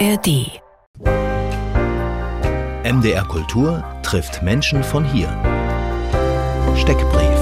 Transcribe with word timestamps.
ARD. 0.00 0.60
MDR 2.84 3.24
Kultur 3.28 3.84
trifft 4.02 4.42
Menschen 4.42 4.82
von 4.82 5.04
hier. 5.04 5.28
Steckbrief. 6.76 7.38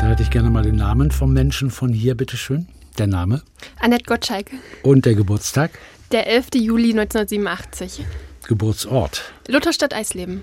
Da 0.00 0.06
hätte 0.08 0.22
ich 0.22 0.30
gerne 0.30 0.48
mal 0.48 0.62
den 0.62 0.76
Namen 0.76 1.10
vom 1.10 1.34
Menschen 1.34 1.70
von 1.70 1.92
hier, 1.92 2.14
bitteschön. 2.14 2.68
Der 2.96 3.06
Name 3.06 3.42
Annette 3.80 4.04
Gottschalk, 4.04 4.50
und 4.82 5.04
der 5.04 5.14
Geburtstag, 5.14 5.72
der 6.10 6.26
11. 6.26 6.54
Juli 6.54 6.90
1987. 6.98 8.06
Geburtsort. 8.48 9.30
Lutherstadt 9.46 9.92
Eisleben. 9.92 10.42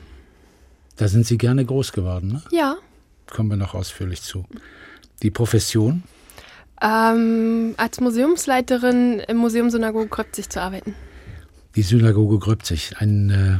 Da 0.95 1.07
sind 1.07 1.25
Sie 1.25 1.39
gerne 1.39 1.65
groß 1.65 1.91
geworden, 1.91 2.33
ne? 2.33 2.43
Ja. 2.51 2.75
Kommen 3.25 3.49
wir 3.49 3.57
noch 3.57 3.73
ausführlich 3.73 4.21
zu. 4.21 4.45
Die 5.23 5.31
Profession, 5.31 6.03
Ähm, 6.81 7.73
als 7.77 7.99
Museumsleiterin 7.99 9.19
im 9.27 9.37
Museum 9.37 9.69
Synagoge 9.69 10.09
Kröpzig 10.09 10.49
zu 10.49 10.61
arbeiten. 10.61 10.93
die 11.75 11.81
Synagoge 11.81 12.39
Gröbzig. 12.39 12.93
Ein 12.97 13.29
äh, 13.29 13.57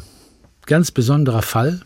ganz 0.66 0.92
besonderer 0.92 1.42
Fall, 1.42 1.82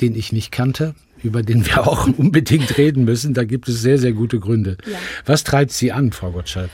den 0.00 0.14
ich 0.14 0.32
nicht 0.32 0.52
kannte, 0.52 0.94
über 1.22 1.42
den 1.42 1.66
wir 1.66 1.86
auch 1.86 2.06
unbedingt 2.06 2.78
reden 2.78 3.04
müssen. 3.04 3.34
Da 3.34 3.44
gibt 3.44 3.68
es 3.68 3.82
sehr, 3.82 3.98
sehr 3.98 4.12
gute 4.12 4.38
Gründe. 4.40 4.76
Ja. 4.86 4.98
Was 5.26 5.44
treibt 5.44 5.72
Sie 5.72 5.92
an, 5.92 6.12
Frau 6.12 6.30
Gottschalk? 6.30 6.70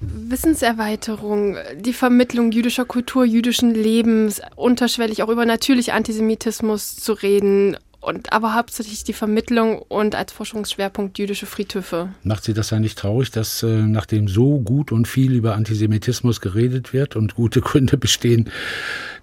Wissenserweiterung, 0.00 1.56
die 1.80 1.92
Vermittlung 1.92 2.52
jüdischer 2.52 2.84
Kultur, 2.84 3.24
jüdischen 3.24 3.74
Lebens, 3.74 4.40
unterschwellig 4.54 5.24
auch 5.24 5.28
über 5.28 5.44
natürlich 5.44 5.92
Antisemitismus 5.92 6.94
zu 6.96 7.14
reden 7.14 7.76
und 8.00 8.32
aber 8.32 8.54
hauptsächlich 8.54 9.04
die 9.04 9.12
Vermittlung 9.12 9.78
und 9.78 10.14
als 10.14 10.32
Forschungsschwerpunkt 10.32 11.18
jüdische 11.18 11.46
Friedhöfe. 11.46 12.10
Macht 12.22 12.44
Sie 12.44 12.54
das 12.54 12.72
eigentlich 12.72 12.94
traurig, 12.94 13.30
dass 13.30 13.62
äh, 13.62 13.82
nachdem 13.82 14.28
so 14.28 14.60
gut 14.60 14.92
und 14.92 15.08
viel 15.08 15.32
über 15.32 15.54
Antisemitismus 15.54 16.40
geredet 16.40 16.92
wird 16.92 17.16
und 17.16 17.34
gute 17.34 17.60
Gründe 17.62 17.96
bestehen, 17.96 18.50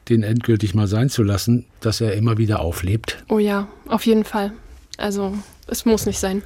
den 0.09 0.23
endgültig 0.23 0.73
mal 0.73 0.87
sein 0.87 1.09
zu 1.09 1.23
lassen, 1.23 1.65
dass 1.79 2.01
er 2.01 2.13
immer 2.13 2.37
wieder 2.37 2.59
auflebt? 2.59 3.23
Oh 3.29 3.39
ja, 3.39 3.67
auf 3.87 4.05
jeden 4.05 4.23
Fall. 4.23 4.51
Also 4.97 5.37
es 5.67 5.85
muss 5.85 6.05
nicht 6.05 6.19
sein. 6.19 6.41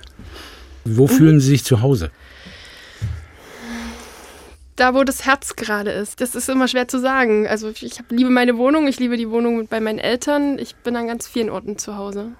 Wo 0.86 1.08
fühlen 1.08 1.40
Sie 1.40 1.50
sich 1.50 1.64
zu 1.64 1.82
Hause? 1.82 2.12
Da, 4.80 4.96
wo 4.96 5.04
das 5.04 5.26
Herz 5.26 5.58
gerade 5.58 5.92
ist. 5.92 6.22
Das 6.22 6.36
ist 6.36 6.48
immer 6.48 6.70
schwer 6.70 6.88
zu 6.88 7.02
sagen. 7.02 7.46
Also 7.46 7.70
ich 7.70 8.00
hab, 8.00 8.10
liebe 8.12 8.30
meine 8.30 8.58
Wohnung, 8.58 8.88
ich 8.88 8.98
liebe 8.98 9.18
die 9.18 9.30
Wohnung 9.30 9.68
bei 9.68 9.82
meinen 9.82 10.00
Eltern. 10.00 10.58
Ich 10.58 10.74
bin 10.78 10.96
an 10.96 11.08
ganz 11.08 11.28
vielen 11.28 11.50
Orten 11.50 11.78
zu 11.78 11.98
Hause. 11.98 12.32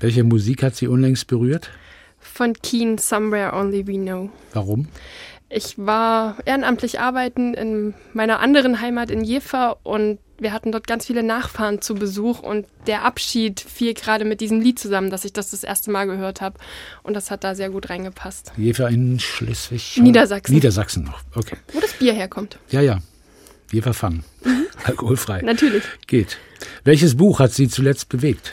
Welche 0.00 0.24
Musik 0.24 0.64
hat 0.64 0.74
Sie 0.74 0.88
unlängst 0.88 1.28
berührt? 1.28 1.70
Von 2.18 2.54
Keen, 2.54 2.98
Somewhere 2.98 3.52
Only 3.52 3.86
We 3.86 3.98
Know. 3.98 4.30
Warum? 4.52 4.88
Ich 5.48 5.78
war 5.78 6.38
ehrenamtlich 6.44 6.98
arbeiten 6.98 7.54
in 7.54 7.94
meiner 8.14 8.40
anderen 8.40 8.80
Heimat 8.80 9.12
in 9.12 9.22
Jever 9.22 9.78
und 9.84 10.18
wir 10.38 10.52
hatten 10.52 10.72
dort 10.72 10.86
ganz 10.86 11.06
viele 11.06 11.22
Nachfahren 11.22 11.80
zu 11.80 11.94
Besuch 11.94 12.40
und 12.40 12.66
der 12.86 13.04
Abschied 13.04 13.60
fiel 13.60 13.94
gerade 13.94 14.24
mit 14.24 14.40
diesem 14.40 14.60
Lied 14.60 14.78
zusammen, 14.78 15.10
dass 15.10 15.24
ich 15.24 15.32
das 15.32 15.50
das 15.50 15.64
erste 15.64 15.90
Mal 15.90 16.06
gehört 16.06 16.40
habe 16.40 16.58
und 17.02 17.14
das 17.14 17.30
hat 17.30 17.44
da 17.44 17.54
sehr 17.54 17.70
gut 17.70 17.90
reingepasst. 17.90 18.52
Jever 18.56 18.88
in 18.88 19.18
Schleswig? 19.18 19.98
Niedersachsen. 19.98 20.54
Niedersachsen 20.54 21.04
noch, 21.04 21.20
okay. 21.34 21.56
Wo 21.72 21.80
das 21.80 21.92
Bier 21.94 22.12
herkommt. 22.12 22.58
Ja, 22.70 22.80
ja. 22.80 22.98
Jever 23.72 23.94
Fun. 23.94 24.22
Alkoholfrei. 24.84 25.42
Natürlich. 25.42 25.82
Geht. 26.06 26.38
Welches 26.84 27.16
Buch 27.16 27.40
hat 27.40 27.52
Sie 27.52 27.68
zuletzt 27.68 28.08
bewegt? 28.08 28.52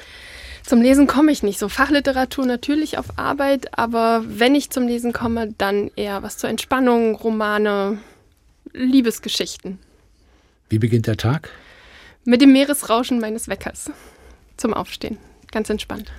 Zum 0.66 0.81
Lesen 0.81 1.08
komme 1.08 1.31
ich 1.31 1.44
nicht 1.44 1.59
so. 1.59 1.68
Fachliteratur 1.68 2.45
natürlich 2.45 2.97
auf 2.97 3.20
Arbeit, 3.20 3.78
aber 3.78 4.23
wenn 4.25 4.56
ich 4.56 4.70
zum 4.70 4.88
Lesen 4.88 5.12
komme, 5.12 5.53
dann 5.58 5.92
eher 5.95 6.23
was 6.23 6.38
zur 6.38 6.50
Entspannung, 6.50 7.16
Romane, 7.16 7.97
Liebesgeschichten. 8.72 9.78
Wie 10.70 10.80
beginnt 10.80 11.06
der 11.06 11.18
Tag? 11.18 11.50
Mit 12.26 12.42
dem 12.42 12.54
Meeresrauschen 12.54 13.20
meines 13.20 13.48
Weckers 13.48 13.92
zum 14.58 14.74
Aufstehen. 14.74 15.18
Ganz 15.52 15.70
entspannt. 15.70 16.12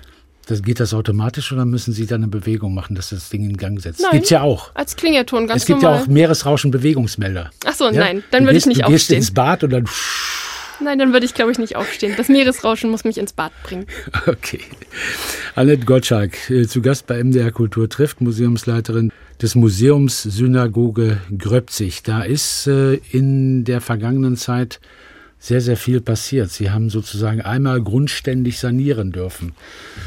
Das, 0.47 0.62
geht 0.62 0.78
das 0.78 0.93
automatisch 0.93 1.51
oder 1.53 1.65
müssen 1.65 1.95
Sie 1.95 2.05
dann 2.06 2.23
eine 2.23 2.28
Bewegung 2.31 2.75
machen, 2.75 2.95
dass 2.95 3.09
das 3.09 3.31
Ding 3.31 3.45
in 3.49 3.56
Gang 3.56 3.81
setzt? 3.81 4.01
Nein. 4.03 4.11
Gibt's 4.12 4.28
ja 4.31 4.43
auch. 4.43 4.71
Als 4.75 4.95
Klingelton, 4.97 5.47
ganz 5.47 5.62
es 5.62 5.67
gibt 5.67 5.81
normal. 5.81 5.99
ja 6.01 6.05
auch 6.05 6.06
Meeresrauschen-Bewegungsmelder. 6.09 7.51
Ach 7.65 7.75
so, 7.75 7.87
Ja? 7.87 7.93
nein, 7.93 8.23
dann 8.31 8.43
Du 8.43 8.49
würde 8.49 8.59
ich 8.59 8.65
gehst- 8.65 8.67
nicht 8.67 8.83
Du 8.87 8.91
gehst 8.91 9.03
aufstehen. 9.05 9.17
ins 9.19 9.31
Bad 9.33 9.65
und 9.65 9.71
dann. 9.71 9.89
Nein, 10.81 10.99
dann 10.99 11.12
würde 11.15 11.25
ich, 11.25 11.33
glaube 11.33 11.53
ich, 11.53 11.59
nicht 11.59 11.77
aufstehen. 11.77 12.15
Das 12.19 12.28
Meeresrauschen 12.28 12.91
muss 12.91 13.05
mich 13.05 13.17
ins 13.17 13.33
Bad 13.33 13.53
bringen. 13.62 13.87
Okay. 14.27 14.61
Annette 15.55 15.87
Gottschalk, 15.87 16.51
äh, 16.51 16.67
zu 16.67 16.83
Gast 16.83 17.07
bei 17.07 17.23
MDR 17.23 17.51
Kultur 17.53 17.89
trifft, 17.89 18.21
Museumsleiterin 18.21 19.12
des 19.41 19.55
Museums 19.55 20.23
Synagoge 20.25 21.19
Gröbzig. 21.39 22.03
Da 22.03 22.23
ist 22.23 22.67
äh, 22.67 22.95
in 23.12 23.65
der 23.65 23.81
vergangenen 23.81 24.37
Zeit 24.37 24.81
sehr, 25.44 25.60
sehr 25.60 25.77
viel 25.77 26.00
passiert. 26.00 26.50
Sie 26.50 26.71
haben 26.71 26.88
sozusagen 26.88 27.43
einmal 27.43 27.82
grundständig 27.82 28.59
sanieren 28.59 29.12
dürfen. 29.12 29.53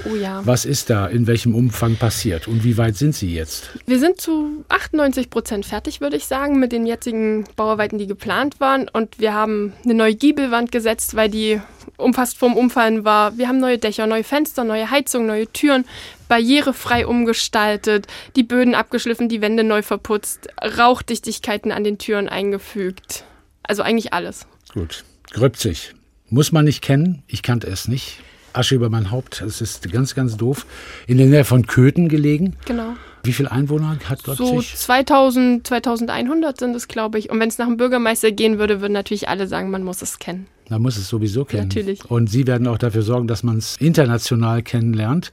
Oh 0.09 0.15
ja. 0.15 0.41
Was 0.43 0.65
ist 0.65 0.89
da 0.89 1.05
in 1.05 1.27
welchem 1.27 1.53
Umfang 1.53 1.95
passiert 1.95 2.47
und 2.47 2.63
wie 2.63 2.75
weit 2.77 2.95
sind 2.95 3.13
Sie 3.13 3.35
jetzt? 3.35 3.69
Wir 3.85 3.99
sind 3.99 4.19
zu 4.19 4.65
98 4.69 5.29
Prozent 5.29 5.67
fertig, 5.67 6.01
würde 6.01 6.17
ich 6.17 6.25
sagen, 6.25 6.59
mit 6.59 6.71
den 6.71 6.87
jetzigen 6.87 7.43
Bauarbeiten, 7.55 7.99
die 7.99 8.07
geplant 8.07 8.59
waren. 8.59 8.89
Und 8.89 9.19
wir 9.19 9.35
haben 9.35 9.73
eine 9.83 9.93
neue 9.93 10.15
Giebelwand 10.15 10.71
gesetzt, 10.71 11.15
weil 11.15 11.29
die 11.29 11.61
um 11.97 12.15
fast 12.15 12.39
vorm 12.39 12.57
Umfallen 12.57 13.05
war. 13.05 13.37
Wir 13.37 13.47
haben 13.47 13.59
neue 13.59 13.77
Dächer, 13.77 14.07
neue 14.07 14.23
Fenster, 14.23 14.63
neue 14.63 14.89
Heizung, 14.89 15.27
neue 15.27 15.45
Türen, 15.45 15.85
barrierefrei 16.27 17.05
umgestaltet, 17.05 18.07
die 18.35 18.43
Böden 18.43 18.73
abgeschliffen, 18.73 19.29
die 19.29 19.41
Wände 19.41 19.63
neu 19.63 19.83
verputzt, 19.83 20.47
Rauchdichtigkeiten 20.79 21.71
an 21.71 21.83
den 21.83 21.99
Türen 21.99 22.27
eingefügt. 22.27 23.23
Also 23.61 23.83
eigentlich 23.83 24.13
alles. 24.13 24.47
Gut. 24.73 25.03
Gröbzig. 25.31 25.93
Muss 26.29 26.51
man 26.51 26.65
nicht 26.65 26.81
kennen. 26.81 27.23
Ich 27.27 27.41
kannte 27.41 27.67
es 27.67 27.87
nicht. 27.87 28.19
Asche 28.53 28.75
über 28.75 28.89
mein 28.89 29.11
Haupt. 29.11 29.41
Es 29.41 29.61
ist 29.61 29.89
ganz, 29.91 30.15
ganz 30.15 30.35
doof. 30.35 30.65
In 31.05 31.17
der 31.17 31.27
Nähe 31.27 31.45
von 31.45 31.67
Köthen 31.67 32.09
gelegen. 32.09 32.55
Genau. 32.65 32.93
Wie 33.23 33.33
viele 33.33 33.51
Einwohner 33.51 33.97
hat 34.05 34.21
So 34.21 34.33
Gröbzig? 34.35 34.75
2000, 34.75 35.67
2100 35.67 36.59
sind 36.59 36.75
es, 36.75 36.87
glaube 36.87 37.19
ich. 37.19 37.29
Und 37.29 37.39
wenn 37.39 37.49
es 37.49 37.57
nach 37.57 37.67
dem 37.67 37.77
Bürgermeister 37.77 38.31
gehen 38.31 38.57
würde, 38.57 38.81
würden 38.81 38.93
natürlich 38.93 39.27
alle 39.29 39.47
sagen, 39.47 39.69
man 39.69 39.83
muss 39.83 40.01
es 40.01 40.19
kennen. 40.19 40.47
Man 40.69 40.81
muss 40.81 40.97
es 40.97 41.07
sowieso 41.07 41.45
kennen. 41.45 41.67
Natürlich. 41.67 42.03
Und 42.09 42.29
Sie 42.29 42.47
werden 42.47 42.67
auch 42.67 42.77
dafür 42.77 43.01
sorgen, 43.01 43.27
dass 43.27 43.43
man 43.43 43.57
es 43.57 43.77
international 43.77 44.63
kennenlernt, 44.63 45.31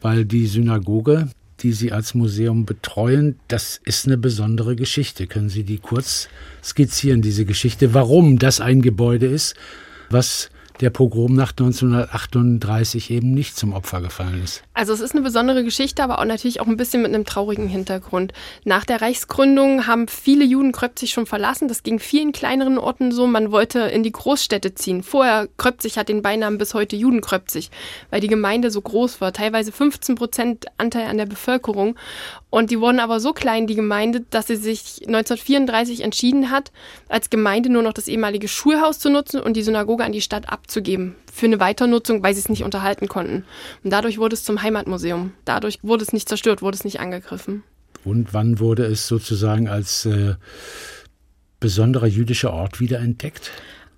weil 0.00 0.24
die 0.24 0.46
Synagoge, 0.46 1.28
die 1.62 1.72
Sie 1.72 1.92
als 1.92 2.14
Museum 2.14 2.64
betreuen, 2.64 3.38
das 3.48 3.80
ist 3.84 4.06
eine 4.06 4.18
besondere 4.18 4.76
Geschichte. 4.76 5.26
Können 5.26 5.48
Sie 5.48 5.64
die 5.64 5.78
kurz 5.78 6.28
skizzieren, 6.62 7.22
diese 7.22 7.44
Geschichte, 7.44 7.94
warum 7.94 8.38
das 8.38 8.60
ein 8.60 8.82
Gebäude 8.82 9.26
ist, 9.26 9.54
was 10.10 10.50
der 10.80 10.90
Pogromnacht 10.90 11.60
1938 11.60 13.10
eben 13.10 13.32
nicht 13.32 13.56
zum 13.56 13.72
Opfer 13.72 14.00
gefallen 14.00 14.42
ist? 14.42 14.62
Also 14.78 14.92
es 14.92 15.00
ist 15.00 15.10
eine 15.10 15.22
besondere 15.22 15.64
Geschichte, 15.64 16.04
aber 16.04 16.20
auch 16.20 16.24
natürlich 16.24 16.60
auch 16.60 16.68
ein 16.68 16.76
bisschen 16.76 17.02
mit 17.02 17.12
einem 17.12 17.24
traurigen 17.24 17.66
Hintergrund. 17.66 18.32
Nach 18.62 18.84
der 18.84 19.02
Reichsgründung 19.02 19.88
haben 19.88 20.06
viele 20.06 20.44
Juden 20.44 20.70
Kröpzig 20.70 21.10
schon 21.10 21.26
verlassen. 21.26 21.66
Das 21.66 21.82
ging 21.82 21.98
vielen 21.98 22.30
kleineren 22.30 22.78
Orten 22.78 23.10
so. 23.10 23.26
Man 23.26 23.50
wollte 23.50 23.80
in 23.80 24.04
die 24.04 24.12
Großstädte 24.12 24.76
ziehen. 24.76 25.02
Vorher 25.02 25.48
Kröpzig 25.56 25.98
hat 25.98 26.08
den 26.08 26.22
Beinamen 26.22 26.58
bis 26.58 26.74
heute 26.74 26.94
Juden 26.94 27.22
Kröpzig, 27.22 27.72
weil 28.10 28.20
die 28.20 28.28
Gemeinde 28.28 28.70
so 28.70 28.80
groß 28.80 29.20
war. 29.20 29.32
Teilweise 29.32 29.72
15 29.72 30.14
Prozent 30.14 30.66
Anteil 30.76 31.08
an 31.08 31.18
der 31.18 31.26
Bevölkerung. 31.26 31.96
Und 32.48 32.70
die 32.70 32.78
wurden 32.78 33.00
aber 33.00 33.18
so 33.18 33.32
klein, 33.32 33.66
die 33.66 33.74
Gemeinde, 33.74 34.24
dass 34.30 34.46
sie 34.46 34.54
sich 34.54 35.00
1934 35.08 36.02
entschieden 36.02 36.52
hat, 36.52 36.70
als 37.08 37.30
Gemeinde 37.30 37.68
nur 37.68 37.82
noch 37.82 37.94
das 37.94 38.06
ehemalige 38.06 38.46
Schulhaus 38.46 39.00
zu 39.00 39.10
nutzen 39.10 39.40
und 39.40 39.56
die 39.56 39.64
Synagoge 39.64 40.04
an 40.04 40.12
die 40.12 40.22
Stadt 40.22 40.48
abzugeben. 40.48 41.16
Für 41.32 41.46
eine 41.46 41.60
Weiternutzung, 41.60 42.22
weil 42.22 42.34
sie 42.34 42.40
es 42.40 42.48
nicht 42.48 42.64
unterhalten 42.64 43.08
konnten. 43.08 43.44
Und 43.84 43.90
dadurch 43.90 44.18
wurde 44.18 44.34
es 44.34 44.44
zum 44.44 44.62
Heimatmuseum. 44.62 45.32
Dadurch 45.44 45.78
wurde 45.82 46.02
es 46.02 46.12
nicht 46.12 46.28
zerstört, 46.28 46.62
wurde 46.62 46.76
es 46.76 46.84
nicht 46.84 47.00
angegriffen. 47.00 47.62
Und 48.04 48.32
wann 48.32 48.58
wurde 48.58 48.84
es 48.84 49.06
sozusagen 49.06 49.68
als 49.68 50.06
äh, 50.06 50.34
besonderer 51.60 52.06
jüdischer 52.06 52.52
Ort 52.52 52.80
wiederentdeckt? 52.80 53.50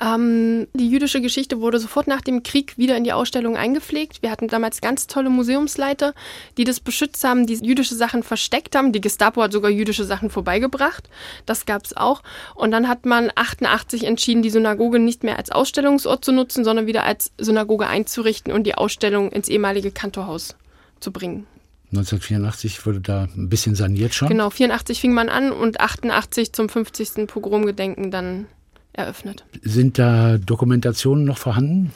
Ähm, 0.02 0.66
die 0.72 0.88
jüdische 0.88 1.20
Geschichte 1.20 1.60
wurde 1.60 1.78
sofort 1.78 2.06
nach 2.06 2.22
dem 2.22 2.42
Krieg 2.42 2.78
wieder 2.78 2.96
in 2.96 3.04
die 3.04 3.12
Ausstellung 3.12 3.56
eingepflegt. 3.56 4.22
Wir 4.22 4.30
hatten 4.30 4.48
damals 4.48 4.80
ganz 4.80 5.06
tolle 5.06 5.28
Museumsleiter, 5.28 6.14
die 6.56 6.64
das 6.64 6.80
beschützt 6.80 7.22
haben, 7.22 7.46
die 7.46 7.54
jüdische 7.54 7.94
Sachen 7.94 8.22
versteckt 8.22 8.74
haben. 8.74 8.92
Die 8.92 9.02
Gestapo 9.02 9.42
hat 9.42 9.52
sogar 9.52 9.70
jüdische 9.70 10.04
Sachen 10.04 10.30
vorbeigebracht. 10.30 11.10
Das 11.44 11.66
gab 11.66 11.84
es 11.84 11.94
auch. 11.94 12.22
Und 12.54 12.70
dann 12.70 12.88
hat 12.88 13.04
man 13.04 13.30
88 13.34 14.04
entschieden, 14.04 14.40
die 14.42 14.50
Synagoge 14.50 14.98
nicht 14.98 15.22
mehr 15.22 15.36
als 15.36 15.50
Ausstellungsort 15.50 16.24
zu 16.24 16.32
nutzen, 16.32 16.64
sondern 16.64 16.86
wieder 16.86 17.04
als 17.04 17.32
Synagoge 17.36 17.86
einzurichten 17.86 18.54
und 18.54 18.64
die 18.64 18.76
Ausstellung 18.76 19.30
ins 19.30 19.48
ehemalige 19.48 19.90
Kantorhaus 19.90 20.56
zu 21.00 21.12
bringen. 21.12 21.46
1984 21.92 22.86
wurde 22.86 23.00
da 23.00 23.28
ein 23.36 23.48
bisschen 23.48 23.74
saniert 23.74 24.14
schon. 24.14 24.28
Genau, 24.28 24.48
84 24.48 25.00
fing 25.00 25.12
man 25.12 25.28
an 25.28 25.50
und 25.50 25.80
88 25.80 26.52
zum 26.52 26.68
50. 26.68 27.26
Pogromgedenken 27.26 28.10
dann 28.10 28.46
eröffnet. 28.92 29.44
Sind 29.62 29.98
da 29.98 30.38
Dokumentationen 30.38 31.24
noch 31.24 31.38
vorhanden 31.38 31.92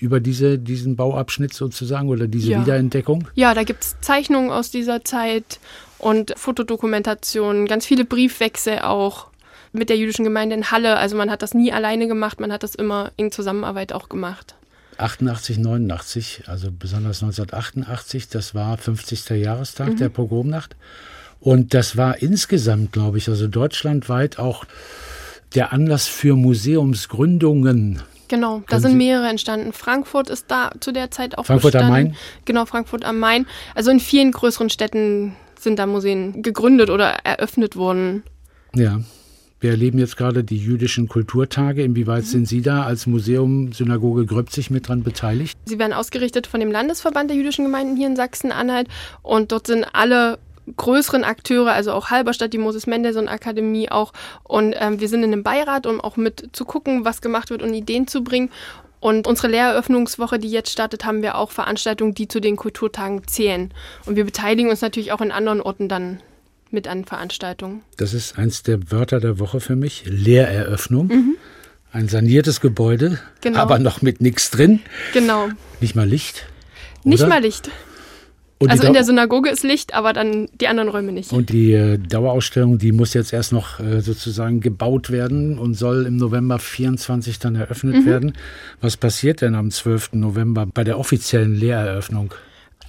über 0.00 0.18
diese, 0.18 0.58
diesen 0.58 0.96
Bauabschnitt 0.96 1.54
sozusagen 1.54 2.08
oder 2.08 2.26
diese 2.26 2.50
Ja. 2.50 2.60
Wiederentdeckung? 2.62 3.28
Ja, 3.34 3.54
da 3.54 3.62
gibt 3.62 3.84
es 3.84 3.96
Zeichnungen 4.00 4.50
aus 4.50 4.70
dieser 4.70 5.04
Zeit 5.04 5.60
und 5.98 6.34
Fotodokumentationen, 6.36 7.66
ganz 7.66 7.86
viele 7.86 8.04
Briefwechsel 8.04 8.80
auch. 8.80 9.28
mit 9.74 9.88
der 9.88 9.96
jüdischen 9.96 10.24
Gemeinde 10.24 10.54
in 10.54 10.70
Halle. 10.70 10.98
Also 10.98 11.16
man 11.16 11.30
hat 11.30 11.40
das 11.40 11.54
nie 11.54 11.72
alleine 11.72 12.06
gemacht, 12.06 12.40
man 12.40 12.52
hat 12.52 12.62
das 12.62 12.74
immer 12.74 13.10
in 13.16 13.32
Zusammenarbeit 13.32 13.94
auch 13.94 14.10
gemacht. 14.10 14.54
88, 14.98 15.56
89, 15.56 16.42
also 16.46 16.68
besonders 16.70 17.22
1988, 17.22 18.28
das 18.28 18.54
war 18.54 18.76
50. 18.76 19.30
Jahrestag 19.30 19.88
mhm. 19.88 19.96
der 19.96 20.10
Pogromnacht. 20.10 20.76
Und 21.40 21.72
das 21.72 21.96
war 21.96 22.20
insgesamt, 22.20 22.92
glaube 22.92 23.16
ich, 23.16 23.28
also 23.28 23.48
deutschlandweit 23.48 24.38
auch 24.38 24.66
der 25.54 25.72
Anlass 25.72 26.06
für 26.06 26.36
Museumsgründungen. 26.36 28.02
Genau, 28.28 28.62
da 28.68 28.80
sind 28.80 28.96
mehrere 28.96 29.28
entstanden. 29.28 29.74
Frankfurt 29.74 30.30
ist 30.30 30.46
da 30.48 30.70
zu 30.80 30.90
der 30.92 31.10
Zeit 31.10 31.36
auch 31.36 31.44
Frankfurt 31.44 31.72
bestanden. 31.72 31.94
am 31.94 32.02
Main? 32.04 32.16
Genau, 32.46 32.64
Frankfurt 32.64 33.04
am 33.04 33.18
Main. 33.18 33.46
Also 33.74 33.90
in 33.90 34.00
vielen 34.00 34.32
größeren 34.32 34.70
Städten 34.70 35.36
sind 35.60 35.78
da 35.78 35.84
Museen 35.84 36.42
gegründet 36.42 36.88
oder 36.88 37.10
eröffnet 37.24 37.76
worden. 37.76 38.22
Ja. 38.74 39.00
Wir 39.60 39.70
erleben 39.70 39.98
jetzt 39.98 40.16
gerade 40.16 40.42
die 40.42 40.56
jüdischen 40.56 41.08
Kulturtage. 41.08 41.84
Inwieweit 41.84 42.22
mhm. 42.22 42.28
sind 42.28 42.48
Sie 42.48 42.62
da 42.62 42.84
als 42.84 43.06
Museum 43.06 43.72
Synagoge 43.72 44.26
Gröbzig 44.26 44.70
mit 44.70 44.88
dran 44.88 45.04
beteiligt? 45.04 45.56
Sie 45.66 45.78
werden 45.78 45.92
ausgerichtet 45.92 46.48
von 46.48 46.58
dem 46.58 46.72
Landesverband 46.72 47.30
der 47.30 47.36
jüdischen 47.36 47.66
Gemeinden 47.66 47.96
hier 47.96 48.08
in 48.08 48.16
Sachsen-Anhalt 48.16 48.88
und 49.22 49.52
dort 49.52 49.68
sind 49.68 49.86
alle 49.92 50.38
größeren 50.76 51.24
Akteure, 51.24 51.72
also 51.72 51.92
auch 51.92 52.10
Halberstadt, 52.10 52.52
die 52.52 52.58
Moses 52.58 52.86
Mendelssohn 52.86 53.28
Akademie 53.28 53.90
auch. 53.90 54.12
Und 54.44 54.74
ähm, 54.78 55.00
wir 55.00 55.08
sind 55.08 55.22
in 55.22 55.32
einem 55.32 55.42
Beirat, 55.42 55.86
um 55.86 56.00
auch 56.00 56.16
mit 56.16 56.50
zu 56.52 56.64
gucken, 56.64 57.04
was 57.04 57.20
gemacht 57.20 57.50
wird 57.50 57.62
und 57.62 57.74
Ideen 57.74 58.06
zu 58.06 58.22
bringen. 58.22 58.50
Und 59.00 59.26
unsere 59.26 59.48
Lehreröffnungswoche, 59.48 60.38
die 60.38 60.48
jetzt 60.48 60.70
startet, 60.70 61.04
haben 61.04 61.22
wir 61.22 61.36
auch 61.36 61.50
Veranstaltungen, 61.50 62.14
die 62.14 62.28
zu 62.28 62.40
den 62.40 62.54
Kulturtagen 62.54 63.26
zählen. 63.26 63.74
Und 64.06 64.14
wir 64.14 64.24
beteiligen 64.24 64.70
uns 64.70 64.80
natürlich 64.80 65.10
auch 65.10 65.20
in 65.20 65.32
anderen 65.32 65.60
Orten 65.60 65.88
dann 65.88 66.20
mit 66.70 66.86
an 66.86 67.04
Veranstaltungen. 67.04 67.82
Das 67.96 68.14
ist 68.14 68.38
eins 68.38 68.62
der 68.62 68.92
Wörter 68.92 69.18
der 69.18 69.40
Woche 69.40 69.60
für 69.60 69.74
mich, 69.74 70.04
Lehreröffnung. 70.06 71.08
Mhm. 71.08 71.36
Ein 71.90 72.08
saniertes 72.08 72.60
Gebäude, 72.60 73.18
genau. 73.40 73.58
aber 73.58 73.78
noch 73.78 74.02
mit 74.02 74.20
nichts 74.20 74.50
drin. 74.50 74.80
Genau. 75.12 75.48
Nicht 75.80 75.94
mal 75.94 76.08
Licht. 76.08 76.46
Oder? 77.02 77.10
Nicht 77.10 77.28
mal 77.28 77.42
Licht. 77.42 77.70
Und 78.62 78.70
also 78.70 78.86
in 78.86 78.92
der 78.92 79.04
Synagoge 79.04 79.50
ist 79.50 79.64
Licht, 79.64 79.94
aber 79.94 80.12
dann 80.12 80.48
die 80.60 80.68
anderen 80.68 80.88
Räume 80.88 81.12
nicht. 81.12 81.32
Und 81.32 81.50
die 81.50 81.72
äh, 81.72 81.98
Dauerausstellung, 81.98 82.78
die 82.78 82.92
muss 82.92 83.12
jetzt 83.14 83.32
erst 83.32 83.52
noch 83.52 83.80
äh, 83.80 84.00
sozusagen 84.00 84.60
gebaut 84.60 85.10
werden 85.10 85.58
und 85.58 85.74
soll 85.74 86.06
im 86.06 86.16
November 86.16 86.58
24 86.58 87.38
dann 87.38 87.56
eröffnet 87.56 87.96
mhm. 87.96 88.06
werden. 88.06 88.32
Was 88.80 88.96
passiert 88.96 89.40
denn 89.40 89.54
am 89.54 89.70
12. 89.70 90.12
November 90.12 90.66
bei 90.66 90.84
der 90.84 90.98
offiziellen 90.98 91.54
Lehreröffnung? 91.54 92.34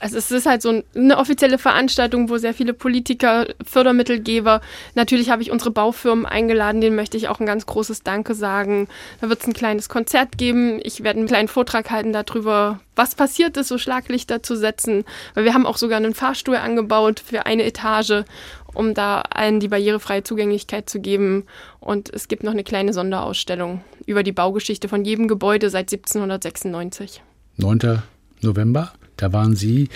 Also 0.04 0.18
es 0.18 0.32
ist 0.32 0.46
halt 0.46 0.62
so 0.62 0.84
eine 0.96 1.18
offizielle 1.18 1.58
Veranstaltung, 1.58 2.28
wo 2.28 2.38
sehr 2.38 2.54
viele 2.54 2.74
Politiker, 2.74 3.48
Fördermittelgeber, 3.64 4.60
natürlich 4.96 5.30
habe 5.30 5.42
ich 5.42 5.50
unsere 5.50 5.72
Baufirmen 5.72 6.26
eingeladen, 6.26 6.82
denen 6.82 6.98
möchte 6.98 7.16
ich 7.16 7.30
auch 7.30 7.40
ein 7.40 7.46
ganz 7.46 7.66
großes 7.66 8.04
Danke 8.04 8.36
sagen. 8.36 8.90
Da 9.22 9.30
wird 9.30 9.40
es 9.40 9.48
ein 9.48 9.54
kleines 9.54 9.88
Konzert 9.88 10.38
geben. 10.38 10.82
Ich 10.84 11.06
werde 11.06 11.20
einen 11.20 11.30
kleinen 11.30 11.48
Vortrag 11.48 11.90
halten 11.90 12.12
darüber, 12.12 12.82
was 12.98 13.16
passiert 13.16 13.56
ist, 13.56 13.70
so 13.70 13.78
Schlaglichter 13.78 14.44
zu 14.44 14.58
setzen. 14.58 15.06
Weil 15.36 15.46
wir 15.46 15.54
haben 15.54 15.66
auch 15.66 15.78
sogar 15.78 15.96
einen 15.96 16.14
Fahrstuhl 16.14 16.58
angebaut 16.58 17.22
für 17.26 17.46
eine 17.46 17.64
Etage, 17.64 18.26
um 18.74 18.94
da 18.94 19.22
allen 19.22 19.62
die 19.62 19.70
barrierefreie 19.70 20.24
Zugänglichkeit 20.24 20.90
zu 20.90 21.00
geben. 21.00 21.46
Und 21.80 22.14
es 22.14 22.28
gibt 22.28 22.44
noch 22.44 22.52
eine 22.52 22.66
kleine 22.66 22.92
Sonderausstellung 22.92 23.86
über 24.06 24.24
die 24.24 24.34
Baugeschichte 24.34 24.90
von 24.90 25.06
jedem 25.06 25.30
Gebäude 25.30 25.70
seit 25.70 25.94
1796. 25.94 27.24
9. 27.56 28.02
November? 28.42 28.92
Da 29.18 29.34
waren 29.34 29.56
Sie 29.56 29.90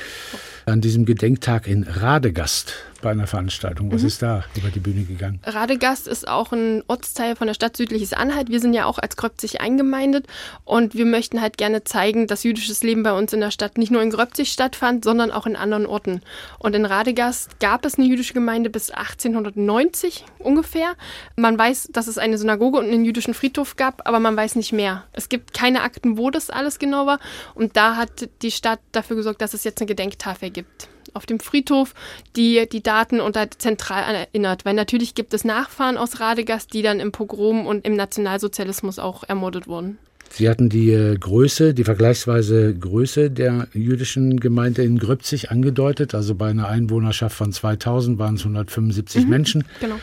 an 0.65 0.81
diesem 0.81 1.05
Gedenktag 1.05 1.67
in 1.67 1.83
Radegast 1.83 2.73
bei 3.07 3.11
einer 3.11 3.25
Veranstaltung. 3.25 3.89
Was 3.93 4.01
mhm. 4.01 4.07
ist 4.07 4.21
da 4.21 4.43
über 4.57 4.67
die 4.67 4.81
Bühne 4.81 5.05
gegangen? 5.05 5.39
Radegast 5.45 6.09
ist 6.09 6.27
auch 6.27 6.51
ein 6.51 6.83
Ortsteil 6.87 7.37
von 7.37 7.47
der 7.47 7.53
Stadt 7.53 7.77
Südliches 7.77 8.11
Anhalt. 8.11 8.49
Wir 8.49 8.59
sind 8.59 8.73
ja 8.73 8.83
auch 8.83 8.99
als 8.99 9.15
Gröbzig 9.15 9.61
eingemeindet 9.61 10.27
und 10.65 10.93
wir 10.93 11.05
möchten 11.05 11.39
halt 11.39 11.57
gerne 11.57 11.85
zeigen, 11.85 12.27
dass 12.27 12.43
jüdisches 12.43 12.83
Leben 12.83 13.03
bei 13.03 13.13
uns 13.13 13.31
in 13.31 13.39
der 13.39 13.51
Stadt 13.51 13.77
nicht 13.77 13.91
nur 13.91 14.01
in 14.01 14.09
Gröbzig 14.09 14.51
stattfand, 14.51 15.05
sondern 15.05 15.31
auch 15.31 15.45
in 15.45 15.55
anderen 15.55 15.85
Orten. 15.85 16.19
Und 16.59 16.75
in 16.75 16.83
Radegast 16.83 17.61
gab 17.61 17.85
es 17.85 17.97
eine 17.97 18.07
jüdische 18.07 18.33
Gemeinde 18.33 18.69
bis 18.69 18.91
1890 18.91 20.25
ungefähr. 20.39 20.95
Man 21.37 21.57
weiß, 21.57 21.91
dass 21.93 22.07
es 22.07 22.17
eine 22.17 22.37
Synagoge 22.37 22.77
und 22.77 22.87
einen 22.87 23.05
jüdischen 23.05 23.33
Friedhof 23.33 23.77
gab, 23.77 24.05
aber 24.05 24.19
man 24.19 24.35
weiß 24.35 24.57
nicht 24.57 24.73
mehr. 24.73 25.05
Es 25.13 25.29
gibt 25.29 25.53
keine 25.53 25.83
Akten, 25.83 26.17
wo 26.17 26.29
das 26.29 26.49
alles 26.49 26.77
genau 26.77 27.05
war. 27.05 27.19
Und 27.55 27.77
da 27.77 27.95
hat 27.95 28.27
die 28.41 28.51
Stadt 28.51 28.81
dafür 28.91 29.15
gesorgt, 29.15 29.41
dass 29.41 29.53
es 29.53 29.63
jetzt 29.63 29.79
eine 29.79 29.87
Gedenktafel 29.87 30.49
gibt 30.49 30.89
auf 31.17 31.25
dem 31.25 31.39
Friedhof, 31.39 31.93
die 32.35 32.67
die 32.71 32.81
Daten 32.81 33.19
unter 33.19 33.51
zentral 33.51 34.15
erinnert. 34.15 34.63
Weil 34.63 34.75
natürlich 34.75 35.15
gibt 35.15 35.33
es 35.33 35.43
Nachfahren 35.43 35.97
aus 35.97 36.21
Radegast, 36.21 36.73
die 36.73 36.81
dann 36.81 37.01
im 37.01 37.11
Pogrom 37.11 37.65
und 37.65 37.85
im 37.85 37.95
Nationalsozialismus 37.95 38.99
auch 38.99 39.23
ermordet 39.27 39.67
wurden. 39.67 39.97
Sie 40.29 40.49
hatten 40.49 40.69
die 40.69 40.91
äh, 40.91 41.17
Größe, 41.17 41.73
die 41.73 41.83
vergleichsweise 41.83 42.75
Größe 42.75 43.31
der 43.31 43.67
jüdischen 43.73 44.39
Gemeinde 44.39 44.83
in 44.83 44.99
Gröbzig 44.99 45.51
angedeutet. 45.51 46.13
Also 46.13 46.35
bei 46.35 46.49
einer 46.49 46.67
Einwohnerschaft 46.67 47.35
von 47.35 47.51
2000 47.51 48.19
waren 48.19 48.35
es 48.35 48.41
175 48.41 49.23
mhm, 49.23 49.29
Menschen. 49.29 49.63
Genau. 49.79 49.95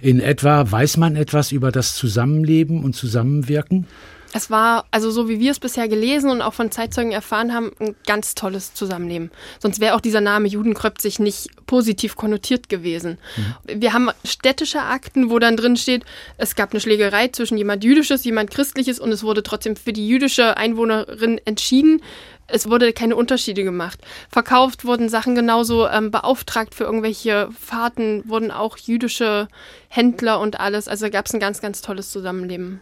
In 0.00 0.20
etwa 0.20 0.70
weiß 0.70 0.96
man 0.96 1.16
etwas 1.16 1.52
über 1.52 1.70
das 1.70 1.94
Zusammenleben 1.94 2.82
und 2.84 2.94
Zusammenwirken? 2.94 3.86
Es 4.34 4.50
war, 4.50 4.86
also 4.90 5.10
so 5.10 5.28
wie 5.28 5.40
wir 5.40 5.50
es 5.50 5.60
bisher 5.60 5.88
gelesen 5.88 6.30
und 6.30 6.40
auch 6.40 6.54
von 6.54 6.70
Zeitzeugen 6.70 7.12
erfahren 7.12 7.52
haben, 7.52 7.70
ein 7.78 7.94
ganz 8.06 8.34
tolles 8.34 8.72
Zusammenleben. 8.72 9.30
Sonst 9.58 9.78
wäre 9.78 9.94
auch 9.94 10.00
dieser 10.00 10.22
Name 10.22 10.48
Judenkröpzig 10.48 11.18
nicht 11.18 11.48
positiv 11.66 12.16
konnotiert 12.16 12.70
gewesen. 12.70 13.18
Mhm. 13.36 13.80
Wir 13.82 13.92
haben 13.92 14.10
städtische 14.24 14.80
Akten, 14.80 15.30
wo 15.30 15.38
dann 15.38 15.56
drin 15.56 15.76
steht, 15.76 16.04
es 16.38 16.56
gab 16.56 16.72
eine 16.72 16.80
Schlägerei 16.80 17.28
zwischen 17.28 17.58
jemand 17.58 17.84
Jüdisches, 17.84 18.24
jemand 18.24 18.50
Christliches 18.50 18.98
und 18.98 19.12
es 19.12 19.22
wurde 19.22 19.42
trotzdem 19.42 19.76
für 19.76 19.92
die 19.92 20.08
jüdische 20.08 20.56
Einwohnerin 20.56 21.38
entschieden. 21.44 22.00
Es 22.46 22.68
wurde 22.68 22.92
keine 22.92 23.16
Unterschiede 23.16 23.64
gemacht. 23.64 23.98
Verkauft 24.30 24.84
wurden 24.84 25.08
Sachen 25.08 25.34
genauso, 25.34 25.88
ähm, 25.88 26.10
beauftragt 26.10 26.74
für 26.74 26.84
irgendwelche 26.84 27.48
Fahrten 27.58 28.22
wurden 28.26 28.50
auch 28.50 28.76
jüdische 28.78 29.48
Händler 29.88 30.40
und 30.40 30.58
alles. 30.58 30.88
Also 30.88 31.08
gab 31.10 31.26
es 31.26 31.34
ein 31.34 31.40
ganz, 31.40 31.60
ganz 31.60 31.82
tolles 31.82 32.10
Zusammenleben. 32.10 32.80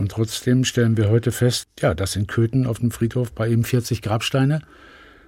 Und 0.00 0.12
trotzdem 0.12 0.64
stellen 0.64 0.96
wir 0.96 1.10
heute 1.10 1.30
fest, 1.30 1.68
ja, 1.78 1.92
dass 1.92 2.16
in 2.16 2.26
Köthen 2.26 2.66
auf 2.66 2.78
dem 2.78 2.90
Friedhof 2.90 3.32
bei 3.32 3.48
ihm 3.48 3.64
40 3.64 4.00
Grabsteine 4.00 4.62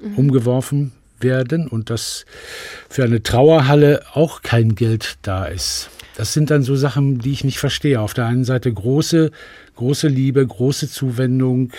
mhm. 0.01 0.15
umgeworfen 0.17 0.93
werden 1.21 1.69
und 1.69 1.91
dass 1.91 2.25
für 2.89 3.05
eine 3.05 3.23
Trauerhalle 3.23 4.03
auch 4.15 4.41
kein 4.41 4.75
Geld 4.75 5.19
da 5.21 5.45
ist. 5.45 5.91
Das 6.17 6.33
sind 6.33 6.51
dann 6.51 6.63
so 6.63 6.75
Sachen, 6.75 7.19
die 7.19 7.33
ich 7.33 7.45
nicht 7.45 7.59
verstehe. 7.59 8.01
Auf 8.01 8.15
der 8.15 8.25
einen 8.25 8.45
Seite 8.45 8.73
große, 8.73 9.31
große 9.77 10.09
Liebe, 10.09 10.47
große 10.47 10.89
Zuwendung, 10.89 11.73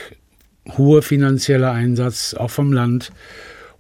hoher 0.78 1.02
finanzieller 1.02 1.72
Einsatz, 1.72 2.36
auch 2.36 2.52
vom 2.52 2.72
Land. 2.72 3.12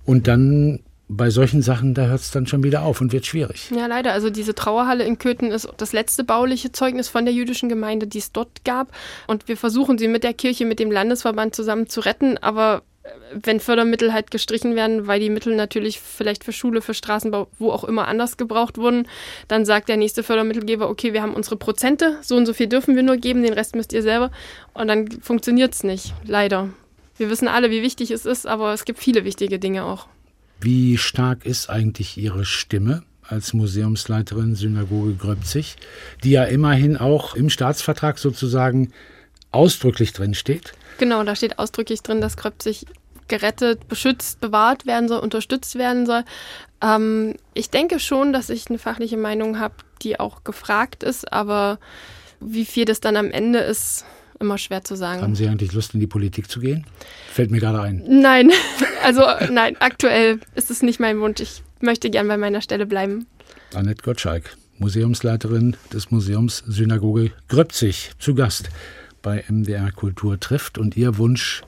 Und 0.05 0.27
dann 0.27 0.79
bei 1.15 1.29
solchen 1.29 1.61
Sachen, 1.61 1.93
da 1.93 2.07
hört 2.07 2.21
es 2.21 2.31
dann 2.31 2.47
schon 2.47 2.63
wieder 2.63 2.83
auf 2.83 3.01
und 3.01 3.11
wird 3.11 3.25
schwierig. 3.25 3.71
Ja, 3.75 3.85
leider. 3.87 4.13
Also 4.13 4.29
diese 4.29 4.55
Trauerhalle 4.55 5.03
in 5.03 5.17
Köthen 5.17 5.51
ist 5.51 5.67
das 5.77 5.93
letzte 5.93 6.23
bauliche 6.23 6.71
Zeugnis 6.71 7.09
von 7.09 7.25
der 7.25 7.33
jüdischen 7.33 7.69
Gemeinde, 7.69 8.07
die 8.07 8.19
es 8.19 8.31
dort 8.31 8.65
gab. 8.65 8.91
Und 9.27 9.47
wir 9.47 9.57
versuchen 9.57 9.97
sie 9.97 10.07
mit 10.07 10.23
der 10.23 10.33
Kirche, 10.33 10.65
mit 10.65 10.79
dem 10.79 10.91
Landesverband 10.91 11.55
zusammen 11.55 11.87
zu 11.87 12.01
retten. 12.01 12.37
Aber 12.37 12.83
äh, 13.03 13.09
wenn 13.33 13.59
Fördermittel 13.59 14.13
halt 14.13 14.31
gestrichen 14.31 14.75
werden, 14.75 15.07
weil 15.07 15.19
die 15.19 15.29
Mittel 15.29 15.55
natürlich 15.55 15.99
vielleicht 15.99 16.43
für 16.43 16.51
Schule, 16.53 16.81
für 16.81 16.93
Straßenbau, 16.93 17.47
wo 17.59 17.71
auch 17.71 17.83
immer 17.83 18.07
anders 18.07 18.37
gebraucht 18.37 18.77
wurden, 18.77 19.07
dann 19.47 19.65
sagt 19.65 19.89
der 19.89 19.97
nächste 19.97 20.23
Fördermittelgeber, 20.23 20.89
okay, 20.89 21.13
wir 21.13 21.21
haben 21.21 21.33
unsere 21.33 21.57
Prozente, 21.57 22.17
so 22.21 22.35
und 22.35 22.45
so 22.45 22.53
viel 22.53 22.67
dürfen 22.67 22.95
wir 22.95 23.03
nur 23.03 23.17
geben, 23.17 23.43
den 23.43 23.53
Rest 23.53 23.75
müsst 23.75 23.93
ihr 23.93 24.01
selber. 24.01 24.31
Und 24.73 24.87
dann 24.87 25.09
funktioniert 25.21 25.73
es 25.73 25.83
nicht, 25.83 26.13
leider. 26.25 26.69
Wir 27.17 27.29
wissen 27.29 27.47
alle, 27.47 27.69
wie 27.69 27.83
wichtig 27.83 28.09
es 28.09 28.25
ist, 28.25 28.47
aber 28.47 28.73
es 28.73 28.85
gibt 28.85 28.99
viele 28.99 29.23
wichtige 29.23 29.59
Dinge 29.59 29.85
auch. 29.85 30.07
Wie 30.63 30.97
stark 30.97 31.45
ist 31.45 31.69
eigentlich 31.69 32.17
Ihre 32.17 32.45
Stimme 32.45 33.03
als 33.21 33.51
Museumsleiterin 33.51 34.55
Synagoge 34.55 35.13
Gröbzig, 35.15 35.75
die 36.23 36.31
ja 36.31 36.45
immerhin 36.45 36.95
auch 36.95 37.35
im 37.35 37.49
Staatsvertrag 37.49 38.17
sozusagen 38.17 38.93
ausdrücklich 39.51 40.13
drin 40.13 40.33
steht? 40.33 40.71
Genau, 40.99 41.21
da 41.25 41.35
steht 41.35 41.59
ausdrücklich 41.59 42.01
drin, 42.01 42.21
dass 42.21 42.37
Gröbzig 42.37 42.85
gerettet, 43.27 43.89
beschützt, 43.89 44.39
bewahrt 44.39 44.85
werden 44.85 45.09
soll, 45.09 45.19
unterstützt 45.19 45.75
werden 45.75 46.05
soll. 46.05 46.23
Ähm, 46.81 47.35
ich 47.53 47.69
denke 47.69 47.99
schon, 47.99 48.31
dass 48.31 48.49
ich 48.49 48.69
eine 48.69 48.79
fachliche 48.79 49.17
Meinung 49.17 49.59
habe, 49.59 49.75
die 50.01 50.17
auch 50.17 50.45
gefragt 50.45 51.03
ist, 51.03 51.33
aber 51.33 51.77
wie 52.39 52.65
viel 52.65 52.85
das 52.85 53.01
dann 53.01 53.17
am 53.17 53.31
Ende 53.31 53.59
ist, 53.59 54.05
immer 54.39 54.57
schwer 54.57 54.83
zu 54.83 54.95
sagen. 54.95 55.21
Haben 55.21 55.35
Sie 55.35 55.47
eigentlich 55.47 55.73
Lust, 55.73 55.93
in 55.93 55.99
die 55.99 56.07
Politik 56.07 56.49
zu 56.49 56.59
gehen? 56.59 56.85
Fällt 57.31 57.51
mir 57.51 57.59
gerade 57.59 57.81
ein. 57.81 58.03
Nein, 58.07 58.51
also 59.03 59.23
nein, 59.51 59.75
aktuell 59.79 60.39
ist 60.55 60.71
es 60.71 60.81
nicht 60.81 60.99
mein 60.99 61.19
Wunsch. 61.19 61.41
Ich 61.41 61.63
möchte 61.81 62.09
gern 62.09 62.27
bei 62.27 62.37
meiner 62.37 62.61
Stelle 62.61 62.85
bleiben. 62.85 63.27
Annette 63.73 64.03
Gottschalk, 64.03 64.55
Museumsleiterin 64.77 65.75
des 65.91 66.11
Museums 66.11 66.63
Synagoge 66.67 67.31
Gröbzig, 67.47 68.11
zu 68.19 68.35
Gast 68.35 68.69
bei 69.21 69.43
MDR 69.47 69.91
Kultur 69.91 70.39
trifft 70.39 70.77
und 70.77 70.95
ihr 70.97 71.17
Wunsch 71.17 71.63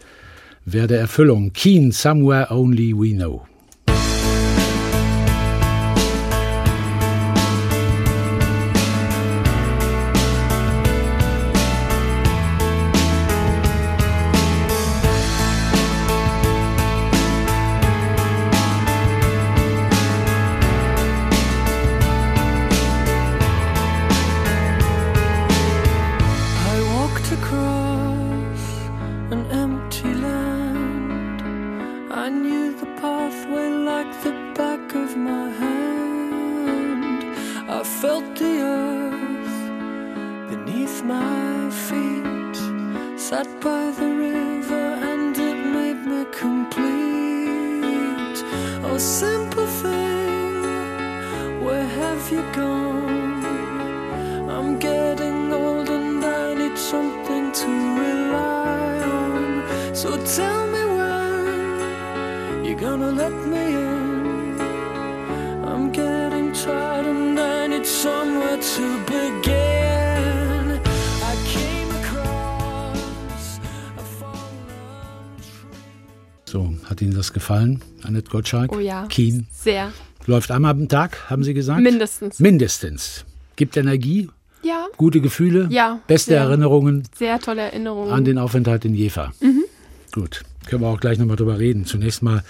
werde 0.65 0.98
Erfüllung. 0.98 1.53
Keen, 1.53 1.91
somewhere 1.91 2.48
only 2.51 2.93
we 2.93 3.15
know. 3.15 3.48
Gonna 62.97 63.11
let 63.11 63.33
me 63.47 63.75
in. 63.75 64.55
I'm 65.65 65.91
getting 65.91 66.53
tired 66.53 67.05
and 67.05 67.37
I 67.37 67.67
need 67.67 67.85
somewhere 67.85 68.57
to 68.57 68.83
begin. 69.05 70.79
I 71.21 71.35
came 71.45 71.89
across 72.01 73.59
a 73.97 74.03
fallen 74.19 75.35
tree. 75.41 75.75
So, 76.45 76.73
hat 76.89 77.01
Ihnen 77.01 77.13
das 77.15 77.33
gefallen, 77.33 77.81
Annette 78.03 78.29
Gottschalk? 78.29 78.71
Oh 78.73 78.79
ja. 78.79 79.05
Keen. 79.07 79.47
Sehr. 79.51 79.91
Läuft 80.25 80.51
einmal 80.51 80.71
am 80.71 80.87
Tag, 80.87 81.29
haben 81.29 81.43
Sie 81.43 81.53
gesagt? 81.53 81.81
Mindestens. 81.81 82.39
Mindestens. 82.39 83.25
Gibt 83.57 83.75
Energie, 83.77 84.29
Ja, 84.63 84.87
gute 84.97 85.19
Gefühle, 85.21 85.67
Ja, 85.69 85.99
beste 86.07 86.31
sehr. 86.31 86.41
Erinnerungen 86.41 87.03
sehr 87.17 87.39
tolle 87.39 87.61
Erinnerungen. 87.61 88.11
an 88.13 88.23
den 88.25 88.37
Aufenthalt 88.37 88.85
in 88.85 88.95
Jever. 88.95 89.33
Gut, 90.13 90.43
können 90.67 90.81
wir 90.81 90.88
auch 90.88 91.00
gleich 91.00 91.17
nochmal 91.17 91.36
drüber 91.38 91.60
reden. 91.60 91.86
Zunächst 91.86 92.22
mal 92.22 92.43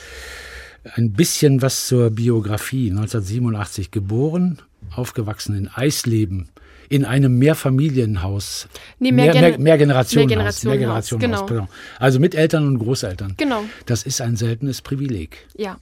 ein 0.96 1.12
bisschen 1.14 1.62
was 1.62 1.88
zur 1.88 2.12
Biografie. 2.12 2.90
1987 2.92 3.92
geboren, 3.92 4.60
aufgewachsen 4.96 5.56
in 5.58 5.68
Eisleben, 5.68 6.50
in 6.90 7.06
einem 7.06 7.38
Mehrfamilienhaus. 7.40 8.68
Nee, 9.00 9.12
mehr 9.12 9.26
mehr, 9.26 9.34
Gen- 9.34 9.42
mehr, 9.42 9.60
Mehrgenerationenhaus. 9.60 10.64
Mehrgenerationenhaus, 10.64 10.64
Mehrgenerationenhaus, 10.66 11.40
genau. 11.48 11.62
pardon. 11.68 11.76
Also 12.00 12.20
mit 12.20 12.36
Eltern 12.36 12.68
und 12.68 12.80
Großeltern. 12.80 13.34
Genau. 13.38 13.64
Das 13.86 14.04
ist 14.04 14.22
ein 14.22 14.36
seltenes 14.36 14.82
Privileg. 14.82 15.48
Ja, 15.58 15.78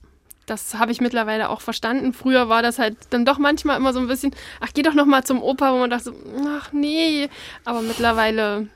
das 0.45 0.75
habe 0.75 0.91
ich 0.91 1.01
mittlerweile 1.01 1.49
auch 1.49 1.61
verstanden. 1.61 2.13
Früher 2.13 2.47
war 2.49 2.61
das 2.61 2.79
halt 2.79 2.95
dann 3.09 3.25
doch 3.25 3.37
manchmal 3.37 3.77
immer 3.77 3.93
so 3.93 3.99
ein 3.99 4.07
bisschen, 4.07 4.33
ach, 4.61 4.69
geh 4.73 4.81
doch 4.81 4.93
noch 4.93 5.05
mal 5.05 5.23
zum 5.23 5.41
Opa, 5.41 5.73
wo 5.73 5.79
man 5.79 5.89
dachte, 5.89 6.13
ach 6.47 6.71
nee. 6.71 7.27
Aber 7.65 7.81
mittlerweile 7.81 8.67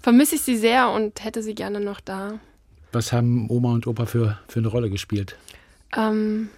vermisse 0.00 0.36
ich 0.36 0.42
sie 0.42 0.56
sehr 0.56 0.90
und 0.90 1.22
hätte 1.24 1.42
sie 1.42 1.54
gerne 1.54 1.80
noch 1.80 2.00
da. 2.00 2.40
Was 2.92 3.12
haben 3.12 3.50
Oma 3.50 3.72
und 3.72 3.86
Opa 3.86 4.06
für, 4.06 4.38
für 4.48 4.60
eine 4.60 4.68
Rolle 4.68 4.90
gespielt? 4.90 5.36
Ähm, 5.96 6.48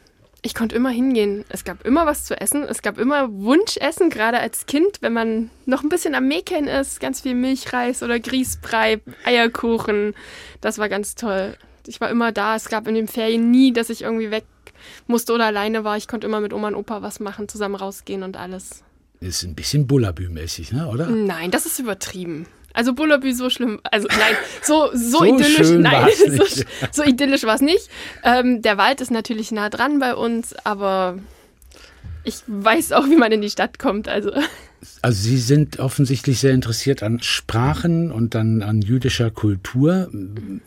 ich 0.42 0.54
konnte 0.54 0.74
immer 0.74 0.90
hingehen. 0.90 1.44
Es 1.48 1.64
gab 1.64 1.84
immer 1.84 2.06
was 2.06 2.24
zu 2.24 2.40
essen. 2.40 2.62
Es 2.64 2.82
gab 2.82 2.98
immer 2.98 3.30
Wunschessen, 3.32 4.10
gerade 4.10 4.38
als 4.38 4.66
Kind, 4.66 5.02
wenn 5.02 5.12
man 5.12 5.50
noch 5.66 5.82
ein 5.82 5.88
bisschen 5.88 6.14
am 6.14 6.28
Mäkeln 6.28 6.66
ist. 6.66 7.00
Ganz 7.00 7.20
viel 7.20 7.34
Milchreis 7.34 8.02
oder 8.02 8.18
Grießbrei, 8.18 9.00
Eierkuchen. 9.24 10.14
Das 10.60 10.78
war 10.78 10.88
ganz 10.88 11.14
toll. 11.14 11.56
Ich 11.86 12.00
war 12.00 12.10
immer 12.10 12.32
da. 12.32 12.56
Es 12.56 12.68
gab 12.68 12.86
in 12.86 12.94
den 12.94 13.08
Ferien 13.08 13.50
nie, 13.50 13.72
dass 13.72 13.90
ich 13.90 14.02
irgendwie 14.02 14.30
weg 14.30 14.44
musste 15.06 15.32
oder 15.34 15.46
alleine 15.46 15.84
war. 15.84 15.96
Ich 15.96 16.08
konnte 16.08 16.26
immer 16.26 16.40
mit 16.40 16.52
Oma 16.54 16.68
und 16.68 16.74
Opa 16.74 17.02
was 17.02 17.20
machen, 17.20 17.48
zusammen 17.48 17.74
rausgehen 17.74 18.22
und 18.22 18.36
alles. 18.36 18.82
Ist 19.20 19.42
ein 19.42 19.54
bisschen 19.54 19.86
Bullabü-mäßig, 19.86 20.72
ne, 20.72 20.88
oder? 20.88 21.06
Nein, 21.08 21.50
das 21.50 21.66
ist 21.66 21.78
übertrieben. 21.78 22.46
Also 22.72 22.92
Bullabü 22.94 23.32
so 23.32 23.50
schlimm, 23.50 23.80
also 23.90 24.06
nein, 24.08 24.34
so, 24.62 24.90
so, 24.94 25.18
So 25.18 25.24
idyllisch, 25.24 25.70
nein, 25.78 26.08
so, 26.36 26.62
so 26.92 27.02
idyllisch 27.02 27.42
war 27.44 27.56
es 27.56 27.60
nicht. 27.60 27.88
Ähm, 28.22 28.62
der 28.62 28.78
Wald 28.78 29.00
ist 29.00 29.10
natürlich 29.10 29.50
nah 29.52 29.68
dran 29.70 29.98
bei 29.98 30.14
uns, 30.14 30.54
aber 30.64 31.18
ich 32.24 32.36
weiß 32.46 32.92
auch, 32.92 33.06
wie 33.06 33.16
man 33.16 33.32
in 33.32 33.40
die 33.40 33.50
Stadt 33.50 33.78
kommt. 33.78 34.06
Also 34.08 34.30
Also 35.02 35.22
Sie 35.22 35.36
sind 35.38 35.78
offensichtlich 35.80 36.38
sehr 36.38 36.52
interessiert 36.52 37.02
an 37.02 37.20
Sprachen 37.22 38.12
und 38.12 38.34
dann 38.34 38.62
an 38.62 38.82
jüdischer 38.82 39.30
Kultur. 39.30 40.08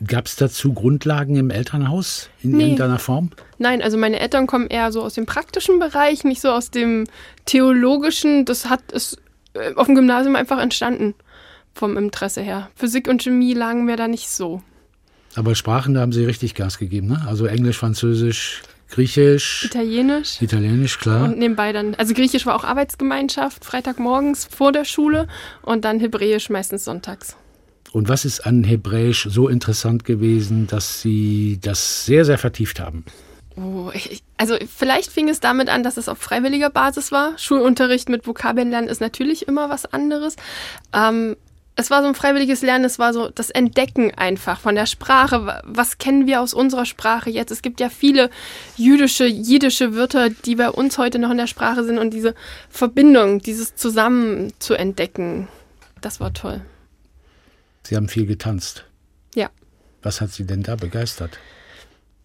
Gab 0.06 0.26
es 0.26 0.36
dazu 0.36 0.74
Grundlagen 0.74 1.36
im 1.36 1.52
Elternhaus 1.52 2.30
in 2.42 2.52
Nee. 2.52 2.64
irgendeiner 2.64 3.00
Form? 3.00 3.32
nein, 3.60 3.82
also 3.82 3.98
meine 3.98 4.20
Eltern 4.20 4.46
kommen 4.46 4.68
eher 4.68 4.92
so 4.92 5.02
aus 5.04 5.14
dem 5.14 5.26
praktischen 5.26 5.80
Bereich, 5.80 6.26
nicht 6.26 6.42
so 6.42 6.50
aus 6.52 6.70
dem 6.70 7.06
theologischen. 7.46 8.46
Das 8.46 8.70
hat 8.70 8.82
es 8.92 9.18
äh, 9.54 9.74
auf 9.76 9.86
dem 9.86 9.96
Gymnasium 9.96 10.36
einfach 10.36 10.60
entstanden 10.60 11.14
vom 11.74 11.98
Interesse 11.98 12.42
her. 12.42 12.70
Physik 12.76 13.08
und 13.08 13.24
Chemie 13.24 13.54
lagen 13.54 13.86
mir 13.86 13.98
da 13.98 14.08
nicht 14.08 14.30
so. 14.30 14.62
Aber 15.36 15.56
Sprachen, 15.56 15.94
da 15.94 16.02
haben 16.02 16.12
Sie 16.12 16.26
richtig 16.26 16.54
Gas 16.56 16.78
gegeben, 16.78 17.08
ne? 17.08 17.24
Also 17.28 17.46
Englisch, 17.46 17.78
Französisch, 17.78 18.62
Griechisch, 18.90 19.66
Italienisch. 19.66 20.40
Italienisch, 20.42 21.00
klar. 21.00 21.24
Und 21.24 21.40
nebenbei 21.40 21.74
dann, 21.74 21.96
also 21.96 22.14
Griechisch 22.14 22.46
war 22.46 22.56
auch 22.56 22.64
Arbeitsgemeinschaft, 22.64 23.66
Freitagmorgens 23.66 24.46
vor 24.46 24.72
der 24.72 24.86
Schule 24.86 25.28
und 25.64 25.84
dann 25.84 26.00
Hebräisch 26.00 26.50
meistens 26.52 26.86
sonntags. 26.86 27.36
Und 27.92 28.10
was 28.10 28.26
ist 28.26 28.42
an 28.42 28.64
Hebräisch 28.64 29.28
so 29.30 29.48
interessant 29.48 30.04
gewesen, 30.04 30.68
dass 30.68 31.02
Sie 31.02 31.60
das 31.62 32.06
sehr, 32.06 32.26
sehr 32.26 32.38
vertieft 32.38 32.80
haben? 32.80 33.04
Oh, 33.56 33.92
ich, 33.94 34.24
also 34.38 34.58
vielleicht 34.76 35.12
fing 35.12 35.30
es 35.30 35.40
damit 35.40 35.70
an, 35.70 35.84
dass 35.84 35.98
es 35.98 36.10
auf 36.10 36.18
freiwilliger 36.18 36.70
Basis 36.72 37.12
war. 37.12 37.38
Schulunterricht 37.38 38.10
mit 38.10 38.26
Vokabeln 38.26 38.72
lernen 38.72 38.88
ist 38.88 39.02
natürlich 39.02 39.48
immer 39.48 39.70
was 39.70 39.86
anderes. 39.86 40.36
Ähm, 40.92 41.36
es 41.76 41.90
war 41.90 42.02
so 42.02 42.08
ein 42.08 42.16
freiwilliges 42.16 42.62
Lernen, 42.62 42.86
es 42.86 43.00
war 43.00 43.14
so 43.14 43.30
das 43.30 43.50
Entdecken 43.50 44.12
einfach 44.16 44.60
von 44.60 44.76
der 44.76 44.86
Sprache. 44.86 45.46
Wa- 45.46 45.62
Was 45.66 45.98
kennen 45.98 46.28
wir 46.28 46.42
aus 46.42 46.54
unserer 46.54 46.86
Sprache 46.86 47.30
jetzt? 47.30 47.52
Es 47.52 47.62
gibt 47.62 47.80
ja 47.80 47.90
viele 47.90 48.30
jüdische, 48.78 49.26
jiddische 49.26 49.96
Wörter, 49.96 50.30
die 50.30 50.56
bei 50.56 50.70
uns 50.70 50.98
heute 50.98 51.18
noch 51.20 51.32
in 51.32 51.38
der 51.38 51.48
Sprache 51.48 51.84
sind 51.84 51.98
und 51.98 52.12
diese 52.14 52.36
Verbindung, 52.70 53.40
dieses 53.42 53.76
Zusammen 53.76 54.54
zu 54.60 54.76
entdecken, 54.76 55.48
das 56.02 56.20
war 56.20 56.34
toll. 56.34 56.62
Sie 57.84 57.96
haben 57.96 58.08
viel 58.08 58.26
getanzt. 58.26 58.86
Ja. 59.36 59.50
Was 60.04 60.22
hat 60.22 60.32
Sie 60.32 60.46
denn 60.46 60.64
da 60.64 60.76
begeistert? 60.76 61.40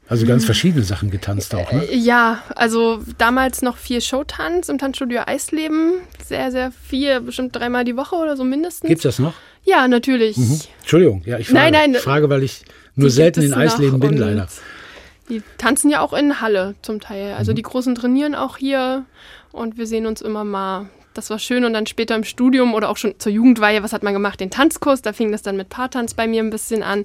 Also 0.09 0.25
ganz 0.27 0.47
verschiedene 0.47 0.85
Sachen 0.85 1.11
getanzt 1.11 1.55
auch, 1.55 1.71
ne? 1.71 1.85
Ja, 1.93 2.43
also 2.55 3.03
damals 3.19 3.61
noch 3.61 3.77
viel 3.77 4.01
Showtanz 4.01 4.71
im 4.71 4.79
Tanzstudio 4.79 5.21
Eisleben. 5.27 6.01
Sehr, 6.25 6.51
sehr 6.51 6.73
viel, 6.73 7.21
bestimmt 7.21 7.55
dreimal 7.55 7.85
die 7.85 7.97
Woche 7.97 8.17
oder 8.17 8.37
so 8.37 8.45
mindestens. 8.45 8.89
Gibt's 8.89 9.03
das 9.03 9.19
noch? 9.19 9.35
Ja, 9.65 9.87
natürlich. 9.87 10.37
Entschuldigung, 10.81 11.23
ja, 11.27 11.39
ich 11.39 11.49
frage, 11.49 11.73
Nein, 11.73 11.93
nein. 11.93 12.01
Frage 12.01 12.31
weil 12.31 12.43
ich 12.43 12.63
nur 12.95 13.11
selten 13.11 13.43
in 13.43 13.53
Eisleben 13.53 14.01
bin, 14.01 14.17
leider. 14.17 14.49
Die 15.29 15.43
tanzen 15.59 15.91
ja 15.91 16.01
auch 16.01 16.15
in 16.15 16.41
Halle 16.41 16.75
zum 16.81 17.01
Teil. 17.01 17.33
Mhm. 17.33 17.39
Also 17.39 17.53
die 17.53 17.63
Großen 17.63 17.95
trainieren 17.95 18.35
auch 18.35 18.57
hier 18.57 19.05
und 19.53 19.77
wir 19.77 19.87
sehen 19.87 20.07
uns 20.07 20.23
immer 20.23 20.45
mal. 20.45 20.89
Das 21.15 21.31
war 21.31 21.39
schön 21.39 21.65
und 21.65 21.73
dann 21.73 21.87
später 21.87 22.15
im 22.15 22.23
Studium 22.25 22.75
oder 22.75 22.89
auch 22.91 22.97
schon 22.97 23.15
zur 23.19 23.33
Jugendweihe, 23.33 23.83
was 23.83 23.93
hat 23.93 24.03
man 24.03 24.13
gemacht? 24.13 24.39
Den 24.39 24.51
Tanzkurs, 24.51 25.03
da 25.03 25.13
fing 25.13 25.33
das 25.33 25.43
dann 25.43 25.57
mit 25.57 25.69
Paartanz 25.69 26.15
bei 26.15 26.29
mir 26.29 26.43
ein 26.43 26.51
bisschen 26.51 26.83
an. 26.83 27.05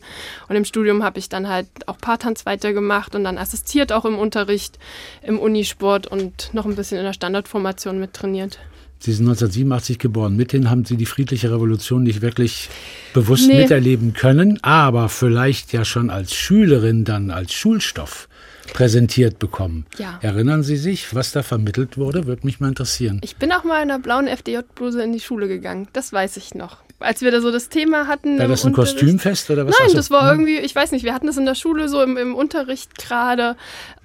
Und 0.49 0.55
im 0.55 0.65
Studium 0.65 1.03
habe 1.03 1.17
ich 1.19 1.29
dann 1.29 1.49
halt 1.49 1.67
auch 1.87 1.97
Paartanz 1.97 2.45
weitergemacht 2.45 3.15
und 3.15 3.23
dann 3.23 3.37
assistiert 3.37 3.91
auch 3.91 4.05
im 4.05 4.17
Unterricht, 4.19 4.77
im 5.23 5.39
Unisport 5.39 6.05
und 6.07 6.53
noch 6.53 6.65
ein 6.65 6.75
bisschen 6.75 6.99
in 6.99 7.05
der 7.05 7.13
Standardformation 7.13 7.99
mit 7.99 8.13
trainiert. 8.13 8.59
Sie 8.99 9.11
sind 9.11 9.25
1987 9.25 9.99
geboren. 9.99 10.37
Mithin 10.37 10.69
haben 10.69 10.85
Sie 10.85 10.95
die 10.95 11.05
friedliche 11.05 11.51
Revolution 11.51 12.03
nicht 12.03 12.21
wirklich 12.21 12.69
bewusst 13.13 13.47
Nee. 13.49 13.63
miterleben 13.63 14.13
können, 14.13 14.63
aber 14.63 15.09
vielleicht 15.09 15.73
ja 15.73 15.83
schon 15.83 16.09
als 16.09 16.33
Schülerin 16.33 17.03
dann 17.03 17.29
als 17.29 17.51
Schulstoff 17.53 18.29
präsentiert 18.71 19.39
bekommen. 19.39 19.85
Ja. 19.97 20.19
Erinnern 20.21 20.63
Sie 20.63 20.77
sich, 20.77 21.13
was 21.13 21.31
da 21.31 21.43
vermittelt 21.43 21.97
wurde? 21.97 22.25
Würde 22.25 22.45
mich 22.45 22.59
mal 22.59 22.69
interessieren. 22.69 23.19
Ich 23.23 23.35
bin 23.35 23.51
auch 23.51 23.63
mal 23.63 23.81
in 23.83 23.91
einer 23.91 23.99
blauen 23.99 24.27
FDJ-Bluse 24.27 25.03
in 25.03 25.11
die 25.11 25.19
Schule 25.19 25.47
gegangen. 25.47 25.87
Das 25.93 26.13
weiß 26.13 26.37
ich 26.37 26.55
noch. 26.55 26.77
Als 26.99 27.21
wir 27.21 27.31
da 27.31 27.41
so 27.41 27.51
das 27.51 27.67
Thema 27.69 28.07
hatten. 28.07 28.39
War 28.39 28.47
das 28.47 28.63
ein 28.63 28.69
Unterricht. 28.69 28.93
Kostümfest 28.93 29.49
oder 29.49 29.67
was? 29.67 29.75
Nein, 29.77 29.87
Ach 29.87 29.91
so. 29.91 29.97
das 29.97 30.11
war 30.11 30.31
irgendwie, 30.31 30.59
ich 30.59 30.73
weiß 30.73 30.91
nicht, 30.93 31.03
wir 31.03 31.13
hatten 31.13 31.27
das 31.27 31.37
in 31.37 31.45
der 31.45 31.55
Schule 31.55 31.89
so 31.89 32.01
im, 32.01 32.15
im 32.15 32.33
Unterricht 32.35 32.97
gerade. 32.97 33.57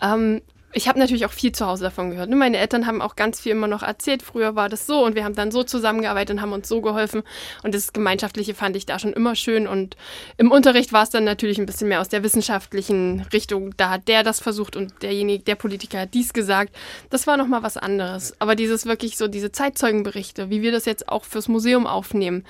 Ähm, 0.02 0.40
ich 0.78 0.86
habe 0.86 0.98
natürlich 1.00 1.26
auch 1.26 1.32
viel 1.32 1.50
zu 1.50 1.66
Hause 1.66 1.82
davon 1.82 2.10
gehört. 2.10 2.30
ne? 2.30 2.36
Meine 2.36 2.56
Eltern 2.56 2.86
haben 2.86 3.02
auch 3.02 3.16
ganz 3.16 3.40
viel 3.40 3.50
immer 3.50 3.66
noch 3.66 3.82
erzählt. 3.82 4.22
Früher 4.22 4.54
war 4.54 4.68
das 4.68 4.86
so 4.86 5.04
und 5.04 5.16
wir 5.16 5.24
haben 5.24 5.34
dann 5.34 5.50
so 5.50 5.64
zusammengearbeitet 5.64 6.36
und 6.36 6.40
haben 6.40 6.52
uns 6.52 6.68
so 6.68 6.80
geholfen. 6.80 7.24
Und 7.64 7.74
das 7.74 7.92
Gemeinschaftliche 7.92 8.54
fand 8.54 8.76
ich 8.76 8.86
da 8.86 9.00
schon 9.00 9.12
immer 9.12 9.34
schön. 9.34 9.66
Und 9.66 9.96
im 10.36 10.52
Unterricht 10.52 10.92
war 10.92 11.02
es 11.02 11.10
dann 11.10 11.24
natürlich 11.24 11.58
ein 11.58 11.66
bisschen 11.66 11.88
mehr 11.88 12.00
aus 12.00 12.08
der 12.08 12.22
wissenschaftlichen 12.22 13.26
Richtung. 13.32 13.76
Da 13.76 13.90
hat 13.90 14.06
der 14.06 14.22
das 14.22 14.38
versucht 14.38 14.76
und 14.76 15.02
derjenige, 15.02 15.42
der 15.42 15.56
Politiker 15.56 16.00
hat 16.02 16.14
dies 16.14 16.32
gesagt. 16.32 16.72
Das 17.10 17.26
war 17.26 17.36
nochmal 17.36 17.64
was 17.64 17.76
anderes. 17.76 18.34
Aber 18.38 18.54
dieses 18.54 18.86
wirklich 18.86 19.18
so, 19.18 19.26
diese 19.26 19.50
Zeitzeugenberichte, 19.50 20.48
wie 20.48 20.62
wir 20.62 20.70
das 20.70 20.84
jetzt 20.84 21.08
auch 21.08 21.24
fürs 21.24 21.48
Museum 21.48 21.88
aufnehmen, 21.88 22.44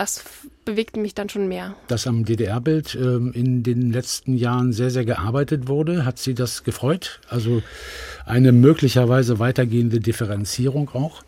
das 0.00 0.24
bewegte 0.64 0.98
mich 0.98 1.14
dann 1.14 1.28
schon 1.28 1.46
mehr. 1.46 1.74
Dass 1.88 2.06
am 2.06 2.24
DDR-Bild 2.24 2.94
ähm, 2.94 3.32
in 3.34 3.62
den 3.62 3.92
letzten 3.92 4.34
Jahren 4.34 4.72
sehr, 4.72 4.90
sehr 4.90 5.04
gearbeitet 5.04 5.68
wurde. 5.68 6.06
Hat 6.06 6.18
Sie 6.18 6.32
das 6.32 6.64
gefreut? 6.64 7.20
Also 7.28 7.62
eine 8.24 8.52
möglicherweise 8.52 9.38
weitergehende 9.38 10.00
Differenzierung 10.00 10.88
auch? 10.94 11.22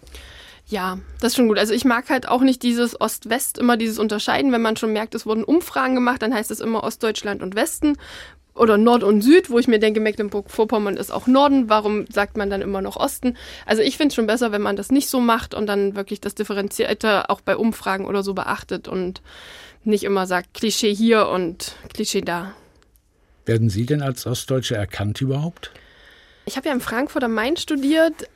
Ja, 0.69 0.99
das 1.21 1.33
ist 1.33 1.37
schon 1.37 1.49
gut. 1.49 1.59
Also 1.59 1.75
ich 1.75 1.85
mag 1.85 2.09
halt 2.09 2.27
auch 2.27 2.41
nicht 2.41 2.63
dieses 2.63 2.99
Ost-West, 2.99 3.59
immer 3.59 3.77
dieses 3.77 3.99
Unterscheiden. 3.99 4.53
Wenn 4.53 4.63
man 4.63 4.79
schon 4.79 4.95
merkt, 4.95 5.15
es 5.15 5.27
wurden 5.27 5.45
Umfragen 5.45 5.95
gemacht, 5.95 6.23
dann 6.23 6.33
heißt 6.33 6.51
es 6.51 6.61
immer 6.61 6.83
Ostdeutschland 6.83 7.43
und 7.43 7.55
Westen. 7.55 7.99
Oder 8.55 8.77
Nord 8.79 9.03
und 9.03 9.23
Süd, 9.23 9.51
wo 9.51 9.59
ich 9.59 9.69
mir 9.69 9.79
denke, 9.79 10.01
Mecklenburg-Vorpommern 10.01 10.97
ist 10.97 11.11
auch 11.11 11.27
Norden, 11.27 11.69
warum 11.69 12.07
sagt 12.11 12.37
man 12.37 12.51
dann 12.51 12.63
immer 12.63 12.83
noch 12.83 12.97
Osten? 12.97 13.37
Also 13.67 13.83
ich 13.83 13.97
finde 13.97 14.09
es 14.09 14.15
schon 14.15 14.27
besser, 14.27 14.53
wenn 14.53 14.63
man 14.63 14.77
das 14.77 14.91
nicht 14.91 15.09
so 15.09 15.21
macht 15.21 15.55
und 15.55 15.67
dann 15.67 15.97
wirklich 15.97 16.21
das 16.21 16.35
Differenzierte 16.35 17.31
auch 17.31 17.41
bei 17.41 17.57
Umfragen 17.57 18.07
oder 18.07 18.23
so 18.23 18.35
beachtet 18.35 18.89
und 18.89 19.23
nicht 19.85 20.05
immer 20.05 20.27
sagt 20.27 20.55
Klischee 20.55 20.95
hier 20.95 21.29
und 21.29 21.75
Klischee 21.93 22.21
da. 22.21 22.55
Werden 23.47 23.71
Sie 23.71 23.87
denn 23.87 24.03
als 24.03 24.27
Ostdeutsche 24.27 24.77
erkannt 24.77 25.21
überhaupt? 25.21 25.73
Ich 26.45 26.57
habe 26.57 26.69
ja 26.69 26.75
in 26.75 26.81
Frankfurt 26.81 27.25
am 27.25 27.35
Main 27.35 27.57
studiert, 27.57 28.29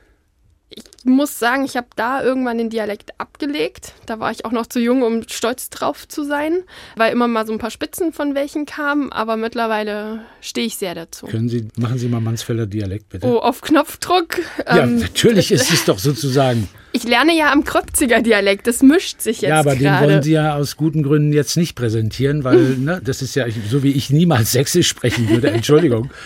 ich 0.68 0.82
muss 1.04 1.38
sagen, 1.38 1.64
ich 1.64 1.76
habe 1.76 1.86
da 1.94 2.24
irgendwann 2.24 2.58
den 2.58 2.70
Dialekt 2.70 3.12
abgelegt. 3.18 3.92
Da 4.06 4.18
war 4.18 4.32
ich 4.32 4.44
auch 4.44 4.50
noch 4.50 4.66
zu 4.66 4.80
jung, 4.80 5.02
um 5.02 5.22
stolz 5.28 5.70
drauf 5.70 6.08
zu 6.08 6.24
sein, 6.24 6.64
weil 6.96 7.12
immer 7.12 7.28
mal 7.28 7.46
so 7.46 7.52
ein 7.52 7.60
paar 7.60 7.70
Spitzen 7.70 8.12
von 8.12 8.34
welchen 8.34 8.66
kamen. 8.66 9.12
Aber 9.12 9.36
mittlerweile 9.36 10.22
stehe 10.40 10.66
ich 10.66 10.76
sehr 10.76 10.96
dazu. 10.96 11.26
Können 11.26 11.48
Sie, 11.48 11.68
machen 11.76 11.98
Sie 11.98 12.08
mal 12.08 12.20
Mansfelder 12.20 12.66
Dialekt 12.66 13.10
bitte. 13.10 13.28
Oh, 13.28 13.38
auf 13.38 13.60
Knopfdruck. 13.60 14.40
Ja, 14.66 14.84
ähm, 14.84 14.98
natürlich 14.98 15.52
ist 15.52 15.70
es 15.72 15.84
doch 15.84 16.00
sozusagen. 16.00 16.68
Ich 16.90 17.04
lerne 17.04 17.36
ja 17.36 17.52
am 17.52 17.62
Kröpziger 17.62 18.20
Dialekt, 18.20 18.66
das 18.66 18.82
mischt 18.82 19.20
sich 19.20 19.42
jetzt. 19.42 19.50
Ja, 19.50 19.60
aber 19.60 19.76
grade. 19.76 20.00
den 20.00 20.10
wollen 20.10 20.22
Sie 20.24 20.32
ja 20.32 20.56
aus 20.56 20.76
guten 20.76 21.04
Gründen 21.04 21.32
jetzt 21.32 21.56
nicht 21.56 21.76
präsentieren, 21.76 22.42
weil 22.42 22.56
ne, 22.78 23.00
das 23.04 23.22
ist 23.22 23.36
ja 23.36 23.46
so, 23.70 23.84
wie 23.84 23.92
ich 23.92 24.10
niemals 24.10 24.50
Sächsisch 24.50 24.88
sprechen 24.88 25.28
würde. 25.28 25.50
Entschuldigung. 25.50 26.10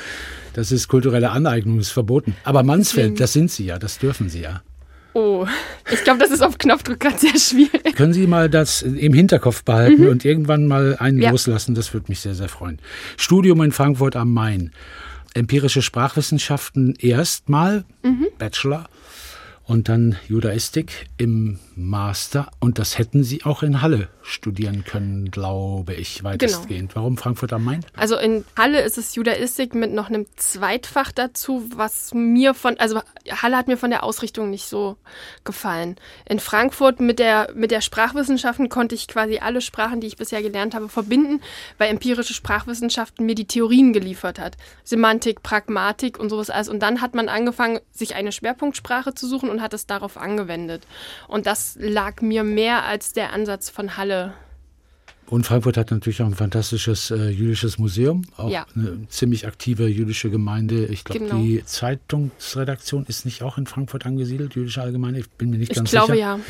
Das 0.61 0.73
ist 0.73 0.89
kulturelle 0.89 1.31
Aneignung, 1.31 1.79
ist 1.79 1.89
verboten. 1.89 2.37
Aber 2.45 2.63
Mansfeld, 2.63 3.19
das 3.19 3.33
sind 3.33 3.51
Sie 3.51 3.65
ja, 3.65 3.79
das 3.79 3.99
dürfen 3.99 4.29
Sie 4.29 4.43
ja. 4.43 4.61
Oh, 5.15 5.47
ich 5.91 6.05
glaube, 6.05 6.19
das 6.19 6.31
ist 6.31 6.43
auf 6.43 6.59
Knopfdruck 6.59 7.01
gerade 7.01 7.17
sehr 7.17 7.39
schwierig. 7.39 7.97
Können 7.97 8.13
Sie 8.13 8.27
mal 8.27 8.51
das 8.51 8.83
im 8.83 9.15
Hinterkopf 9.15 9.65
behalten 9.65 10.03
mhm. 10.03 10.11
und 10.11 10.27
irgendwann 10.27 10.67
mal 10.67 10.97
einen 10.99 11.19
ja. 11.19 11.31
loslassen? 11.31 11.75
Das 11.75 11.95
würde 11.95 12.09
mich 12.11 12.21
sehr, 12.21 12.35
sehr 12.35 12.51
freuen. 12.51 12.79
Studium 13.17 13.63
in 13.63 13.73
Frankfurt 13.73 14.17
am 14.17 14.35
Main. 14.35 14.71
Empirische 15.33 15.81
Sprachwissenschaften 15.81 16.95
erstmal, 16.97 17.85
mhm. 18.03 18.27
Bachelor 18.37 18.91
und 19.65 19.89
dann 19.89 20.17
Judaistik 20.29 21.07
im 21.17 21.59
Master. 21.89 22.51
Und 22.59 22.79
das 22.79 22.99
hätten 22.99 23.23
Sie 23.23 23.45
auch 23.45 23.63
in 23.63 23.81
Halle 23.81 24.09
studieren 24.23 24.85
können, 24.85 25.31
glaube 25.31 25.95
ich, 25.95 26.25
weitestgehend. 26.25 26.91
Genau. 26.91 27.03
Warum 27.03 27.17
Frankfurt 27.17 27.53
am 27.53 27.65
Main? 27.65 27.85
Also 27.97 28.17
in 28.17 28.45
Halle 28.57 28.81
ist 28.81 28.99
es 28.99 29.15
Judaistik 29.15 29.75
mit 29.75 29.93
noch 29.93 30.09
einem 30.09 30.27
Zweitfach 30.37 31.13
dazu, 31.13 31.71
was 31.75 32.13
mir 32.13 32.55
von, 32.55 32.79
also 32.79 33.01
Halle 33.31 33.57
hat 33.57 33.69
mir 33.69 33.77
von 33.77 33.91
der 33.91 34.03
Ausrichtung 34.03 34.51
nicht 34.51 34.67
so 34.67 34.97
gefallen. 35.45 35.97
In 36.29 36.41
Frankfurt 36.41 36.99
mit 36.99 37.21
der, 37.21 37.53
mit 37.55 37.71
der 37.71 37.81
Sprachwissenschaften 37.81 38.69
konnte 38.69 38.97
ich 38.97 39.07
quasi 39.07 39.39
alle 39.39 39.61
Sprachen, 39.61 40.01
die 40.01 40.09
ich 40.09 40.17
bisher 40.17 40.43
gelernt 40.43 40.75
habe, 40.75 40.89
verbinden, 40.89 41.41
weil 41.79 41.91
empirische 41.91 42.35
Sprachwissenschaften 42.35 43.25
mir 43.25 43.37
die 43.37 43.47
Theorien 43.47 43.93
geliefert 43.93 44.41
hat. 44.41 44.57
Semantik, 44.83 45.45
Pragmatik 45.45 46.19
und 46.19 46.31
sowas 46.31 46.51
alles. 46.51 46.69
Und 46.69 46.81
dann 46.81 47.01
hat 47.01 47.15
man 47.15 47.29
angefangen, 47.29 47.79
sich 47.93 48.17
eine 48.17 48.33
Schwerpunktsprache 48.33 49.15
zu 49.15 49.29
suchen 49.29 49.49
und 49.49 49.61
und 49.61 49.63
hat 49.63 49.75
es 49.75 49.87
darauf 49.87 50.17
angewendet. 50.17 50.87
Und 51.29 51.47
das 51.47 51.70
lag 51.79 52.21
mir 52.23 52.45
mehr 52.45 52.85
als 52.85 53.13
der 53.13 53.33
Ansatz 53.33 53.71
von 53.71 53.97
Halle. 53.97 54.35
Und 55.31 55.47
Frankfurt 55.47 55.77
hat 55.77 55.93
natürlich 55.93 56.21
auch 56.23 56.27
ein 56.27 56.35
fantastisches 56.35 57.13
äh, 57.13 57.29
jüdisches 57.29 57.79
Museum, 57.79 58.25
auch 58.37 58.51
ja. 58.51 58.67
eine 58.75 59.07
ziemlich 59.09 59.47
aktive 59.47 59.87
jüdische 59.87 60.29
Gemeinde. 60.29 60.87
Ich 60.87 61.05
glaube, 61.05 61.21
genau. 61.21 61.41
die 61.41 61.65
Zeitungsredaktion 61.65 63.07
ist 63.07 63.25
nicht 63.25 63.45
auch 63.45 63.57
in 63.57 63.67
Frankfurt 63.67 64.07
angesiedelt, 64.07 64.57
jüdische 64.57 64.83
Allgemeine. 64.83 65.21
Ich 65.21 65.31
bin 65.31 65.51
mir 65.51 65.59
nicht 65.59 65.71
ich 65.71 65.77
ganz 65.77 65.93
glaube, 65.93 66.15
sicher. 66.15 66.19
Ja. 66.19 66.41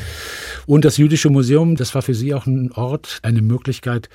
Und 0.65 0.83
das 0.83 0.97
jüdische 0.97 1.29
Museum, 1.29 1.75
das 1.75 1.93
war 1.93 2.01
für 2.01 2.15
Sie 2.15 2.33
auch 2.33 2.47
ein 2.47 2.71
Ort, 2.71 3.19
eine 3.21 3.43
Möglichkeit, 3.43 4.09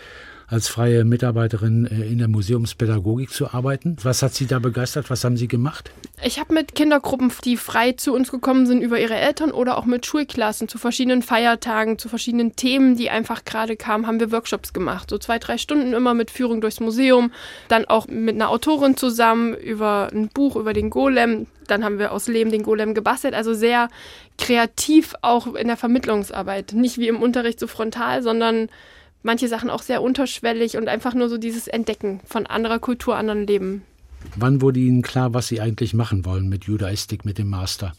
als 0.49 0.69
freie 0.69 1.05
Mitarbeiterin 1.05 1.87
äh, 1.87 2.07
in 2.07 2.19
der 2.19 2.29
Museumspädagogik 2.29 3.31
zu 3.31 3.53
arbeiten. 3.53 3.97
Was 4.03 4.23
hat 4.23 4.35
Sie 4.35 4.47
da 4.47 4.59
begeistert? 4.59 5.11
Was 5.11 5.25
haben 5.25 5.37
Sie 5.37 5.49
gemacht? 5.49 5.91
Ich 6.23 6.39
habe 6.39 6.55
mit 6.55 6.75
Kindergruppen, 6.75 7.33
die 7.45 7.57
frei 7.57 7.93
zu 7.93 8.15
uns 8.15 8.31
gekommen 8.31 8.67
sind 8.67 8.81
über 8.81 8.99
ihre 8.99 9.17
Eltern 9.17 9.51
oder 9.51 9.77
auch 9.77 9.85
mit 9.85 10.07
Schulklassen 10.07 10.69
zu 10.69 10.79
verschiedenen 10.79 11.23
Feiertagen, 11.23 11.99
zu 11.99 12.09
verschiedenen 12.09 12.57
Themen, 12.57 12.97
die 12.97 13.11
einfach 13.11 13.45
gerade 13.45 13.77
kamen, 13.77 14.07
haben 14.07 14.21
wir 14.21 14.33
Workshops 14.33 14.73
gemacht. 14.73 15.11
So 15.11 15.19
zwei, 15.19 15.39
drei 15.39 15.59
Stunden 15.59 15.93
immer 15.93 16.15
mit 16.15 16.31
Führung 16.31 16.61
durchs 16.61 16.81
Museum, 16.81 17.33
dann 17.69 17.85
auch 17.85 18.07
mit 18.07 18.37
einer 18.37 18.51
Autorin 18.51 18.97
zusammen 18.97 19.55
über 19.55 20.09
ein 20.13 20.29
Buch 20.29 20.57
über 20.57 20.73
den 20.73 20.91
Golem. 20.91 21.47
Dann 21.67 21.85
haben 21.85 21.99
wir 21.99 22.13
aus 22.13 22.29
Lehm 22.29 22.51
den 22.51 22.63
Golem 22.63 22.95
gebastelt. 22.95 23.35
Also 23.35 23.53
sehr 23.53 23.89
kreativ 24.39 25.15
auch 25.23 25.55
in 25.55 25.67
der 25.67 25.77
Vermittlungsarbeit. 25.77 26.73
Nicht 26.73 26.99
wie 26.99 27.09
im 27.09 27.21
Unterricht 27.21 27.59
so 27.59 27.67
frontal, 27.67 28.23
sondern 28.23 28.69
manche 29.27 29.49
Sachen 29.49 29.69
auch 29.69 29.83
sehr 29.83 30.01
unterschwellig 30.03 30.79
und 30.79 30.89
einfach 30.89 31.12
nur 31.12 31.29
so 31.29 31.37
dieses 31.37 31.69
Entdecken 31.69 32.21
von 32.25 32.47
anderer 32.47 32.79
Kultur, 32.79 33.17
anderen 33.17 33.47
Leben. 33.47 33.83
Wann 34.37 34.62
wurde 34.62 34.81
Ihnen 34.81 35.03
klar, 35.03 35.35
was 35.35 35.49
Sie 35.49 35.61
eigentlich 35.61 35.93
machen 35.93 36.25
wollen 36.25 36.49
mit 36.49 36.65
Judaistik, 36.65 37.25
mit 37.27 37.37
dem 37.37 37.51
Master? 37.51 37.93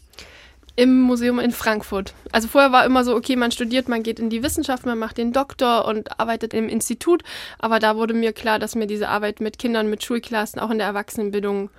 Im 0.74 1.00
Museum 1.00 1.38
in 1.38 1.50
Frankfurt. 1.50 2.14
Also 2.30 2.48
vorher 2.48 2.72
war 2.72 2.84
immer 2.84 3.04
so, 3.04 3.14
okay, 3.14 3.36
man 3.36 3.50
studiert, 3.50 3.88
man 3.88 4.02
geht 4.02 4.20
in 4.20 4.30
die 4.30 4.42
Wissenschaft, 4.42 4.86
man 4.86 4.98
macht 4.98 5.18
den 5.18 5.32
Doktor 5.32 5.86
und 5.86 6.20
arbeitet 6.20 6.54
im 6.54 6.68
Institut. 6.68 7.22
Aber 7.58 7.80
da 7.80 7.96
wurde 7.96 8.14
mir 8.14 8.32
klar, 8.32 8.58
dass 8.58 8.74
mir 8.74 8.86
diese 8.86 9.08
Arbeit 9.08 9.40
mit 9.40 9.58
Kindern, 9.58 9.90
mit 9.90 10.04
Schulklassen, 10.04 10.60
auch 10.60 10.70
in 10.70 10.78
der 10.78 10.86
Erwachsenenbildung 10.86 11.70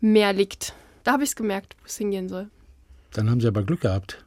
mehr 0.00 0.32
liegt. 0.32 0.74
Da 1.04 1.12
habe 1.12 1.22
ich 1.22 1.30
es 1.30 1.36
gemerkt, 1.36 1.76
wo 1.80 1.86
es 1.86 1.96
hingehen 1.96 2.28
soll. 2.28 2.48
Dann 3.12 3.30
haben 3.30 3.40
Sie 3.40 3.46
aber 3.46 3.62
Glück 3.62 3.82
gehabt, 3.82 4.22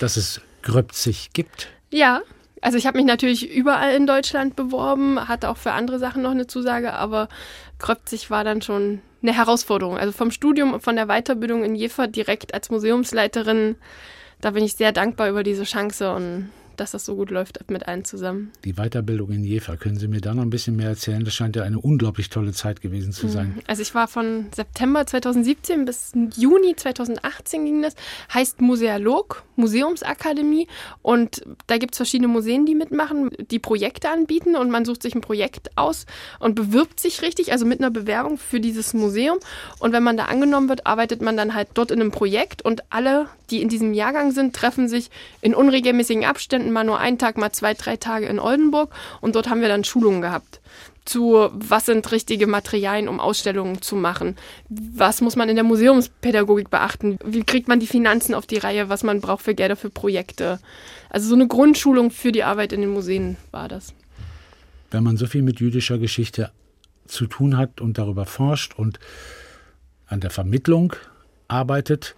dass 0.00 0.16
es 0.16 0.40
Gröpzig 0.62 1.30
gibt. 1.32 1.68
Ja, 1.90 2.22
also 2.62 2.78
ich 2.78 2.86
habe 2.86 2.96
mich 2.96 3.06
natürlich 3.06 3.50
überall 3.50 3.94
in 3.94 4.06
Deutschland 4.06 4.56
beworben, 4.56 5.28
hatte 5.28 5.48
auch 5.50 5.56
für 5.56 5.72
andere 5.72 5.98
Sachen 5.98 6.22
noch 6.22 6.30
eine 6.30 6.46
Zusage, 6.46 6.94
aber 6.94 7.28
Kröpzig 7.78 8.30
war 8.30 8.44
dann 8.44 8.62
schon 8.62 9.00
eine 9.22 9.34
Herausforderung. 9.34 9.98
Also 9.98 10.12
vom 10.12 10.30
Studium 10.30 10.72
und 10.72 10.82
von 10.82 10.96
der 10.96 11.06
Weiterbildung 11.06 11.64
in 11.64 11.74
Jever 11.74 12.06
direkt 12.06 12.54
als 12.54 12.70
Museumsleiterin, 12.70 13.76
da 14.40 14.50
bin 14.52 14.64
ich 14.64 14.74
sehr 14.74 14.92
dankbar 14.92 15.28
über 15.28 15.42
diese 15.42 15.64
Chance 15.64 16.14
und 16.14 16.50
dass 16.80 16.92
das 16.92 17.04
so 17.04 17.16
gut 17.16 17.30
läuft 17.30 17.70
mit 17.70 17.88
allen 17.88 18.04
zusammen. 18.04 18.52
Die 18.64 18.74
Weiterbildung 18.74 19.30
in 19.30 19.44
Jever, 19.44 19.76
können 19.76 19.96
Sie 19.96 20.08
mir 20.08 20.20
da 20.20 20.34
noch 20.34 20.42
ein 20.42 20.50
bisschen 20.50 20.76
mehr 20.76 20.88
erzählen? 20.88 21.24
Das 21.24 21.34
scheint 21.34 21.56
ja 21.56 21.62
eine 21.62 21.78
unglaublich 21.78 22.30
tolle 22.30 22.52
Zeit 22.52 22.80
gewesen 22.80 23.12
zu 23.12 23.28
sein. 23.28 23.54
Mhm. 23.56 23.62
Also 23.66 23.82
ich 23.82 23.94
war 23.94 24.08
von 24.08 24.46
September 24.54 25.06
2017 25.06 25.84
bis 25.84 26.12
Juni 26.36 26.76
2018 26.76 27.64
ging 27.64 27.82
das. 27.82 27.94
Heißt 28.32 28.60
Musealog, 28.60 29.44
Museumsakademie. 29.56 30.68
Und 31.02 31.42
da 31.66 31.78
gibt 31.78 31.94
es 31.94 31.98
verschiedene 31.98 32.28
Museen, 32.28 32.66
die 32.66 32.74
mitmachen, 32.74 33.30
die 33.50 33.58
Projekte 33.58 34.10
anbieten 34.10 34.56
und 34.56 34.70
man 34.70 34.84
sucht 34.84 35.02
sich 35.02 35.14
ein 35.14 35.20
Projekt 35.20 35.76
aus 35.76 36.06
und 36.38 36.54
bewirbt 36.54 37.00
sich 37.00 37.22
richtig, 37.22 37.52
also 37.52 37.66
mit 37.66 37.80
einer 37.80 37.90
Bewerbung 37.90 38.38
für 38.38 38.60
dieses 38.60 38.94
Museum. 38.94 39.38
Und 39.78 39.92
wenn 39.92 40.02
man 40.02 40.16
da 40.16 40.24
angenommen 40.24 40.68
wird, 40.68 40.86
arbeitet 40.86 41.22
man 41.22 41.36
dann 41.36 41.54
halt 41.54 41.68
dort 41.74 41.90
in 41.90 42.00
einem 42.00 42.10
Projekt 42.10 42.62
und 42.62 42.82
alle, 42.90 43.28
die 43.50 43.62
in 43.62 43.68
diesem 43.68 43.94
Jahrgang 43.94 44.32
sind, 44.32 44.54
treffen 44.54 44.88
sich 44.88 45.10
in 45.40 45.54
unregelmäßigen 45.54 46.24
Abständen 46.24 46.65
Wochenenden 46.66 46.72
mal 46.72 46.84
nur 46.84 46.98
einen 46.98 47.18
Tag, 47.18 47.36
mal 47.38 47.52
zwei, 47.52 47.74
drei 47.74 47.96
Tage 47.96 48.26
in 48.26 48.38
Oldenburg 48.38 48.90
und 49.20 49.34
dort 49.34 49.48
haben 49.48 49.60
wir 49.60 49.68
dann 49.68 49.84
Schulungen 49.84 50.22
gehabt 50.22 50.60
zu, 51.04 51.50
was 51.52 51.86
sind 51.86 52.10
richtige 52.10 52.48
Materialien, 52.48 53.06
um 53.06 53.20
Ausstellungen 53.20 53.80
zu 53.80 53.94
machen? 53.94 54.34
Was 54.68 55.20
muss 55.20 55.36
man 55.36 55.48
in 55.48 55.54
der 55.54 55.62
Museumspädagogik 55.62 56.68
beachten? 56.68 57.20
Wie 57.24 57.44
kriegt 57.44 57.68
man 57.68 57.78
die 57.78 57.86
Finanzen 57.86 58.34
auf 58.34 58.44
die 58.44 58.58
Reihe, 58.58 58.88
was 58.88 59.04
man 59.04 59.20
braucht 59.20 59.44
für 59.44 59.54
Gelder 59.54 59.76
für 59.76 59.88
Projekte? 59.88 60.58
Also 61.08 61.28
so 61.28 61.36
eine 61.36 61.46
Grundschulung 61.46 62.10
für 62.10 62.32
die 62.32 62.42
Arbeit 62.42 62.72
in 62.72 62.80
den 62.80 62.90
Museen 62.90 63.36
war 63.52 63.68
das. 63.68 63.94
Wenn 64.90 65.04
man 65.04 65.16
so 65.16 65.28
viel 65.28 65.42
mit 65.42 65.60
jüdischer 65.60 65.98
Geschichte 65.98 66.50
zu 67.06 67.28
tun 67.28 67.56
hat 67.56 67.80
und 67.80 67.98
darüber 67.98 68.26
forscht 68.26 68.74
und 68.76 68.98
an 70.08 70.18
der 70.18 70.30
Vermittlung 70.30 70.92
arbeitet, 71.46 72.16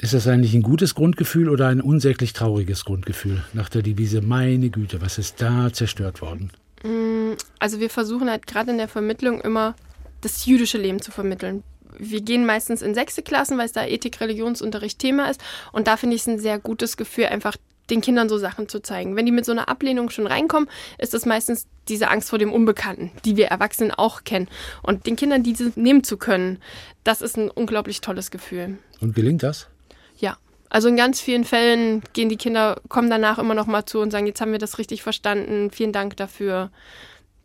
ist 0.00 0.14
das 0.14 0.26
eigentlich 0.26 0.54
ein 0.54 0.62
gutes 0.62 0.94
Grundgefühl 0.94 1.48
oder 1.48 1.68
ein 1.68 1.80
unsäglich 1.80 2.32
trauriges 2.32 2.84
Grundgefühl 2.84 3.42
nach 3.52 3.68
der 3.68 3.82
Devise, 3.82 4.20
meine 4.22 4.70
Güte, 4.70 5.00
was 5.00 5.18
ist 5.18 5.42
da 5.42 5.72
zerstört 5.72 6.20
worden? 6.22 6.50
Mm, 6.84 7.32
also 7.58 7.80
wir 7.80 7.90
versuchen 7.90 8.30
halt 8.30 8.46
gerade 8.46 8.70
in 8.70 8.78
der 8.78 8.88
Vermittlung 8.88 9.40
immer 9.40 9.74
das 10.20 10.46
jüdische 10.46 10.78
Leben 10.78 11.00
zu 11.00 11.10
vermitteln. 11.10 11.62
Wir 11.98 12.20
gehen 12.20 12.46
meistens 12.46 12.82
in 12.82 12.94
sechste 12.94 13.22
Klassen, 13.22 13.58
weil 13.58 13.66
es 13.66 13.72
da 13.72 13.84
Ethik, 13.84 14.20
Religionsunterricht 14.20 14.98
Thema 14.98 15.30
ist. 15.30 15.40
Und 15.72 15.88
da 15.88 15.96
finde 15.96 16.14
ich 16.14 16.22
es 16.22 16.28
ein 16.28 16.38
sehr 16.38 16.58
gutes 16.58 16.96
Gefühl, 16.96 17.26
einfach 17.26 17.56
den 17.90 18.00
Kindern 18.00 18.28
so 18.28 18.38
Sachen 18.38 18.68
zu 18.68 18.80
zeigen. 18.80 19.16
Wenn 19.16 19.26
die 19.26 19.32
mit 19.32 19.46
so 19.46 19.52
einer 19.52 19.68
Ablehnung 19.68 20.10
schon 20.10 20.26
reinkommen, 20.26 20.68
ist 20.98 21.14
es 21.14 21.26
meistens 21.26 21.66
diese 21.88 22.08
Angst 22.10 22.28
vor 22.28 22.38
dem 22.38 22.52
Unbekannten, 22.52 23.10
die 23.24 23.36
wir 23.36 23.46
Erwachsenen 23.46 23.90
auch 23.90 24.24
kennen. 24.24 24.48
Und 24.82 25.06
den 25.06 25.16
Kindern 25.16 25.42
diese 25.42 25.72
nehmen 25.74 26.04
zu 26.04 26.18
können, 26.18 26.58
das 27.02 27.22
ist 27.22 27.36
ein 27.36 27.50
unglaublich 27.50 28.00
tolles 28.00 28.30
Gefühl. 28.30 28.78
Und 29.00 29.14
gelingt 29.14 29.42
das? 29.42 29.68
Ja. 30.18 30.36
Also 30.70 30.88
in 30.88 30.96
ganz 30.96 31.20
vielen 31.20 31.44
Fällen 31.44 32.02
gehen 32.12 32.28
die 32.28 32.36
Kinder, 32.36 32.80
kommen 32.88 33.08
danach 33.08 33.38
immer 33.38 33.54
noch 33.54 33.66
mal 33.66 33.86
zu 33.86 34.00
und 34.00 34.10
sagen, 34.10 34.26
jetzt 34.26 34.40
haben 34.40 34.52
wir 34.52 34.58
das 34.58 34.78
richtig 34.78 35.02
verstanden, 35.02 35.70
vielen 35.70 35.92
Dank 35.92 36.16
dafür. 36.16 36.70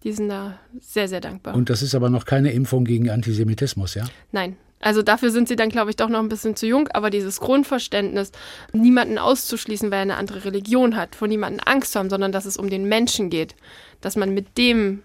Die 0.04 0.12
sind 0.12 0.28
da 0.28 0.60
sehr, 0.82 1.08
sehr 1.08 1.22
dankbar. 1.22 1.56
Und 1.56 1.70
das 1.70 1.82
ist 1.82 1.96
aber 1.96 2.10
noch 2.10 2.26
keine 2.26 2.52
Impfung 2.52 2.84
gegen 2.84 3.10
Antisemitismus, 3.10 3.96
ja? 3.96 4.04
Nein. 4.34 4.58
Also 4.82 5.02
dafür 5.02 5.32
sind 5.32 5.48
sie 5.48 5.56
dann, 5.56 5.70
glaube 5.70 5.92
ich, 5.92 5.96
doch 5.96 6.10
noch 6.10 6.20
ein 6.20 6.28
bisschen 6.28 6.58
zu 6.58 6.68
jung. 6.68 6.90
Aber 6.90 7.10
dieses 7.10 7.40
Grundverständnis, 7.40 8.34
niemanden 8.74 9.18
auszuschließen, 9.18 9.90
weil 9.92 10.00
er 10.00 10.02
eine 10.02 10.18
andere 10.18 10.44
Religion 10.44 10.98
hat, 10.98 11.16
vor 11.16 11.30
niemanden 11.30 11.62
Angst 11.62 11.94
zu 11.94 12.00
haben, 12.00 12.10
sondern 12.10 12.34
dass 12.34 12.44
es 12.44 12.58
um 12.58 12.70
den 12.70 12.90
Menschen 12.90 13.30
geht, 13.30 13.56
dass 14.02 14.18
man 14.18 14.34
mit 14.34 14.58
dem 14.58 15.02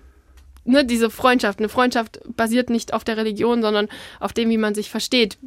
ne, 0.64 0.84
diese 0.84 1.10
Freundschaft. 1.10 1.60
Eine 1.60 1.68
Freundschaft 1.68 2.20
basiert 2.36 2.70
nicht 2.70 2.92
auf 2.92 3.04
der 3.04 3.16
Religion, 3.16 3.62
sondern 3.62 3.88
auf 4.18 4.32
dem, 4.32 4.50
wie 4.50 4.58
man 4.58 4.74
sich 4.74 4.90
versteht. 4.90 5.38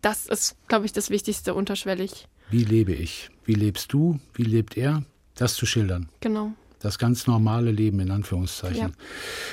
Das 0.00 0.26
ist, 0.26 0.56
glaube 0.68 0.86
ich, 0.86 0.92
das 0.92 1.10
Wichtigste 1.10 1.54
unterschwellig. 1.54 2.26
Wie 2.50 2.64
lebe 2.64 2.92
ich? 2.92 3.30
Wie 3.44 3.54
lebst 3.54 3.92
du? 3.92 4.18
Wie 4.34 4.44
lebt 4.44 4.76
er? 4.76 5.04
Das 5.34 5.54
zu 5.54 5.66
schildern. 5.66 6.08
Genau. 6.20 6.52
Das 6.80 6.98
ganz 6.98 7.26
normale 7.26 7.70
Leben 7.70 8.00
in 8.00 8.10
Anführungszeichen. 8.10 8.94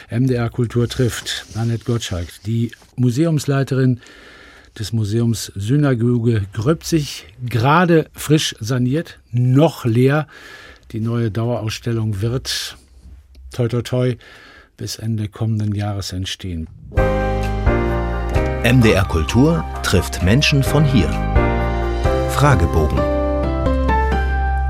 Ja. 0.10 0.20
MDR 0.20 0.50
Kultur 0.50 0.88
trifft 0.88 1.46
Annette 1.56 1.84
Gottschalk, 1.84 2.30
die 2.46 2.72
Museumsleiterin 2.96 4.00
des 4.80 4.94
Museums 4.94 5.52
Synagoge 5.56 6.46
Gröbzig, 6.54 7.26
gerade 7.46 8.10
frisch 8.14 8.56
saniert, 8.60 9.20
noch 9.32 9.86
leer. 9.86 10.28
Die 10.92 11.02
neue 11.02 11.32
Dauerausstellung 11.32 12.22
wird 12.22 12.78
toi 13.52 13.68
toi 13.68 13.82
toi 13.82 14.18
bis 14.78 14.98
Ende 14.98 15.28
kommenden 15.28 15.76
Jahres 15.76 16.14
entstehen. 16.14 16.68
MDR 18.64 19.06
Kultur 19.06 19.64
trifft 19.84 20.24
Menschen 20.24 20.64
von 20.64 20.84
hier. 20.84 21.08
Fragebogen. 22.32 22.98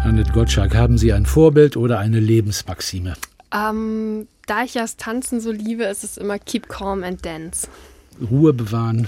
Annette 0.04 0.32
Gottschalk, 0.34 0.76
haben 0.76 0.97
Sie 0.97 1.13
ein 1.13 1.26
Vorbild 1.26 1.78
oder 1.78 1.97
eine 1.97 2.19
Lebensmaxime? 2.19 3.13
Ähm, 3.54 4.28
da 4.45 4.63
ich 4.65 4.73
ja 4.73 4.82
das 4.82 4.97
Tanzen 4.97 5.39
so 5.39 5.52
liebe, 5.52 5.86
ist 5.86 6.04
es 6.04 6.17
immer 6.17 6.38
Keep 6.38 6.67
Calm 6.67 7.04
and 7.04 7.26
Dance. 7.26 7.69
Ruhe 8.30 8.52
bewahren 8.52 9.08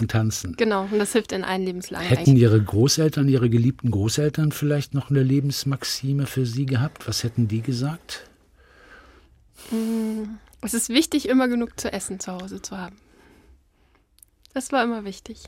und 0.00 0.10
tanzen. 0.10 0.54
Genau, 0.58 0.86
und 0.90 0.98
das 0.98 1.12
hilft 1.12 1.32
in 1.32 1.42
allen 1.42 1.64
Lebenslagen. 1.64 2.06
Hätten 2.06 2.30
eigentlich. 2.30 2.42
Ihre 2.42 2.62
Großeltern, 2.62 3.26
Ihre 3.26 3.48
geliebten 3.48 3.90
Großeltern 3.90 4.52
vielleicht 4.52 4.92
noch 4.92 5.08
eine 5.08 5.22
Lebensmaxime 5.22 6.26
für 6.26 6.44
Sie 6.44 6.66
gehabt? 6.66 7.08
Was 7.08 7.24
hätten 7.24 7.48
die 7.48 7.62
gesagt? 7.62 8.28
Mm, 9.70 10.24
es 10.60 10.74
ist 10.74 10.90
wichtig, 10.90 11.26
immer 11.26 11.48
genug 11.48 11.80
zu 11.80 11.90
essen 11.90 12.20
zu 12.20 12.32
Hause 12.32 12.60
zu 12.60 12.76
haben. 12.76 12.96
Das 14.54 14.72
war 14.72 14.82
immer 14.82 15.04
wichtig. 15.04 15.42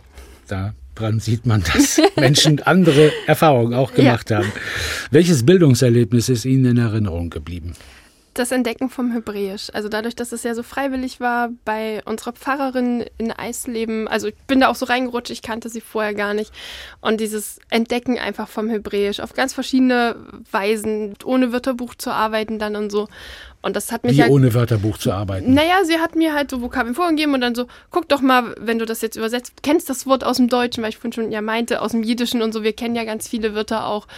Daran 0.49 1.21
sieht 1.21 1.47
man, 1.47 1.63
dass 1.63 2.01
Menschen 2.17 2.63
andere 2.63 3.13
Erfahrungen 3.27 3.75
auch 3.75 3.95
gemacht 3.95 4.31
ja. 4.31 4.39
haben. 4.39 4.53
Welches 5.11 5.45
Bildungserlebnis 5.45 6.29
ist 6.29 6.45
Ihnen 6.45 6.65
in 6.65 6.79
Erinnerung 6.79 7.31
geblieben? 7.31 7.75
das 8.35 8.51
Entdecken 8.51 8.89
vom 8.89 9.13
Hebräisch. 9.13 9.69
Also 9.73 9.89
dadurch, 9.89 10.17
dass 10.17 10.33
es 10.33 10.43
ja 10.43 10.55
so 10.55 10.63
freiwillig 10.63 11.21
war 11.21 11.51
bei 11.65 12.03
unserer 12.05 12.33
Pfarrerin 12.33 13.05
in 13.19 13.31
Eisleben. 13.31 14.09
Also 14.09 14.29
ich 14.29 14.35
bin 14.47 14.61
da 14.61 14.69
auch 14.69 14.75
so 14.75 14.87
reingerutscht, 14.87 15.31
ich 15.31 15.43
kannte 15.43 15.69
sie 15.69 15.81
vorher 15.81 16.15
gar 16.15 16.35
nicht. 16.35 16.53
Und 17.01 17.21
dieses 17.21 17.59
Entdecken 17.69 18.19
einfach 18.19 18.49
vom 18.49 18.71
Hebräisch 18.71 19.21
auf 19.21 19.35
ganz 19.35 19.53
verschiedene 19.53 20.17
Weisen, 20.51 21.15
ohne 21.25 21.53
Wörterbuch 21.53 21.95
zu 21.95 22.11
arbeiten 22.11 22.59
dann 22.59 22.77
und 22.77 22.91
so. 22.91 23.09
Und 23.63 23.77
das 23.77 23.93
hat 23.93 24.03
mich 24.03 24.17
Wie 24.17 24.23
halt, 24.23 24.33
ohne 24.33 24.55
Wörterbuch 24.55 24.99
zu 24.99 25.13
arbeiten? 25.13 25.55
Naja, 25.55 25.85
sie 25.85 25.99
hat 25.99 26.17
mir 26.17 26.35
halt 26.35 26.51
so 26.51 26.61
Vokabeln 26.61 26.97
vorgegeben 26.97 27.33
und 27.33 27.41
dann 27.41 27.55
so, 27.55 27.67
guck 27.91 28.09
doch 28.09 28.21
mal, 28.21 28.57
wenn 28.59 28.81
du 28.81 28.87
das 28.87 29.01
jetzt 29.03 29.17
übersetzt, 29.17 29.63
kennst 29.63 29.89
das 29.89 30.05
Wort 30.05 30.25
aus 30.25 30.39
dem 30.39 30.49
Deutschen, 30.49 30.83
weil 30.83 30.91
ich 30.91 30.97
vorhin 30.97 31.13
schon 31.13 31.31
ja 31.31 31.41
meinte, 31.41 31.81
aus 31.81 31.93
dem 31.93 32.03
Jiddischen 32.03 32.43
und 32.43 32.53
so, 32.53 32.65
wir 32.65 32.73
kennen 32.73 32.97
ja 32.97 33.05
ganz 33.05 33.29
viele 33.29 33.55
Wörter 33.55 33.87
auch. 33.87 34.09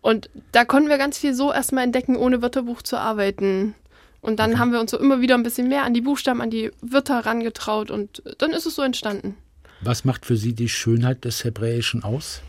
Und 0.00 0.28
da 0.50 0.64
konnten 0.64 0.88
wir 0.88 0.98
ganz 0.98 1.16
viel 1.16 1.32
so 1.32 1.52
erstmal 1.52 1.84
entdecken, 1.84 2.16
ohne 2.16 2.42
Wörterbuch 2.42 2.82
zu 2.82 2.96
arbeiten. 2.96 3.74
Und 4.20 4.40
dann 4.40 4.50
okay. 4.50 4.58
haben 4.58 4.72
wir 4.72 4.80
uns 4.80 4.90
so 4.90 4.98
immer 4.98 5.20
wieder 5.20 5.36
ein 5.36 5.44
bisschen 5.44 5.68
mehr 5.68 5.84
an 5.84 5.94
die 5.94 6.00
Buchstaben, 6.00 6.40
an 6.40 6.50
die 6.50 6.72
Wörter 6.80 7.14
herangetraut 7.14 7.92
und 7.92 8.22
dann 8.38 8.50
ist 8.50 8.66
es 8.66 8.74
so 8.74 8.82
entstanden. 8.82 9.36
Was 9.80 10.04
macht 10.04 10.26
für 10.26 10.36
Sie 10.36 10.54
die 10.54 10.68
Schönheit 10.68 11.24
des 11.24 11.44
Hebräischen 11.44 12.02
aus? 12.02 12.42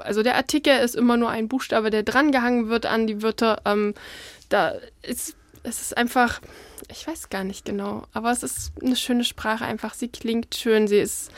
Also 0.00 0.22
der 0.22 0.36
Artikel 0.36 0.78
ist 0.78 0.94
immer 0.94 1.16
nur 1.16 1.30
ein 1.30 1.48
Buchstabe, 1.48 1.90
der 1.90 2.02
drangehangen 2.02 2.68
wird 2.68 2.86
an 2.86 3.06
die 3.06 3.22
Wörter. 3.22 3.62
Ähm, 3.64 3.94
da 4.48 4.74
ist 5.02 5.36
es 5.64 5.80
ist 5.80 5.96
einfach, 5.96 6.40
ich 6.90 7.06
weiß 7.06 7.30
gar 7.30 7.44
nicht 7.44 7.64
genau, 7.64 8.04
aber 8.12 8.32
es 8.32 8.42
ist 8.42 8.72
eine 8.82 8.96
schöne 8.96 9.24
Sprache 9.24 9.64
einfach. 9.64 9.94
Sie 9.94 10.08
klingt 10.08 10.54
schön, 10.54 10.88
sie 10.88 10.98
ist 10.98 11.30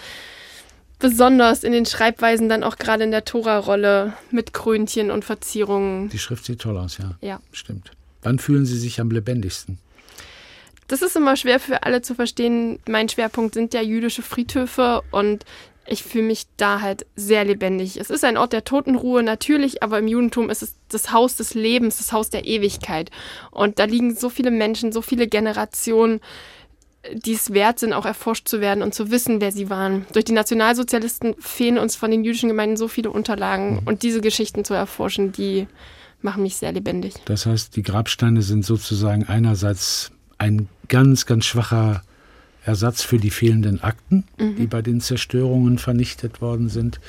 besonders 0.98 1.64
in 1.64 1.72
den 1.72 1.86
Schreibweisen 1.86 2.48
dann 2.48 2.64
auch 2.64 2.76
gerade 2.76 3.04
in 3.04 3.10
der 3.10 3.24
Tora-Rolle 3.24 4.14
mit 4.30 4.54
Krönchen 4.54 5.10
und 5.10 5.24
Verzierungen. 5.24 6.08
Die 6.08 6.18
Schrift 6.18 6.46
sieht 6.46 6.60
toll 6.60 6.78
aus, 6.78 6.98
ja. 6.98 7.16
Ja. 7.20 7.40
Stimmt. 7.52 7.90
Wann 8.22 8.38
fühlen 8.38 8.64
Sie 8.64 8.78
sich 8.78 9.00
am 9.00 9.10
lebendigsten? 9.10 9.78
Das 10.88 11.02
ist 11.02 11.16
immer 11.16 11.36
schwer 11.36 11.60
für 11.60 11.82
alle 11.82 12.02
zu 12.02 12.14
verstehen. 12.14 12.78
Mein 12.88 13.08
Schwerpunkt 13.08 13.54
sind 13.54 13.74
ja 13.74 13.82
jüdische 13.82 14.22
Friedhöfe 14.22 15.02
und 15.10 15.44
ich 15.86 16.02
fühle 16.02 16.24
mich 16.24 16.46
da 16.56 16.80
halt 16.80 17.06
sehr 17.14 17.44
lebendig. 17.44 17.98
Es 17.98 18.10
ist 18.10 18.24
ein 18.24 18.36
Ort 18.36 18.52
der 18.52 18.64
Totenruhe, 18.64 19.22
natürlich, 19.22 19.82
aber 19.82 19.98
im 19.98 20.08
Judentum 20.08 20.50
ist 20.50 20.62
es 20.62 20.76
das 20.88 21.12
Haus 21.12 21.36
des 21.36 21.54
Lebens, 21.54 21.98
das 21.98 22.12
Haus 22.12 22.30
der 22.30 22.46
Ewigkeit. 22.46 23.10
Und 23.50 23.78
da 23.78 23.84
liegen 23.84 24.14
so 24.14 24.28
viele 24.28 24.50
Menschen, 24.50 24.92
so 24.92 25.02
viele 25.02 25.26
Generationen 25.26 26.20
die 27.12 27.34
es 27.34 27.52
wert 27.52 27.78
sind, 27.78 27.92
auch 27.92 28.06
erforscht 28.06 28.48
zu 28.48 28.60
werden 28.60 28.82
und 28.82 28.94
zu 28.94 29.10
wissen, 29.10 29.40
wer 29.40 29.52
sie 29.52 29.68
waren. 29.70 30.06
Durch 30.12 30.24
die 30.24 30.32
Nationalsozialisten 30.32 31.34
fehlen 31.38 31.78
uns 31.78 31.96
von 31.96 32.10
den 32.10 32.24
jüdischen 32.24 32.48
Gemeinden 32.48 32.76
so 32.76 32.88
viele 32.88 33.10
Unterlagen 33.10 33.74
mhm. 33.74 33.80
und 33.84 34.02
diese 34.02 34.20
Geschichten 34.20 34.64
zu 34.64 34.74
erforschen, 34.74 35.32
die 35.32 35.66
machen 36.22 36.42
mich 36.42 36.56
sehr 36.56 36.72
lebendig. 36.72 37.14
Das 37.26 37.46
heißt, 37.46 37.76
die 37.76 37.82
Grabsteine 37.82 38.42
sind 38.42 38.64
sozusagen 38.64 39.24
einerseits 39.24 40.10
ein 40.38 40.68
ganz, 40.88 41.26
ganz 41.26 41.44
schwacher 41.44 42.02
Ersatz 42.64 43.03
für 43.03 43.18
die 43.18 43.31
fehlenden 43.31 43.83
Akten, 43.83 44.24
mhm. 44.38 44.57
die 44.57 44.66
bei 44.66 44.83
den 44.83 45.00
Zerstörungen 45.00 45.79
vernichtet 45.79 46.40
worden 46.40 46.68
sind. 46.68 47.00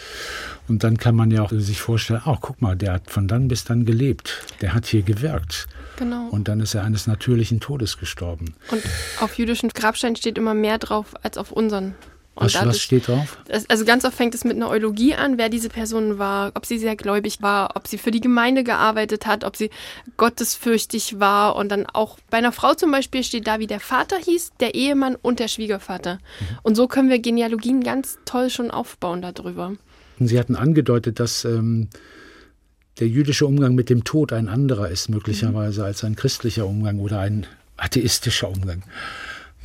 Und 0.68 0.84
dann 0.84 0.98
kann 0.98 1.16
man 1.16 1.32
ja 1.32 1.44
auch 1.44 1.52
sich 1.52 1.80
vorstellen, 1.80 2.22
ach, 2.26 2.38
guck 2.42 2.62
mal, 2.62 2.76
der 2.76 2.94
hat 2.94 3.10
von 3.10 3.28
dann 3.28 3.48
bis 3.48 3.64
dann 3.64 3.86
gelebt. 3.86 4.44
Der 4.62 4.74
hat 4.74 4.86
hier 4.86 5.02
gewirkt. 5.02 5.68
Genau. 5.98 6.28
Und 6.30 6.48
dann 6.48 6.60
ist 6.60 6.74
er 6.76 6.84
eines 6.84 7.08
natürlichen 7.08 7.60
Todes 7.60 7.98
gestorben. 7.98 8.56
Und 8.72 8.84
auf 9.22 9.38
jüdischen 9.38 9.70
Grabsteinen 9.70 10.16
steht 10.16 10.38
immer 10.38 10.54
mehr 10.54 10.78
drauf 10.78 11.14
als 11.24 11.38
auf 11.38 11.52
unseren. 11.52 11.96
Was, 12.36 12.54
dadurch, 12.54 12.76
was, 12.76 12.82
steht 12.82 13.08
drauf? 13.08 13.38
Also 13.70 13.86
ganz 13.86 14.04
oft 14.04 14.16
fängt 14.16 14.36
es 14.36 14.44
mit 14.44 14.58
einer 14.58 14.70
Eulogie 14.70 15.16
an, 15.16 15.38
wer 15.38 15.48
diese 15.48 15.70
Person 15.70 16.20
war, 16.20 16.52
ob 16.54 16.66
sie 16.66 16.78
sehr 16.78 16.98
gläubig 16.98 17.42
war, 17.42 17.76
ob 17.76 17.88
sie 17.88 17.98
für 17.98 18.12
die 18.12 18.20
Gemeinde 18.20 18.66
gearbeitet 18.66 19.26
hat, 19.26 19.46
ob 19.46 19.56
sie 19.56 19.70
gottesfürchtig 20.18 21.20
war. 21.20 21.56
Und 21.56 21.70
dann 21.70 21.86
auch 21.86 22.18
bei 22.30 22.38
einer 22.38 22.52
Frau 22.52 22.74
zum 22.74 22.92
Beispiel 22.92 23.24
steht 23.24 23.48
da, 23.48 23.60
wie 23.60 23.68
der 23.68 23.80
Vater 23.80 24.18
hieß, 24.18 24.52
der 24.60 24.76
Ehemann 24.76 25.16
und 25.16 25.40
der 25.40 25.48
Schwiegervater. 25.48 26.16
Mhm. 26.16 26.46
Und 26.64 26.76
so 26.76 26.88
können 26.88 27.10
wir 27.10 27.20
Genealogien 27.20 27.82
ganz 27.82 28.18
toll 28.26 28.50
schon 28.50 28.70
aufbauen 28.70 29.22
darüber. 29.22 29.74
Sie 30.20 30.38
hatten 30.38 30.58
angedeutet, 30.58 31.20
dass 31.22 31.46
ähm, 31.46 31.90
der 33.00 33.08
jüdische 33.08 33.46
Umgang 33.46 33.76
mit 33.76 33.90
dem 33.90 34.04
Tod 34.04 34.34
ein 34.34 34.50
anderer 34.50 34.90
ist 34.90 35.10
möglicherweise 35.10 35.82
mhm. 35.82 35.88
als 35.88 36.04
ein 36.04 36.16
christlicher 36.18 36.66
Umgang 36.68 37.00
oder 37.00 37.20
ein 37.20 37.48
atheistischer 37.78 38.50
Umgang. 38.50 38.84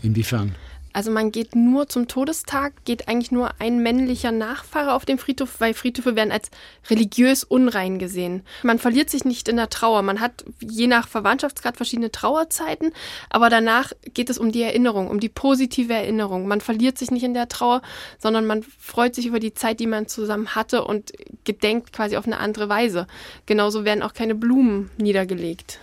Inwiefern? 0.02 0.54
Also 0.92 1.10
man 1.10 1.30
geht 1.30 1.54
nur 1.54 1.88
zum 1.88 2.08
Todestag, 2.08 2.72
geht 2.84 3.08
eigentlich 3.08 3.30
nur 3.30 3.50
ein 3.60 3.82
männlicher 3.82 4.32
Nachfahre 4.32 4.94
auf 4.94 5.04
den 5.04 5.18
Friedhof, 5.18 5.60
weil 5.60 5.72
Friedhöfe 5.72 6.16
werden 6.16 6.32
als 6.32 6.50
religiös 6.88 7.44
unrein 7.44 7.98
gesehen. 7.98 8.42
Man 8.62 8.78
verliert 8.78 9.08
sich 9.08 9.24
nicht 9.24 9.48
in 9.48 9.56
der 9.56 9.70
Trauer. 9.70 10.02
Man 10.02 10.20
hat 10.20 10.44
je 10.60 10.88
nach 10.88 11.06
Verwandtschaftsgrad 11.06 11.76
verschiedene 11.76 12.10
Trauerzeiten, 12.10 12.92
aber 13.28 13.50
danach 13.50 13.92
geht 14.14 14.30
es 14.30 14.38
um 14.38 14.50
die 14.50 14.62
Erinnerung, 14.62 15.08
um 15.08 15.20
die 15.20 15.28
positive 15.28 15.92
Erinnerung. 15.92 16.48
Man 16.48 16.60
verliert 16.60 16.98
sich 16.98 17.10
nicht 17.10 17.24
in 17.24 17.34
der 17.34 17.48
Trauer, 17.48 17.82
sondern 18.18 18.46
man 18.46 18.64
freut 18.78 19.14
sich 19.14 19.26
über 19.26 19.38
die 19.38 19.54
Zeit, 19.54 19.78
die 19.78 19.86
man 19.86 20.08
zusammen 20.08 20.54
hatte 20.56 20.84
und 20.84 21.12
gedenkt 21.44 21.92
quasi 21.92 22.16
auf 22.16 22.26
eine 22.26 22.38
andere 22.38 22.68
Weise. 22.68 23.06
Genauso 23.46 23.84
werden 23.84 24.02
auch 24.02 24.14
keine 24.14 24.34
Blumen 24.34 24.90
niedergelegt 24.98 25.78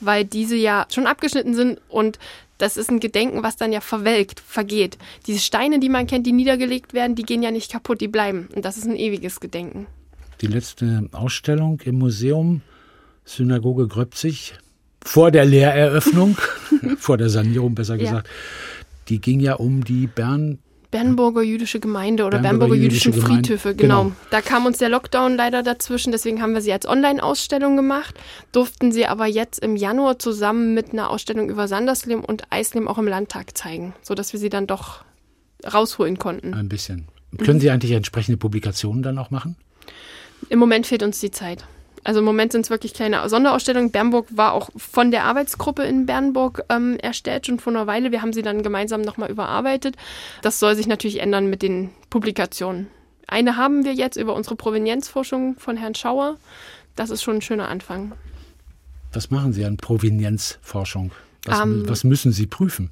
weil 0.00 0.24
diese 0.24 0.56
ja 0.56 0.86
schon 0.92 1.06
abgeschnitten 1.06 1.54
sind 1.54 1.80
und 1.88 2.18
das 2.58 2.76
ist 2.76 2.90
ein 2.90 3.00
Gedenken, 3.00 3.42
was 3.42 3.56
dann 3.56 3.72
ja 3.72 3.80
verwelkt, 3.80 4.40
vergeht. 4.40 4.98
Diese 5.26 5.38
Steine, 5.38 5.78
die 5.78 5.88
man 5.88 6.06
kennt, 6.06 6.26
die 6.26 6.32
niedergelegt 6.32 6.92
werden, 6.92 7.14
die 7.14 7.22
gehen 7.22 7.42
ja 7.42 7.50
nicht 7.50 7.70
kaputt, 7.70 8.00
die 8.00 8.08
bleiben. 8.08 8.48
Und 8.54 8.64
das 8.64 8.76
ist 8.76 8.84
ein 8.84 8.96
ewiges 8.96 9.40
Gedenken. 9.40 9.86
Die 10.40 10.46
letzte 10.46 11.08
Ausstellung 11.12 11.80
im 11.84 11.98
Museum 11.98 12.62
Synagoge 13.24 13.88
Gröbzig 13.88 14.54
vor 15.04 15.30
der 15.30 15.44
Lehreröffnung, 15.44 16.36
vor 16.98 17.16
der 17.16 17.28
Sanierung 17.28 17.74
besser 17.74 17.96
gesagt, 17.96 18.26
ja. 18.26 18.32
die 19.08 19.20
ging 19.20 19.40
ja 19.40 19.54
um 19.54 19.84
die 19.84 20.06
Bern 20.06 20.58
Bernburger 20.90 21.42
jüdische 21.42 21.80
Gemeinde 21.80 22.24
oder 22.24 22.38
Bernburger, 22.38 22.58
Bernburger 22.58 22.82
jüdischen 22.82 23.12
jüdische 23.12 23.26
Friedhöfe, 23.26 23.74
genau. 23.74 24.04
genau. 24.04 24.16
Da 24.30 24.40
kam 24.40 24.64
uns 24.64 24.78
der 24.78 24.88
Lockdown 24.88 25.36
leider 25.36 25.62
dazwischen, 25.62 26.12
deswegen 26.12 26.40
haben 26.40 26.54
wir 26.54 26.62
sie 26.62 26.72
als 26.72 26.86
Online-Ausstellung 26.86 27.76
gemacht, 27.76 28.14
durften 28.52 28.90
sie 28.90 29.06
aber 29.06 29.26
jetzt 29.26 29.58
im 29.58 29.76
Januar 29.76 30.18
zusammen 30.18 30.72
mit 30.72 30.92
einer 30.92 31.10
Ausstellung 31.10 31.50
über 31.50 31.68
Sandersleben 31.68 32.24
und 32.24 32.44
Eisleben 32.50 32.88
auch 32.88 32.98
im 32.98 33.06
Landtag 33.06 33.56
zeigen, 33.56 33.94
sodass 34.02 34.32
wir 34.32 34.40
sie 34.40 34.48
dann 34.48 34.66
doch 34.66 35.04
rausholen 35.70 36.18
konnten. 36.18 36.54
Ein 36.54 36.68
bisschen. 36.68 37.08
Können 37.36 37.60
Sie 37.60 37.70
eigentlich 37.70 37.92
entsprechende 37.92 38.38
Publikationen 38.38 39.02
dann 39.02 39.18
auch 39.18 39.30
machen? 39.30 39.56
Im 40.48 40.58
Moment 40.58 40.86
fehlt 40.86 41.02
uns 41.02 41.20
die 41.20 41.30
Zeit. 41.30 41.66
Also 42.08 42.20
im 42.20 42.24
Moment 42.24 42.52
sind 42.52 42.62
es 42.62 42.70
wirklich 42.70 42.94
kleine 42.94 43.28
Sonderausstellungen. 43.28 43.90
Bernburg 43.90 44.28
war 44.30 44.54
auch 44.54 44.70
von 44.74 45.10
der 45.10 45.24
Arbeitsgruppe 45.24 45.82
in 45.82 46.06
Bernburg 46.06 46.64
ähm, 46.70 46.96
erstellt, 46.98 47.44
schon 47.44 47.58
vor 47.58 47.70
einer 47.70 47.86
Weile. 47.86 48.12
Wir 48.12 48.22
haben 48.22 48.32
sie 48.32 48.40
dann 48.40 48.62
gemeinsam 48.62 49.02
nochmal 49.02 49.30
überarbeitet. 49.30 49.94
Das 50.40 50.58
soll 50.58 50.74
sich 50.74 50.86
natürlich 50.86 51.20
ändern 51.20 51.50
mit 51.50 51.60
den 51.60 51.90
Publikationen. 52.08 52.86
Eine 53.26 53.58
haben 53.58 53.84
wir 53.84 53.92
jetzt 53.92 54.16
über 54.16 54.34
unsere 54.34 54.56
Provenienzforschung 54.56 55.56
von 55.58 55.76
Herrn 55.76 55.94
Schauer. 55.94 56.38
Das 56.96 57.10
ist 57.10 57.22
schon 57.22 57.36
ein 57.36 57.42
schöner 57.42 57.68
Anfang. 57.68 58.12
Was 59.12 59.30
machen 59.30 59.52
Sie 59.52 59.66
an 59.66 59.76
Provenienzforschung? 59.76 61.10
Was, 61.44 61.60
Ähm, 61.60 61.86
was 61.86 62.04
müssen 62.04 62.32
Sie 62.32 62.46
prüfen? 62.46 62.90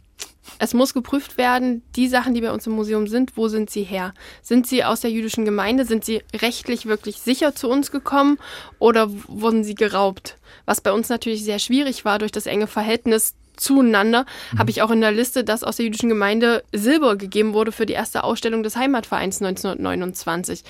Es 0.58 0.74
muss 0.74 0.94
geprüft 0.94 1.38
werden, 1.38 1.82
die 1.96 2.08
Sachen, 2.08 2.34
die 2.34 2.40
bei 2.40 2.52
uns 2.52 2.66
im 2.66 2.72
Museum 2.74 3.06
sind, 3.06 3.36
wo 3.36 3.48
sind 3.48 3.70
sie 3.70 3.82
her? 3.82 4.14
Sind 4.42 4.66
sie 4.66 4.84
aus 4.84 5.00
der 5.00 5.10
jüdischen 5.10 5.44
Gemeinde? 5.44 5.84
Sind 5.84 6.04
sie 6.04 6.22
rechtlich 6.34 6.86
wirklich 6.86 7.20
sicher 7.20 7.54
zu 7.54 7.68
uns 7.68 7.90
gekommen 7.90 8.38
oder 8.78 9.08
wurden 9.28 9.64
sie 9.64 9.74
geraubt? 9.74 10.38
Was 10.64 10.80
bei 10.80 10.92
uns 10.92 11.08
natürlich 11.08 11.44
sehr 11.44 11.58
schwierig 11.58 12.04
war 12.04 12.18
durch 12.18 12.32
das 12.32 12.46
enge 12.46 12.66
Verhältnis 12.66 13.34
zueinander, 13.56 14.26
habe 14.58 14.70
ich 14.70 14.82
auch 14.82 14.90
in 14.90 15.00
der 15.00 15.12
Liste, 15.12 15.42
dass 15.42 15.64
aus 15.64 15.76
der 15.76 15.86
jüdischen 15.86 16.08
Gemeinde 16.08 16.62
Silber 16.72 17.16
gegeben 17.16 17.54
wurde 17.54 17.72
für 17.72 17.86
die 17.86 17.94
erste 17.94 18.22
Ausstellung 18.22 18.62
des 18.62 18.76
Heimatvereins 18.76 19.40
1929 19.40 20.62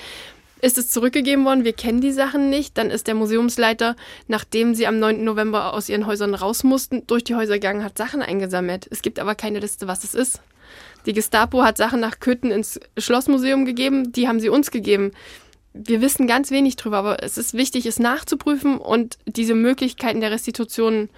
ist 0.61 0.79
es 0.79 0.91
zurückgegeben 0.91 1.45
worden, 1.45 1.65
wir 1.65 1.73
kennen 1.73 2.01
die 2.01 2.13
Sachen 2.13 2.49
nicht. 2.51 2.79
Dann 2.79 2.91
ist 2.91 3.07
der 3.07 3.15
Museumsleiter, 3.15 3.97
nachdem 4.27 4.75
sie 4.75 4.87
am 4.87 4.99
9. 4.99 5.23
November 5.23 5.75
aus 5.75 5.89
ihren 5.89 6.07
Häusern 6.07 6.35
raus 6.35 6.65
mussten, 6.65 7.07
durch 7.07 7.25
die 7.25 7.35
Häuser 7.35 7.55
gegangen, 7.55 7.85
hat 7.85 7.99
Sachen 7.99 8.23
eingesammelt. 8.23 8.87
Es 8.91 9.03
gibt 9.03 9.19
aber 9.19 9.35
keine 9.35 9.61
Liste, 9.61 9.87
was 9.87 10.05
es 10.05 10.15
ist. 10.15 10.41
Die 11.05 11.13
Gestapo 11.13 11.63
hat 11.63 11.77
Sachen 11.77 12.01
nach 12.01 12.19
Köthen 12.19 12.51
ins 12.51 12.81
Schlossmuseum 12.99 13.65
gegeben, 13.65 14.13
die 14.13 14.27
haben 14.27 14.41
sie 14.41 14.49
uns 14.49 14.71
gegeben. 14.71 15.13
Wir 15.73 16.01
wissen 16.01 16.27
ganz 16.27 16.51
wenig 16.51 16.77
drüber, 16.77 16.97
aber 16.97 17.23
es 17.23 17.39
ist 17.39 17.55
wichtig, 17.55 17.87
es 17.87 17.99
nachzuprüfen 17.99 18.79
und 18.79 19.19
diese 19.27 19.55
Möglichkeiten 19.55 20.21
der 20.21 20.31
Restitution 20.31 21.11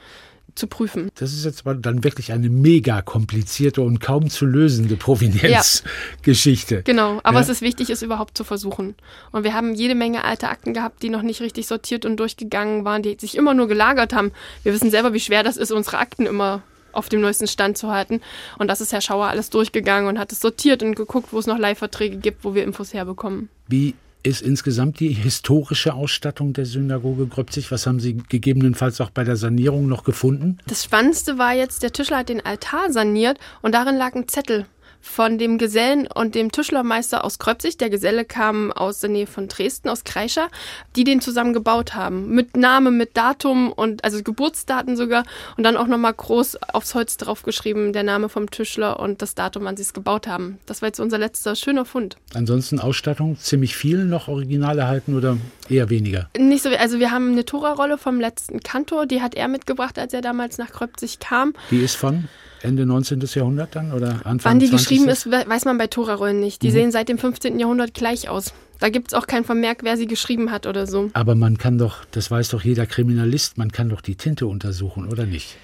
zu 0.58 0.66
prüfen. 0.66 1.10
Das 1.14 1.32
ist 1.32 1.44
jetzt 1.44 1.64
mal 1.64 1.76
dann 1.76 2.04
wirklich 2.04 2.32
eine 2.32 2.48
mega 2.50 3.00
komplizierte 3.02 3.80
und 3.82 4.00
kaum 4.00 4.28
zu 4.28 4.44
lösende 4.46 4.96
Provenienzgeschichte. 4.96 6.82
Genau, 6.84 7.20
aber 7.22 7.36
Ja. 7.38 7.42
es 7.42 7.48
ist 7.48 7.62
wichtig, 7.62 7.90
es 7.90 8.02
überhaupt 8.02 8.36
zu 8.36 8.44
versuchen. 8.44 8.94
Und 9.32 9.44
wir 9.44 9.54
haben 9.54 9.74
jede 9.74 9.94
Menge 9.94 10.24
alte 10.24 10.48
Akten 10.48 10.74
gehabt, 10.74 11.02
die 11.02 11.10
noch 11.10 11.22
nicht 11.22 11.40
richtig 11.40 11.66
sortiert 11.66 12.04
und 12.04 12.16
durchgegangen 12.18 12.84
waren, 12.84 13.02
die 13.02 13.16
sich 13.18 13.36
immer 13.36 13.54
nur 13.54 13.68
gelagert 13.68 14.12
haben. 14.12 14.32
Wir 14.62 14.72
wissen 14.72 14.90
selber, 14.90 15.12
wie 15.12 15.20
schwer 15.20 15.42
das 15.42 15.56
ist, 15.56 15.70
unsere 15.72 15.98
Akten 15.98 16.26
immer 16.26 16.62
auf 16.92 17.08
dem 17.08 17.20
neuesten 17.20 17.46
Stand 17.46 17.78
zu 17.78 17.90
halten. 17.90 18.20
Und 18.58 18.68
das 18.68 18.80
ist 18.80 18.92
Herr 18.92 19.00
Schauer 19.00 19.26
alles 19.28 19.50
durchgegangen 19.50 20.08
und 20.08 20.18
hat 20.18 20.32
es 20.32 20.40
sortiert 20.40 20.82
und 20.82 20.94
geguckt, 20.94 21.28
wo 21.32 21.38
es 21.38 21.46
noch 21.46 21.58
Leihverträge 21.58 22.16
gibt, 22.16 22.44
wo 22.44 22.54
wir 22.54 22.64
Infos 22.64 22.92
herbekommen. 22.94 23.48
Wie 23.68 23.94
ist 24.22 24.42
insgesamt 24.42 25.00
die 25.00 25.12
historische 25.12 25.94
Ausstattung 25.94 26.52
der 26.52 26.66
Synagoge 26.66 27.26
Gröbzig? 27.26 27.70
Was 27.70 27.86
haben 27.86 28.00
Sie 28.00 28.14
gegebenenfalls 28.28 29.00
auch 29.00 29.10
bei 29.10 29.24
der 29.24 29.36
Sanierung 29.36 29.88
noch 29.88 30.04
gefunden? 30.04 30.58
Das 30.66 30.84
Spannendste 30.84 31.38
war 31.38 31.54
jetzt, 31.54 31.82
der 31.82 31.92
Tischler 31.92 32.18
hat 32.18 32.28
den 32.28 32.44
Altar 32.44 32.92
saniert 32.92 33.38
und 33.62 33.74
darin 33.74 33.96
lag 33.96 34.14
ein 34.14 34.28
Zettel 34.28 34.66
von 35.08 35.38
dem 35.38 35.58
Gesellen 35.58 36.06
und 36.06 36.34
dem 36.34 36.52
Tischlermeister 36.52 37.24
aus 37.24 37.38
Kröpzig. 37.38 37.78
Der 37.78 37.90
Geselle 37.90 38.24
kam 38.24 38.70
aus 38.70 39.00
der 39.00 39.10
Nähe 39.10 39.26
von 39.26 39.48
Dresden, 39.48 39.88
aus 39.88 40.04
Kreischer, 40.04 40.48
die 40.94 41.04
den 41.04 41.20
zusammen 41.20 41.52
gebaut 41.52 41.94
haben. 41.94 42.28
Mit 42.34 42.56
Name, 42.56 42.90
mit 42.90 43.16
Datum 43.16 43.72
und 43.72 44.04
also 44.04 44.22
Geburtsdaten 44.22 44.96
sogar 44.96 45.24
und 45.56 45.64
dann 45.64 45.76
auch 45.76 45.86
nochmal 45.86 46.14
groß 46.14 46.56
aufs 46.74 46.94
Holz 46.94 47.16
draufgeschrieben, 47.16 47.92
der 47.92 48.02
Name 48.02 48.28
vom 48.28 48.50
Tischler 48.50 49.00
und 49.00 49.22
das 49.22 49.34
Datum, 49.34 49.64
wann 49.64 49.76
sie 49.76 49.82
es 49.82 49.94
gebaut 49.94 50.28
haben. 50.28 50.58
Das 50.66 50.82
war 50.82 50.88
jetzt 50.88 51.00
unser 51.00 51.18
letzter 51.18 51.56
schöner 51.56 51.84
Fund. 51.84 52.16
Ansonsten 52.34 52.78
Ausstattung 52.78 53.38
ziemlich 53.38 53.76
viel 53.76 54.04
noch 54.04 54.28
original 54.28 54.78
erhalten 54.78 55.16
oder 55.16 55.38
eher 55.68 55.90
weniger? 55.90 56.28
Nicht 56.38 56.62
so, 56.62 56.70
also 56.70 56.98
wir 56.98 57.10
haben 57.10 57.32
eine 57.32 57.44
Tora-Rolle 57.44 57.98
vom 57.98 58.20
letzten 58.20 58.60
Kantor, 58.60 59.06
die 59.06 59.22
hat 59.22 59.34
er 59.34 59.48
mitgebracht, 59.48 59.98
als 59.98 60.12
er 60.12 60.20
damals 60.20 60.58
nach 60.58 60.70
Kröpzig 60.70 61.18
kam. 61.18 61.54
Die 61.70 61.80
ist 61.80 61.96
von 61.96 62.28
Ende 62.62 62.86
19. 62.86 63.20
Jahrhundert 63.34 63.74
dann 63.76 63.92
oder 63.92 64.20
Anfang 64.24 64.52
Wann 64.52 64.58
die 64.58 64.68
20. 64.68 64.70
geschrieben 64.88 65.08
ist, 65.08 65.26
we- 65.30 65.44
weiß 65.46 65.64
man 65.64 65.78
bei 65.78 65.86
Tora-Rollen 65.86 66.40
nicht. 66.40 66.62
Die 66.62 66.70
sehen 66.70 66.90
seit 66.92 67.08
dem 67.08 67.18
15. 67.18 67.58
Jahrhundert 67.58 67.94
gleich 67.94 68.28
aus. 68.28 68.52
Da 68.80 68.88
gibt 68.90 69.08
es 69.08 69.14
auch 69.14 69.26
kein 69.26 69.44
Vermerk, 69.44 69.78
wer 69.82 69.96
sie 69.96 70.06
geschrieben 70.06 70.50
hat 70.52 70.66
oder 70.66 70.86
so. 70.86 71.10
Aber 71.12 71.34
man 71.34 71.58
kann 71.58 71.78
doch, 71.78 72.04
das 72.12 72.30
weiß 72.30 72.50
doch 72.50 72.62
jeder 72.62 72.86
Kriminalist, 72.86 73.58
man 73.58 73.72
kann 73.72 73.88
doch 73.88 74.00
die 74.00 74.14
Tinte 74.14 74.46
untersuchen, 74.46 75.08
oder 75.08 75.26
nicht? 75.26 75.56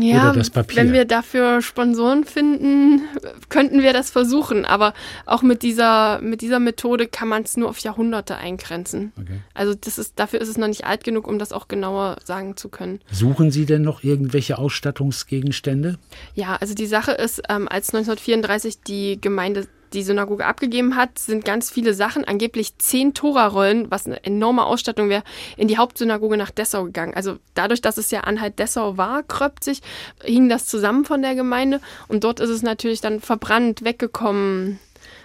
Ja, 0.00 0.34
wenn 0.34 0.92
wir 0.92 1.04
dafür 1.04 1.62
Sponsoren 1.62 2.24
finden, 2.24 3.02
könnten 3.48 3.80
wir 3.82 3.92
das 3.92 4.10
versuchen. 4.10 4.64
Aber 4.64 4.92
auch 5.24 5.42
mit 5.42 5.62
dieser, 5.62 6.20
mit 6.20 6.40
dieser 6.40 6.58
Methode 6.58 7.06
kann 7.06 7.28
man 7.28 7.44
es 7.44 7.56
nur 7.56 7.68
auf 7.68 7.78
Jahrhunderte 7.78 8.36
eingrenzen. 8.36 9.12
Okay. 9.16 9.38
Also 9.54 9.74
das 9.74 9.98
ist, 9.98 10.18
dafür 10.18 10.40
ist 10.40 10.48
es 10.48 10.58
noch 10.58 10.66
nicht 10.66 10.84
alt 10.84 11.04
genug, 11.04 11.28
um 11.28 11.38
das 11.38 11.52
auch 11.52 11.68
genauer 11.68 12.16
sagen 12.24 12.56
zu 12.56 12.68
können. 12.68 13.00
Suchen 13.12 13.52
Sie 13.52 13.66
denn 13.66 13.82
noch 13.82 14.02
irgendwelche 14.02 14.58
Ausstattungsgegenstände? 14.58 15.98
Ja, 16.34 16.56
also 16.56 16.74
die 16.74 16.86
Sache 16.86 17.12
ist, 17.12 17.42
ähm, 17.48 17.68
als 17.68 17.94
1934 17.94 18.82
die 18.82 19.20
Gemeinde 19.20 19.68
die 19.92 20.02
Synagoge 20.02 20.46
abgegeben 20.46 20.96
hat, 20.96 21.18
sind 21.18 21.44
ganz 21.44 21.70
viele 21.70 21.94
Sachen, 21.94 22.24
angeblich 22.24 22.76
zehn 22.78 23.14
Tora-Rollen, 23.14 23.90
was 23.90 24.06
eine 24.06 24.22
enorme 24.24 24.64
Ausstattung 24.64 25.08
wäre, 25.08 25.22
in 25.56 25.68
die 25.68 25.78
Hauptsynagoge 25.78 26.36
nach 26.36 26.50
Dessau 26.50 26.84
gegangen. 26.84 27.14
Also 27.14 27.38
dadurch, 27.54 27.80
dass 27.80 27.98
es 27.98 28.10
ja 28.10 28.20
Anhalt-Dessau 28.20 28.96
war, 28.96 29.22
Kröpzig, 29.22 29.80
hing 30.22 30.48
das 30.48 30.66
zusammen 30.66 31.04
von 31.04 31.22
der 31.22 31.34
Gemeinde 31.34 31.80
und 32.08 32.24
dort 32.24 32.40
ist 32.40 32.50
es 32.50 32.62
natürlich 32.62 33.00
dann 33.00 33.20
verbrannt, 33.20 33.84
weggekommen 33.84 34.78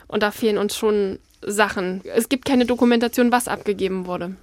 und 0.08 0.24
da 0.24 0.32
fehlen 0.32 0.58
uns 0.58 0.76
schon 0.76 1.20
Sachen. 1.46 2.02
Es 2.16 2.30
gibt 2.30 2.46
keine 2.46 2.66
Dokumentation, 2.66 3.32
was 3.32 3.48
abgegeben 3.48 4.06
wurde. 4.06 4.36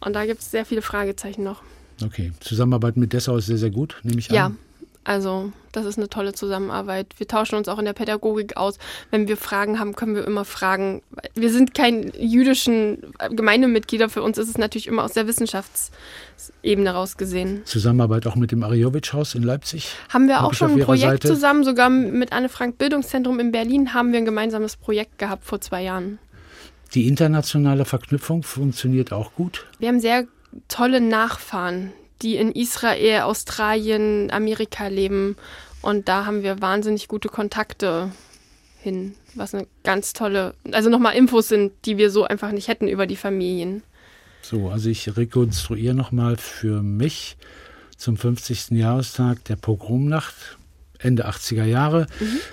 Und 0.00 0.14
da 0.14 0.26
gibt 0.26 0.40
es 0.40 0.50
sehr 0.50 0.64
viele 0.64 0.82
Fragezeichen 0.82 1.42
noch. 1.42 1.62
Okay, 2.04 2.32
Zusammenarbeit 2.40 2.96
mit 2.96 3.12
Dessau 3.12 3.36
ist 3.36 3.46
sehr, 3.46 3.58
sehr 3.58 3.70
gut, 3.70 3.96
nehme 4.02 4.18
ich 4.18 4.28
Ja, 4.28 4.46
an. 4.46 4.58
Also 5.06 5.52
das 5.70 5.86
ist 5.86 5.98
eine 5.98 6.08
tolle 6.08 6.32
Zusammenarbeit. 6.32 7.14
Wir 7.18 7.28
tauschen 7.28 7.54
uns 7.54 7.68
auch 7.68 7.78
in 7.78 7.84
der 7.84 7.92
Pädagogik 7.92 8.56
aus. 8.56 8.78
Wenn 9.12 9.28
wir 9.28 9.36
Fragen 9.36 9.78
haben, 9.78 9.94
können 9.94 10.16
wir 10.16 10.26
immer 10.26 10.44
fragen. 10.44 11.00
Wir 11.34 11.50
sind 11.50 11.74
kein 11.74 12.12
jüdischen 12.18 13.12
Gemeindemitglieder. 13.30 14.08
Für 14.08 14.22
uns 14.22 14.36
ist 14.36 14.48
es 14.48 14.58
natürlich 14.58 14.88
immer 14.88 15.04
aus 15.04 15.12
der 15.12 15.28
Wissenschaftsebene 15.28 16.90
raus 16.90 17.16
gesehen. 17.16 17.62
Zusammenarbeit 17.66 18.26
auch 18.26 18.34
mit 18.34 18.50
dem 18.50 18.64
Ariowitsch-Haus 18.64 19.36
in 19.36 19.44
Leipzig. 19.44 19.94
Haben 20.08 20.26
wir 20.26 20.42
auch 20.42 20.54
schon 20.54 20.72
ein 20.72 20.80
Projekt 20.80 21.22
Seite. 21.22 21.28
zusammen, 21.28 21.62
sogar 21.62 21.88
mit 21.88 22.32
Anne 22.32 22.48
Frank 22.48 22.78
Bildungszentrum 22.78 23.38
in 23.38 23.52
Berlin 23.52 23.94
haben 23.94 24.10
wir 24.10 24.18
ein 24.18 24.24
gemeinsames 24.24 24.76
Projekt 24.76 25.18
gehabt 25.18 25.44
vor 25.44 25.60
zwei 25.60 25.84
Jahren. 25.84 26.18
Die 26.94 27.06
internationale 27.06 27.84
Verknüpfung 27.84 28.42
funktioniert 28.42 29.12
auch 29.12 29.34
gut. 29.34 29.66
Wir 29.78 29.88
haben 29.88 30.00
sehr 30.00 30.24
tolle 30.68 31.00
Nachfahren, 31.00 31.92
die 32.22 32.36
in 32.36 32.52
Israel, 32.52 33.22
Australien, 33.22 34.30
Amerika 34.30 34.88
leben. 34.88 35.36
Und 35.82 36.08
da 36.08 36.26
haben 36.26 36.42
wir 36.42 36.60
wahnsinnig 36.60 37.08
gute 37.08 37.28
Kontakte 37.28 38.10
hin, 38.80 39.14
was 39.34 39.54
eine 39.54 39.66
ganz 39.84 40.12
tolle, 40.12 40.54
also 40.72 40.90
nochmal 40.90 41.14
Infos 41.16 41.48
sind, 41.48 41.72
die 41.84 41.98
wir 41.98 42.10
so 42.10 42.24
einfach 42.24 42.52
nicht 42.52 42.68
hätten 42.68 42.88
über 42.88 43.06
die 43.06 43.16
Familien. 43.16 43.82
So, 44.42 44.68
also 44.68 44.88
ich 44.88 45.16
rekonstruiere 45.16 45.94
nochmal 45.94 46.36
für 46.36 46.82
mich 46.82 47.36
zum 47.96 48.16
50. 48.16 48.70
Jahrestag 48.70 49.44
der 49.44 49.56
Pogromnacht, 49.56 50.56
Ende 50.98 51.28
80er 51.28 51.64
Jahre, 51.64 52.06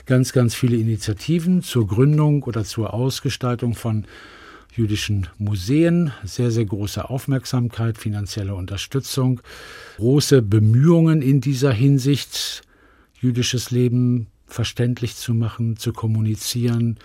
ganz, 0.06 0.34
ganz 0.34 0.56
viele 0.56 0.78
Initiativen 0.78 1.62
zur 1.62 1.88
Gründung 1.88 2.44
oder 2.44 2.64
zur 2.64 2.94
Ausgestaltung 2.94 3.76
von 3.76 4.06
jüdischen 4.76 5.28
Museen, 5.38 6.12
sehr, 6.24 6.52
sehr 6.52 6.66
große 6.66 7.10
Aufmerksamkeit, 7.10 7.98
finanzielle 7.98 8.56
Unterstützung, 8.56 9.42
große 9.98 10.42
Bemühungen 10.42 11.22
in 11.22 11.42
dieser 11.42 11.72
Hinsicht, 11.72 12.64
jüdisches 13.20 13.72
Leben 13.72 14.28
verständlich 14.48 15.16
zu 15.16 15.34
machen, 15.34 15.78
zu 15.78 15.94
kommunizieren, 15.94 16.98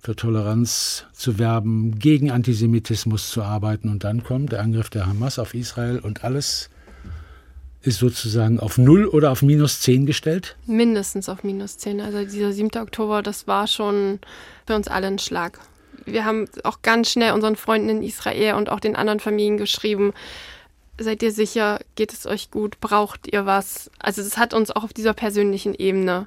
für 0.00 0.14
Toleranz 0.14 1.06
zu 1.12 1.38
werben, 1.38 1.98
gegen 1.98 2.30
Antisemitismus 2.30 3.30
zu 3.30 3.42
arbeiten. 3.42 3.88
Und 3.88 4.04
dann 4.04 4.22
kommt 4.22 4.52
der 4.52 4.60
Angriff 4.60 4.90
der 4.90 5.06
Hamas 5.06 5.38
auf 5.38 5.54
Israel 5.54 5.98
und 5.98 6.24
alles 6.24 6.70
ist 7.82 7.98
sozusagen 7.98 8.60
auf 8.60 8.76
Null 8.76 9.06
oder 9.06 9.30
auf 9.30 9.42
minus 9.42 9.80
10 9.80 10.06
gestellt. 10.06 10.56
Mindestens 10.66 11.28
auf 11.28 11.44
minus 11.44 11.78
10. 11.78 12.00
Also 12.00 12.24
dieser 12.24 12.52
7. 12.52 12.70
Oktober, 12.76 13.22
das 13.22 13.46
war 13.46 13.66
schon 13.66 14.18
für 14.66 14.74
uns 14.74 14.88
alle 14.88 15.06
ein 15.06 15.18
Schlag. 15.18 15.60
Wir 16.12 16.24
haben 16.24 16.48
auch 16.64 16.82
ganz 16.82 17.10
schnell 17.10 17.32
unseren 17.32 17.56
Freunden 17.56 17.88
in 17.88 18.02
Israel 18.02 18.54
und 18.54 18.70
auch 18.70 18.80
den 18.80 18.96
anderen 18.96 19.20
Familien 19.20 19.56
geschrieben, 19.56 20.12
seid 20.98 21.22
ihr 21.22 21.32
sicher, 21.32 21.80
geht 21.94 22.12
es 22.12 22.26
euch 22.26 22.50
gut, 22.50 22.80
braucht 22.80 23.32
ihr 23.32 23.46
was? 23.46 23.90
Also 23.98 24.20
es 24.22 24.36
hat 24.36 24.52
uns 24.54 24.70
auch 24.70 24.84
auf 24.84 24.92
dieser 24.92 25.14
persönlichen 25.14 25.74
Ebene. 25.74 26.26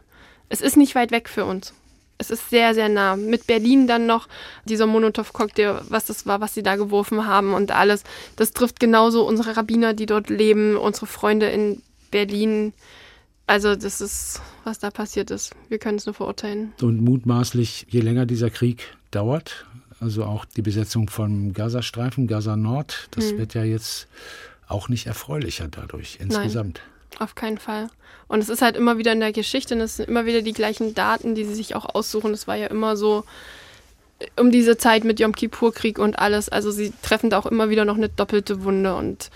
Es 0.49 0.61
ist 0.61 0.77
nicht 0.77 0.95
weit 0.95 1.11
weg 1.11 1.29
für 1.29 1.45
uns. 1.45 1.73
Es 2.17 2.29
ist 2.29 2.49
sehr, 2.49 2.73
sehr 2.73 2.87
nah. 2.87 3.15
Mit 3.15 3.47
Berlin 3.47 3.87
dann 3.87 4.05
noch 4.05 4.27
dieser 4.65 4.85
Molotow-Cocktail, 4.85 5.81
was 5.89 6.05
das 6.05 6.27
war, 6.27 6.39
was 6.39 6.53
sie 6.53 6.61
da 6.61 6.75
geworfen 6.75 7.25
haben 7.25 7.53
und 7.53 7.71
alles. 7.71 8.03
Das 8.35 8.53
trifft 8.53 8.79
genauso 8.79 9.25
unsere 9.27 9.57
Rabbiner, 9.57 9.93
die 9.93 10.05
dort 10.05 10.29
leben, 10.29 10.77
unsere 10.77 11.07
Freunde 11.07 11.49
in 11.49 11.81
Berlin. 12.11 12.73
Also 13.51 13.75
das 13.75 13.99
ist, 13.99 14.39
was 14.63 14.79
da 14.79 14.91
passiert 14.91 15.29
ist. 15.29 15.53
Wir 15.67 15.77
können 15.77 15.97
es 15.97 16.05
nur 16.05 16.15
verurteilen. 16.15 16.71
Und 16.81 17.01
mutmaßlich, 17.01 17.85
je 17.89 17.99
länger 17.99 18.25
dieser 18.25 18.49
Krieg 18.49 18.95
dauert, 19.11 19.65
also 19.99 20.23
auch 20.23 20.45
die 20.45 20.61
Besetzung 20.61 21.09
vom 21.09 21.51
Gazastreifen, 21.51 22.27
Gaza 22.27 22.55
Nord, 22.55 23.09
das 23.11 23.37
wird 23.37 23.53
ja 23.53 23.65
jetzt 23.65 24.07
auch 24.69 24.87
nicht 24.87 25.05
erfreulicher 25.05 25.67
dadurch 25.69 26.17
insgesamt. 26.21 26.79
Auf 27.19 27.35
keinen 27.35 27.57
Fall. 27.57 27.89
Und 28.29 28.39
es 28.39 28.47
ist 28.47 28.61
halt 28.61 28.77
immer 28.77 28.97
wieder 28.97 29.11
in 29.11 29.19
der 29.19 29.33
Geschichte 29.33 29.75
und 29.75 29.81
es 29.81 29.97
sind 29.97 30.07
immer 30.07 30.25
wieder 30.25 30.41
die 30.41 30.53
gleichen 30.53 30.95
Daten, 30.95 31.35
die 31.35 31.43
sie 31.43 31.55
sich 31.55 31.75
auch 31.75 31.93
aussuchen. 31.93 32.31
Es 32.31 32.47
war 32.47 32.55
ja 32.55 32.67
immer 32.67 32.95
so 32.95 33.25
um 34.37 34.49
diese 34.51 34.77
Zeit 34.77 35.03
mit 35.03 35.19
Yom 35.19 35.35
Kippur-Krieg 35.35 35.99
und 35.99 36.17
alles. 36.17 36.47
Also 36.47 36.71
sie 36.71 36.93
treffen 37.01 37.29
da 37.29 37.37
auch 37.37 37.47
immer 37.47 37.69
wieder 37.69 37.83
noch 37.83 37.97
eine 37.97 38.07
doppelte 38.07 38.63
Wunde 38.63 38.95
und 38.95 39.29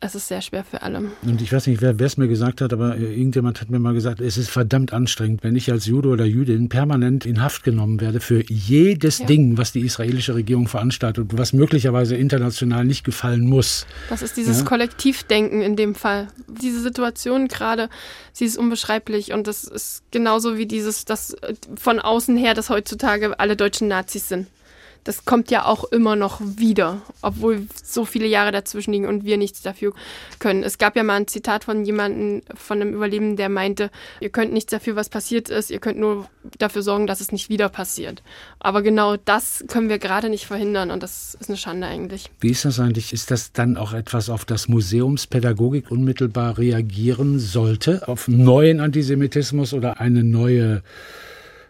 es 0.00 0.14
ist 0.14 0.28
sehr 0.28 0.40
schwer 0.42 0.62
für 0.62 0.82
alle. 0.82 1.10
Und 1.22 1.42
ich 1.42 1.52
weiß 1.52 1.66
nicht, 1.66 1.82
wer 1.82 1.98
es 1.98 2.16
mir 2.16 2.28
gesagt 2.28 2.60
hat, 2.60 2.72
aber 2.72 2.96
irgendjemand 2.96 3.60
hat 3.60 3.68
mir 3.68 3.80
mal 3.80 3.94
gesagt, 3.94 4.20
es 4.20 4.38
ist 4.38 4.48
verdammt 4.48 4.92
anstrengend, 4.92 5.42
wenn 5.42 5.56
ich 5.56 5.72
als 5.72 5.86
Jude 5.86 6.08
oder 6.10 6.24
Jüdin 6.24 6.68
permanent 6.68 7.26
in 7.26 7.42
Haft 7.42 7.64
genommen 7.64 8.00
werde 8.00 8.20
für 8.20 8.44
jedes 8.48 9.18
ja. 9.18 9.26
Ding, 9.26 9.58
was 9.58 9.72
die 9.72 9.80
israelische 9.80 10.34
Regierung 10.34 10.68
veranstaltet 10.68 11.26
was 11.32 11.52
möglicherweise 11.52 12.16
international 12.16 12.84
nicht 12.84 13.04
gefallen 13.04 13.44
muss. 13.44 13.86
Das 14.08 14.22
ist 14.22 14.36
dieses 14.36 14.60
ja? 14.60 14.64
Kollektivdenken 14.64 15.62
in 15.62 15.74
dem 15.74 15.94
Fall. 15.94 16.28
Diese 16.46 16.80
Situation 16.80 17.48
gerade, 17.48 17.88
sie 18.32 18.44
ist 18.44 18.56
unbeschreiblich 18.56 19.32
und 19.32 19.46
das 19.46 19.64
ist 19.64 20.02
genauso 20.12 20.56
wie 20.56 20.66
dieses, 20.66 21.04
das 21.06 21.36
von 21.76 21.98
außen 21.98 22.36
her, 22.36 22.54
dass 22.54 22.70
heutzutage 22.70 23.38
alle 23.38 23.56
Deutschen 23.56 23.88
Nazis 23.88 24.28
sind 24.28 24.46
das 25.08 25.24
kommt 25.24 25.50
ja 25.50 25.64
auch 25.64 25.84
immer 25.84 26.16
noch 26.16 26.38
wieder, 26.42 27.00
obwohl 27.22 27.66
so 27.82 28.04
viele 28.04 28.26
Jahre 28.26 28.52
dazwischen 28.52 28.92
liegen 28.92 29.06
und 29.06 29.24
wir 29.24 29.38
nichts 29.38 29.62
dafür 29.62 29.94
können. 30.38 30.62
Es 30.62 30.76
gab 30.76 30.96
ja 30.96 31.02
mal 31.02 31.14
ein 31.14 31.26
Zitat 31.26 31.64
von 31.64 31.86
jemandem, 31.86 32.42
von 32.54 32.78
einem 32.78 32.92
Überlebenden, 32.92 33.38
der 33.38 33.48
meinte, 33.48 33.90
ihr 34.20 34.28
könnt 34.28 34.52
nichts 34.52 34.70
dafür, 34.70 34.96
was 34.96 35.08
passiert 35.08 35.48
ist, 35.48 35.70
ihr 35.70 35.78
könnt 35.78 35.98
nur 35.98 36.28
dafür 36.58 36.82
sorgen, 36.82 37.06
dass 37.06 37.22
es 37.22 37.32
nicht 37.32 37.48
wieder 37.48 37.70
passiert. 37.70 38.22
Aber 38.60 38.82
genau 38.82 39.16
das 39.16 39.64
können 39.66 39.88
wir 39.88 39.98
gerade 39.98 40.28
nicht 40.28 40.44
verhindern 40.44 40.90
und 40.90 41.02
das 41.02 41.38
ist 41.40 41.48
eine 41.48 41.56
Schande 41.56 41.86
eigentlich. 41.86 42.30
Wie 42.40 42.50
ist 42.50 42.66
das 42.66 42.78
eigentlich? 42.78 43.14
Ist 43.14 43.30
das 43.30 43.52
dann 43.52 43.78
auch 43.78 43.94
etwas, 43.94 44.28
auf 44.28 44.44
das 44.44 44.68
Museumspädagogik 44.68 45.90
unmittelbar 45.90 46.58
reagieren 46.58 47.38
sollte? 47.38 48.06
Auf 48.06 48.28
neuen 48.28 48.80
Antisemitismus 48.80 49.72
oder 49.72 50.00
eine 50.00 50.22
neue 50.22 50.82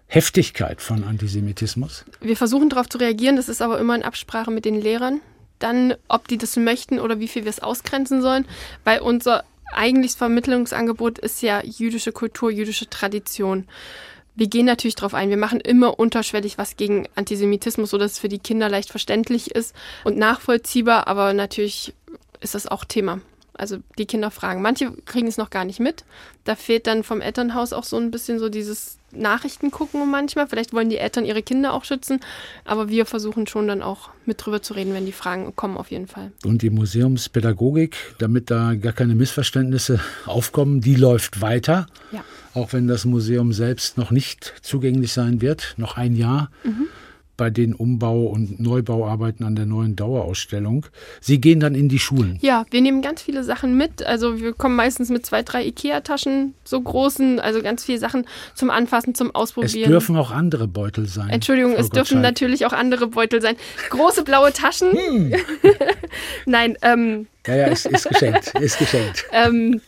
Heftigkeit 0.08 0.80
von 0.80 1.04
Antisemitismus? 1.04 2.04
Wir 2.20 2.36
versuchen 2.36 2.70
darauf 2.70 2.88
zu 2.88 2.98
reagieren, 2.98 3.36
das 3.36 3.50
ist 3.50 3.60
aber 3.60 3.78
immer 3.78 3.94
in 3.94 4.02
Absprache 4.02 4.50
mit 4.50 4.64
den 4.64 4.80
Lehrern. 4.80 5.20
Dann, 5.58 5.94
ob 6.08 6.28
die 6.28 6.38
das 6.38 6.56
möchten 6.56 6.98
oder 6.98 7.20
wie 7.20 7.28
viel 7.28 7.44
wir 7.44 7.50
es 7.50 7.60
ausgrenzen 7.60 8.22
sollen, 8.22 8.46
weil 8.84 9.00
unser 9.00 9.44
eigentliches 9.72 10.16
Vermittlungsangebot 10.16 11.18
ist 11.18 11.42
ja 11.42 11.62
jüdische 11.62 12.12
Kultur, 12.12 12.50
jüdische 12.50 12.88
Tradition. 12.88 13.66
Wir 14.34 14.46
gehen 14.46 14.66
natürlich 14.66 14.94
darauf 14.94 15.14
ein. 15.14 15.30
Wir 15.30 15.36
machen 15.36 15.60
immer 15.60 15.98
unterschwellig 15.98 16.56
was 16.56 16.76
gegen 16.76 17.06
Antisemitismus, 17.14 17.90
sodass 17.90 18.12
es 18.12 18.18
für 18.18 18.28
die 18.28 18.38
Kinder 18.38 18.68
leicht 18.68 18.90
verständlich 18.90 19.50
ist 19.50 19.74
und 20.04 20.16
nachvollziehbar, 20.16 21.06
aber 21.06 21.34
natürlich 21.34 21.92
ist 22.40 22.54
das 22.54 22.66
auch 22.66 22.84
Thema. 22.84 23.20
Also 23.52 23.78
die 23.98 24.06
Kinder 24.06 24.30
fragen. 24.30 24.62
Manche 24.62 24.92
kriegen 25.04 25.26
es 25.26 25.36
noch 25.36 25.50
gar 25.50 25.64
nicht 25.64 25.80
mit. 25.80 26.04
Da 26.44 26.54
fehlt 26.54 26.86
dann 26.86 27.02
vom 27.02 27.20
Elternhaus 27.20 27.72
auch 27.72 27.84
so 27.84 27.96
ein 27.96 28.12
bisschen 28.12 28.38
so 28.38 28.48
dieses 28.48 28.97
Nachrichten 29.12 29.70
gucken 29.70 30.10
manchmal. 30.10 30.46
Vielleicht 30.46 30.72
wollen 30.72 30.90
die 30.90 30.98
Eltern 30.98 31.24
ihre 31.24 31.42
Kinder 31.42 31.72
auch 31.72 31.84
schützen. 31.84 32.20
Aber 32.64 32.88
wir 32.88 33.06
versuchen 33.06 33.46
schon 33.46 33.68
dann 33.68 33.82
auch 33.82 34.10
mit 34.26 34.44
drüber 34.44 34.62
zu 34.62 34.74
reden, 34.74 34.94
wenn 34.94 35.06
die 35.06 35.12
Fragen 35.12 35.54
kommen, 35.56 35.76
auf 35.76 35.90
jeden 35.90 36.06
Fall. 36.06 36.32
Und 36.44 36.62
die 36.62 36.70
Museumspädagogik, 36.70 37.96
damit 38.18 38.50
da 38.50 38.74
gar 38.74 38.92
keine 38.92 39.14
Missverständnisse 39.14 40.00
aufkommen, 40.26 40.80
die 40.80 40.94
läuft 40.94 41.40
weiter. 41.40 41.86
Ja. 42.12 42.24
Auch 42.54 42.72
wenn 42.72 42.88
das 42.88 43.04
Museum 43.04 43.52
selbst 43.52 43.98
noch 43.98 44.10
nicht 44.10 44.54
zugänglich 44.62 45.12
sein 45.12 45.40
wird, 45.40 45.74
noch 45.76 45.96
ein 45.96 46.14
Jahr. 46.14 46.50
Mhm 46.64 46.88
bei 47.38 47.48
den 47.48 47.72
Umbau- 47.72 48.26
und 48.26 48.60
Neubauarbeiten 48.60 49.46
an 49.46 49.56
der 49.56 49.64
neuen 49.64 49.96
Dauerausstellung. 49.96 50.84
Sie 51.22 51.40
gehen 51.40 51.60
dann 51.60 51.74
in 51.74 51.88
die 51.88 51.98
Schulen. 51.98 52.38
Ja, 52.42 52.66
wir 52.70 52.82
nehmen 52.82 53.00
ganz 53.00 53.22
viele 53.22 53.44
Sachen 53.44 53.78
mit. 53.78 54.02
Also 54.02 54.40
wir 54.40 54.52
kommen 54.52 54.76
meistens 54.76 55.08
mit 55.08 55.24
zwei, 55.24 55.42
drei 55.42 55.64
Ikea-Taschen, 55.64 56.54
so 56.64 56.80
großen, 56.80 57.40
also 57.40 57.62
ganz 57.62 57.84
viele 57.84 57.98
Sachen 57.98 58.26
zum 58.54 58.68
Anfassen, 58.68 59.14
zum 59.14 59.34
Ausprobieren. 59.34 59.84
Es 59.84 59.88
dürfen 59.88 60.16
auch 60.16 60.32
andere 60.32 60.68
Beutel 60.68 61.06
sein. 61.06 61.30
Entschuldigung, 61.30 61.72
Frau 61.72 61.80
es 61.80 61.86
Gottschalk. 61.86 62.08
dürfen 62.08 62.22
natürlich 62.22 62.66
auch 62.66 62.72
andere 62.72 63.06
Beutel 63.06 63.40
sein. 63.40 63.56
Große 63.90 64.24
blaue 64.24 64.52
Taschen. 64.52 64.92
Hm. 64.92 65.32
Nein, 66.46 66.76
ähm. 66.82 67.28
Ja, 67.46 67.56
ja, 67.56 67.66
ist, 67.68 67.86
ist 67.86 68.06
geschenkt, 68.08 68.52
ist 68.60 68.78
geschenkt. 68.78 69.24
ähm, 69.32 69.80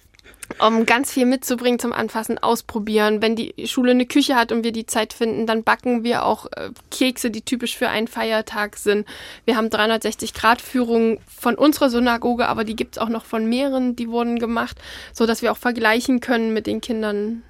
um 0.66 0.87
ganz 0.87 1.12
viel 1.12 1.27
mitzubringen 1.27 1.79
zum 1.79 1.92
Anfassen, 1.92 2.38
ausprobieren. 2.38 3.23
Wenn 3.23 3.37
die 3.37 3.55
Schule 3.66 3.92
eine 3.92 4.07
Küche 4.07 4.37
hat 4.37 4.53
und 4.53 4.64
wir 4.64 4.73
die 4.73 4.87
Zeit 4.87 5.12
finden, 5.12 5.46
dann 5.46 5.64
backen 5.64 6.05
wir 6.05 6.25
auch 6.25 6.46
äh, 6.46 6.70
Kekse, 6.90 7.31
die 7.31 7.42
typisch 7.42 7.77
für 7.77 7.88
einen 7.88 8.09
Feiertag 8.09 8.77
sind. 8.77 9.07
Wir 9.44 9.57
haben 9.57 9.68
360-Grad-Führungen 9.68 11.18
von 11.27 11.55
unserer 11.55 11.90
Synagoge, 11.90 12.49
aber 12.49 12.64
die 12.64 12.77
gibt 12.77 12.96
es 12.96 13.03
auch 13.03 13.09
noch 13.09 13.25
von 13.25 13.49
mehreren, 13.49 13.96
die 13.96 14.09
wurden 14.09 14.38
gemacht, 14.38 14.79
sodass 15.12 15.42
wir 15.42 15.53
auch 15.53 15.57
vergleichen 15.57 16.20
können 16.20 16.53
mit 16.53 16.66
den 16.66 16.81
Kindern. 16.81 17.42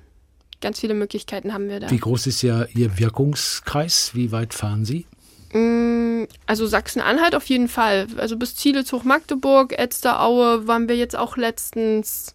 Ganz 0.60 0.80
viele 0.80 0.94
Möglichkeiten 0.94 1.54
haben 1.54 1.68
wir 1.68 1.80
da. 1.80 1.90
Wie 1.90 1.98
groß 1.98 2.26
ist 2.26 2.42
ja 2.42 2.66
Ihr 2.74 2.98
Wirkungskreis? 2.98 4.10
Wie 4.14 4.30
weit 4.30 4.52
fahren 4.52 4.84
Sie? 4.84 5.06
Mm, 5.52 6.24
also 6.46 6.66
Sachsen-Anhalt 6.66 7.34
auf 7.34 7.46
jeden 7.46 7.68
Fall. 7.68 8.06
Also 8.18 8.36
bis 8.36 8.56
Zielitz 8.56 8.92
Magdeburg, 9.04 9.76
Elsteraue 9.78 10.66
waren 10.66 10.88
wir 10.88 10.96
jetzt 10.96 11.16
auch 11.16 11.36
letztens. 11.36 12.34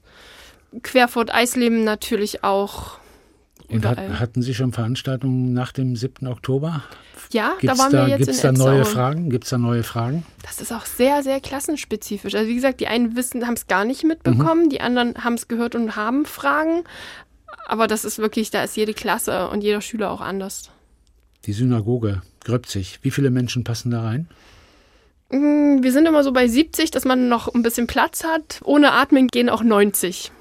Querfurt 0.84 1.34
Eisleben 1.34 1.84
natürlich 1.84 2.44
auch. 2.44 3.00
Und 3.68 3.86
hat, 3.86 3.98
hatten 3.98 4.42
Sie 4.42 4.54
schon 4.54 4.74
Veranstaltungen 4.74 5.54
nach 5.54 5.72
dem 5.72 5.96
7. 5.96 6.28
Oktober? 6.28 6.84
Ja, 7.32 7.54
gibt's 7.60 7.78
da 7.78 7.84
waren 7.84 7.92
da, 7.92 8.06
wir 8.06 8.18
jetzt 8.18 8.28
gibt's 8.28 8.44
in 8.44 8.56
da 8.56 8.64
neue 8.64 8.86
Fragen? 8.86 9.30
Gibt 9.30 9.46
es 9.46 9.50
da 9.50 9.58
neue 9.58 9.84
Fragen? 9.84 10.24
Das 10.44 10.62
ist 10.62 10.72
auch 10.72 10.86
sehr, 10.86 11.24
sehr 11.24 11.40
klassenspezifisch. 11.40 12.36
Also 12.36 12.48
wie 12.48 12.56
gesagt, 12.56 12.80
die 12.80 12.88
einen 12.88 13.16
wissen, 13.16 13.46
haben 13.48 13.56
es 13.56 13.68
gar 13.68 13.86
nicht 13.86 14.04
mitbekommen, 14.04 14.66
mhm. 14.66 14.70
die 14.70 14.82
anderen 14.82 15.24
haben 15.24 15.34
es 15.34 15.48
gehört 15.48 15.74
und 15.76 15.96
haben 15.96 16.26
Fragen. 16.26 16.84
Aber 17.68 17.88
das 17.88 18.06
ist 18.06 18.20
wirklich, 18.20 18.52
da 18.52 18.64
ist 18.64 18.78
jede 18.78 18.94
Klasse 18.94 19.50
und 19.50 19.64
jeder 19.64 19.82
Schüler 19.82 20.12
auch 20.12 20.22
anders. 20.22 20.70
Die 21.46 21.54
Synagoge 21.54 22.22
Gröbzig, 22.44 23.00
wie 23.02 23.12
viele 23.12 23.32
Menschen 23.32 23.64
passen 23.64 23.90
da 23.90 24.04
rein? 24.04 24.28
Mm, 25.32 25.82
wir 25.82 25.92
sind 25.92 26.06
immer 26.06 26.24
so 26.24 26.32
bei 26.32 26.48
70, 26.48 26.92
dass 26.92 27.06
man 27.06 27.28
noch 27.28 27.52
ein 27.54 27.64
bisschen 27.64 27.88
Platz 27.88 28.24
hat. 28.24 28.62
Ohne 28.64 28.92
Atmen 28.92 29.28
gehen 29.28 29.50
auch 29.50 29.64
90 29.64 30.32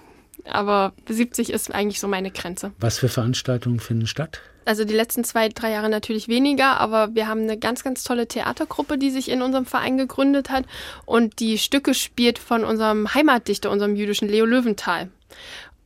aber 0.50 0.92
70 1.08 1.50
ist 1.50 1.74
eigentlich 1.74 2.00
so 2.00 2.08
meine 2.08 2.30
Grenze. 2.30 2.72
Was 2.78 2.98
für 2.98 3.08
Veranstaltungen 3.08 3.80
finden 3.80 4.06
statt? 4.06 4.40
Also 4.66 4.84
die 4.84 4.94
letzten 4.94 5.24
zwei, 5.24 5.48
drei 5.48 5.72
Jahre 5.72 5.90
natürlich 5.90 6.28
weniger, 6.28 6.80
aber 6.80 7.14
wir 7.14 7.28
haben 7.28 7.42
eine 7.42 7.58
ganz, 7.58 7.84
ganz 7.84 8.02
tolle 8.02 8.26
Theatergruppe, 8.26 8.96
die 8.96 9.10
sich 9.10 9.30
in 9.30 9.42
unserem 9.42 9.66
Verein 9.66 9.98
gegründet 9.98 10.48
hat 10.48 10.64
und 11.04 11.38
die 11.40 11.58
Stücke 11.58 11.92
spielt 11.92 12.38
von 12.38 12.64
unserem 12.64 13.12
Heimatdichter, 13.12 13.70
unserem 13.70 13.94
jüdischen 13.94 14.28
Leo 14.28 14.46
Löwenthal. 14.46 15.10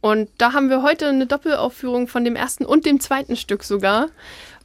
Und 0.01 0.31
da 0.38 0.53
haben 0.53 0.71
wir 0.71 0.83
heute 0.83 1.09
eine 1.09 1.27
Doppelaufführung 1.27 2.07
von 2.07 2.25
dem 2.25 2.37
ersten 2.37 2.64
und 2.64 2.87
dem 2.87 3.01
zweiten 3.01 3.35
Stück 3.35 3.64
sogar 3.64 4.09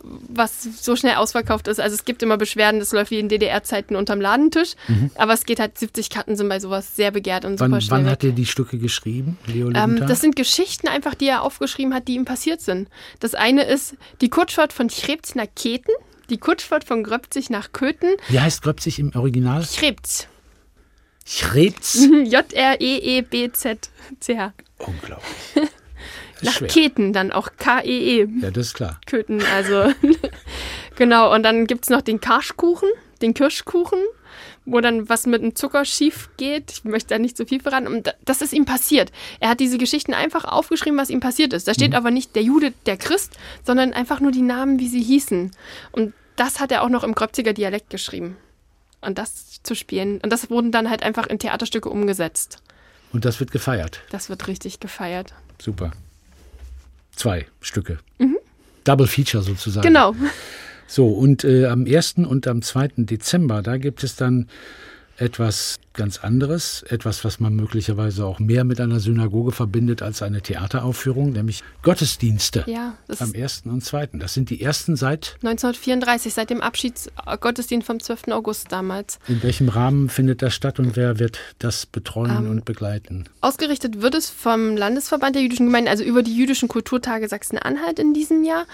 was 0.03 0.63
so 0.63 0.95
schnell 0.95 1.15
ausverkauft 1.15 1.67
ist. 1.67 1.79
Also 1.79 1.95
es 1.95 2.05
gibt 2.05 2.21
immer 2.23 2.37
Beschwerden, 2.37 2.79
das 2.79 2.91
läuft 2.91 3.11
wie 3.11 3.19
in 3.19 3.29
DDR-Zeiten 3.29 3.95
unterm 3.95 4.19
Ladentisch. 4.21 4.73
Mhm. 4.87 5.11
Aber 5.15 5.33
es 5.33 5.45
geht 5.45 5.59
halt, 5.59 5.77
70 5.77 6.09
Karten 6.09 6.35
sind 6.35 6.49
bei 6.49 6.59
sowas 6.59 6.95
sehr 6.95 7.11
begehrt 7.11 7.45
und 7.45 7.59
wann, 7.59 7.71
super 7.71 7.81
schnell. 7.81 7.99
Wann 7.99 8.09
hat 8.09 8.23
er 8.23 8.31
die 8.31 8.45
Stücke 8.45 8.77
geschrieben, 8.77 9.37
Leo 9.47 9.71
ähm, 9.73 10.05
Das 10.05 10.21
sind 10.21 10.35
Geschichten 10.35 10.87
einfach, 10.87 11.15
die 11.15 11.27
er 11.27 11.41
aufgeschrieben 11.43 11.93
hat, 11.93 12.07
die 12.07 12.15
ihm 12.15 12.25
passiert 12.25 12.61
sind. 12.61 12.89
Das 13.19 13.35
eine 13.35 13.63
ist 13.63 13.95
die 14.21 14.29
Kutschfahrt 14.29 14.73
von 14.73 14.87
Chrebz 14.89 15.35
nach 15.35 15.47
Keten, 15.55 15.93
die 16.29 16.37
Kutschfahrt 16.37 16.83
von 16.83 17.03
Gröbzig 17.03 17.49
nach 17.49 17.71
Köthen. 17.71 18.15
Wie 18.27 18.39
heißt 18.39 18.61
Gröbzig 18.61 18.99
im 18.99 19.15
Original? 19.15 19.65
Chrebz. 19.65 20.27
Chrebz? 21.25 22.07
J-R-E-E-B-Z-C-H. 22.25 23.63
Unglaublich. 24.79 25.27
Nach 26.43 26.53
schwer. 26.53 26.67
Keten 26.67 27.13
dann 27.13 27.31
auch 27.31 27.49
K-E-E. 27.57 28.23
-E. 28.23 28.43
Ja, 28.43 28.51
das 28.51 28.67
ist 28.67 28.73
klar. 28.73 28.99
Köten, 29.05 29.41
also 29.53 29.93
genau. 30.95 31.33
Und 31.33 31.43
dann 31.43 31.67
gibt 31.67 31.85
es 31.85 31.89
noch 31.89 32.01
den 32.01 32.19
Karschkuchen, 32.19 32.89
den 33.21 33.33
Kirschkuchen, 33.33 33.99
wo 34.65 34.79
dann 34.81 35.09
was 35.09 35.25
mit 35.25 35.41
dem 35.41 35.55
Zucker 35.55 35.85
schief 35.85 36.29
geht. 36.37 36.71
Ich 36.71 36.83
möchte 36.83 37.09
da 37.09 37.19
nicht 37.19 37.37
zu 37.37 37.43
so 37.43 37.47
viel 37.47 37.61
verraten. 37.61 37.87
Und 37.87 38.15
das 38.25 38.41
ist 38.41 38.53
ihm 38.53 38.65
passiert. 38.65 39.11
Er 39.39 39.49
hat 39.49 39.59
diese 39.59 39.77
Geschichten 39.77 40.13
einfach 40.13 40.45
aufgeschrieben, 40.45 40.97
was 40.97 41.09
ihm 41.09 41.19
passiert 41.19 41.53
ist. 41.53 41.67
Da 41.67 41.73
steht 41.73 41.91
mhm. 41.91 41.97
aber 41.97 42.11
nicht 42.11 42.35
der 42.35 42.43
Jude, 42.43 42.73
der 42.85 42.97
Christ, 42.97 43.37
sondern 43.63 43.93
einfach 43.93 44.19
nur 44.19 44.31
die 44.31 44.41
Namen, 44.41 44.79
wie 44.79 44.87
sie 44.87 45.01
hießen. 45.01 45.51
Und 45.91 46.13
das 46.35 46.59
hat 46.59 46.71
er 46.71 46.83
auch 46.83 46.89
noch 46.89 47.03
im 47.03 47.15
Gröbziger 47.15 47.53
Dialekt 47.53 47.89
geschrieben. 47.89 48.37
Und 49.01 49.17
das 49.17 49.61
zu 49.63 49.75
spielen. 49.75 50.19
Und 50.21 50.31
das 50.31 50.49
wurden 50.49 50.71
dann 50.71 50.89
halt 50.89 51.03
einfach 51.03 51.27
in 51.27 51.39
Theaterstücke 51.39 51.89
umgesetzt. 51.89 52.59
Und 53.11 53.25
das 53.25 53.39
wird 53.39 53.51
gefeiert. 53.51 54.01
Das 54.09 54.29
wird 54.29 54.47
richtig 54.47 54.79
gefeiert. 54.79 55.33
Super. 55.61 55.91
Zwei 57.23 57.45
Stücke. 57.61 57.99
Mhm. 58.19 58.37
Double 58.83 59.07
Feature 59.07 59.41
sozusagen. 59.43 59.87
Genau. 59.87 60.13
So, 60.87 61.07
und 61.07 61.45
äh, 61.45 61.67
am 61.67 61.85
1. 61.85 62.15
und 62.17 62.45
am 62.47 62.61
2. 62.61 62.89
Dezember, 62.97 63.61
da 63.61 63.77
gibt 63.77 64.03
es 64.03 64.17
dann 64.17 64.49
etwas 65.17 65.79
ganz 65.93 66.17
anderes, 66.17 66.83
etwas, 66.89 67.23
was 67.23 67.39
man 67.39 67.55
möglicherweise 67.55 68.25
auch 68.25 68.39
mehr 68.39 68.63
mit 68.63 68.81
einer 68.81 68.99
Synagoge 68.99 69.51
verbindet 69.51 70.01
als 70.01 70.21
eine 70.21 70.41
Theateraufführung, 70.41 71.31
nämlich 71.31 71.63
Gottesdienste 71.83 72.63
ja, 72.67 72.97
am 73.19 73.31
1. 73.35 73.63
und 73.65 73.83
2. 73.83 74.09
Das 74.13 74.33
sind 74.33 74.49
die 74.49 74.61
ersten 74.61 74.95
seit 74.95 75.35
1934, 75.43 76.33
seit 76.33 76.49
dem 76.49 76.61
Abschiedsgottesdienst 76.61 77.85
vom 77.85 77.99
12. 77.99 78.29
August 78.31 78.71
damals. 78.71 79.19
In 79.27 79.41
welchem 79.43 79.69
Rahmen 79.69 80.09
findet 80.09 80.41
das 80.41 80.53
statt 80.55 80.79
und 80.79 80.95
wer 80.95 81.19
wird 81.19 81.39
das 81.59 81.85
betreuen 81.85 82.45
ähm, 82.45 82.49
und 82.49 82.65
begleiten? 82.65 83.25
Ausgerichtet 83.41 84.01
wird 84.01 84.15
es 84.15 84.29
vom 84.29 84.75
Landesverband 84.75 85.35
der 85.35 85.43
jüdischen 85.43 85.67
Gemeinden, 85.67 85.89
also 85.89 86.03
über 86.03 86.23
die 86.23 86.35
jüdischen 86.35 86.67
Kulturtage 86.67 87.27
Sachsen-Anhalt 87.27 87.99
in 87.99 88.13
diesem 88.13 88.43
Jahr. 88.43 88.65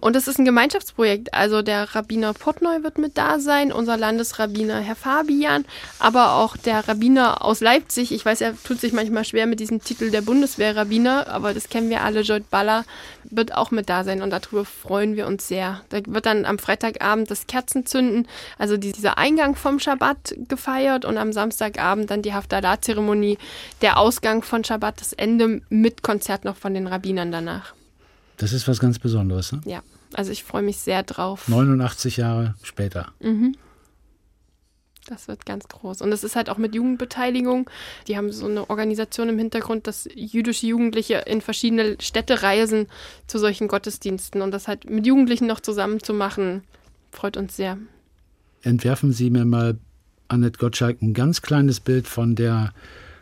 Und 0.00 0.14
es 0.14 0.28
ist 0.28 0.38
ein 0.38 0.44
Gemeinschaftsprojekt. 0.44 1.34
Also 1.34 1.62
der 1.62 1.94
Rabbiner 1.94 2.32
Portneu 2.32 2.84
wird 2.84 2.98
mit 2.98 3.18
da 3.18 3.40
sein, 3.40 3.72
unser 3.72 3.96
Landesrabbiner 3.96 4.78
Herr 4.78 4.94
Fabian, 4.94 5.64
aber 5.98 6.34
auch 6.34 6.56
der 6.56 6.88
Rabbiner 6.88 7.44
aus 7.44 7.60
Leipzig. 7.60 8.12
Ich 8.12 8.24
weiß, 8.24 8.40
er 8.40 8.54
tut 8.62 8.80
sich 8.80 8.92
manchmal 8.92 9.24
schwer 9.24 9.46
mit 9.46 9.60
diesem 9.60 9.82
Titel 9.82 10.10
der 10.10 10.22
Bundeswehrrabbiner, 10.22 11.28
aber 11.28 11.54
das 11.54 11.68
kennen 11.68 11.90
wir 11.90 12.02
alle. 12.02 12.20
Joyd 12.20 12.50
Baller 12.50 12.84
wird 13.24 13.54
auch 13.54 13.70
mit 13.70 13.88
da 13.88 14.04
sein 14.04 14.22
und 14.22 14.30
darüber 14.30 14.64
freuen 14.64 15.16
wir 15.16 15.26
uns 15.26 15.48
sehr. 15.48 15.82
Da 15.88 15.98
wird 16.06 16.26
dann 16.26 16.44
am 16.44 16.58
Freitagabend 16.58 17.30
das 17.30 17.46
Kerzenzünden, 17.46 18.26
also 18.58 18.76
dieser 18.76 19.18
Eingang 19.18 19.54
vom 19.54 19.78
Schabbat 19.78 20.34
gefeiert 20.48 21.04
und 21.04 21.18
am 21.18 21.32
Samstagabend 21.32 22.10
dann 22.10 22.22
die 22.22 22.34
Haftalah-Zeremonie, 22.34 23.38
der 23.82 23.98
Ausgang 23.98 24.42
von 24.42 24.64
Schabbat, 24.64 25.00
das 25.00 25.12
Ende 25.12 25.62
mit 25.68 26.02
Konzert 26.02 26.44
noch 26.44 26.56
von 26.56 26.74
den 26.74 26.86
Rabbinern 26.86 27.32
danach. 27.32 27.74
Das 28.38 28.52
ist 28.52 28.68
was 28.68 28.78
ganz 28.78 28.98
Besonderes, 28.98 29.52
ne? 29.52 29.60
Ja, 29.64 29.82
also 30.14 30.30
ich 30.30 30.44
freue 30.44 30.62
mich 30.62 30.78
sehr 30.78 31.02
drauf. 31.02 31.48
89 31.48 32.16
Jahre 32.16 32.54
später. 32.62 33.12
Mhm. 33.20 33.56
Das 35.08 35.26
wird 35.26 35.46
ganz 35.46 35.66
groß. 35.68 36.02
Und 36.02 36.12
es 36.12 36.22
ist 36.22 36.36
halt 36.36 36.50
auch 36.50 36.58
mit 36.58 36.74
Jugendbeteiligung. 36.74 37.70
Die 38.06 38.18
haben 38.18 38.30
so 38.30 38.46
eine 38.46 38.68
Organisation 38.68 39.30
im 39.30 39.38
Hintergrund, 39.38 39.86
dass 39.86 40.06
jüdische 40.14 40.66
Jugendliche 40.66 41.24
in 41.26 41.40
verschiedene 41.40 41.96
Städte 41.98 42.42
reisen 42.42 42.88
zu 43.26 43.38
solchen 43.38 43.68
Gottesdiensten. 43.68 44.42
Und 44.42 44.50
das 44.50 44.68
halt 44.68 44.88
mit 44.88 45.06
Jugendlichen 45.06 45.46
noch 45.46 45.60
zusammen 45.60 46.02
zu 46.02 46.12
machen, 46.12 46.62
freut 47.10 47.38
uns 47.38 47.56
sehr. 47.56 47.78
Entwerfen 48.62 49.12
Sie 49.12 49.30
mir 49.30 49.46
mal, 49.46 49.78
Annette 50.28 50.58
Gottschalk, 50.58 51.00
ein 51.00 51.14
ganz 51.14 51.40
kleines 51.40 51.80
Bild 51.80 52.06
von 52.06 52.34
der 52.34 52.74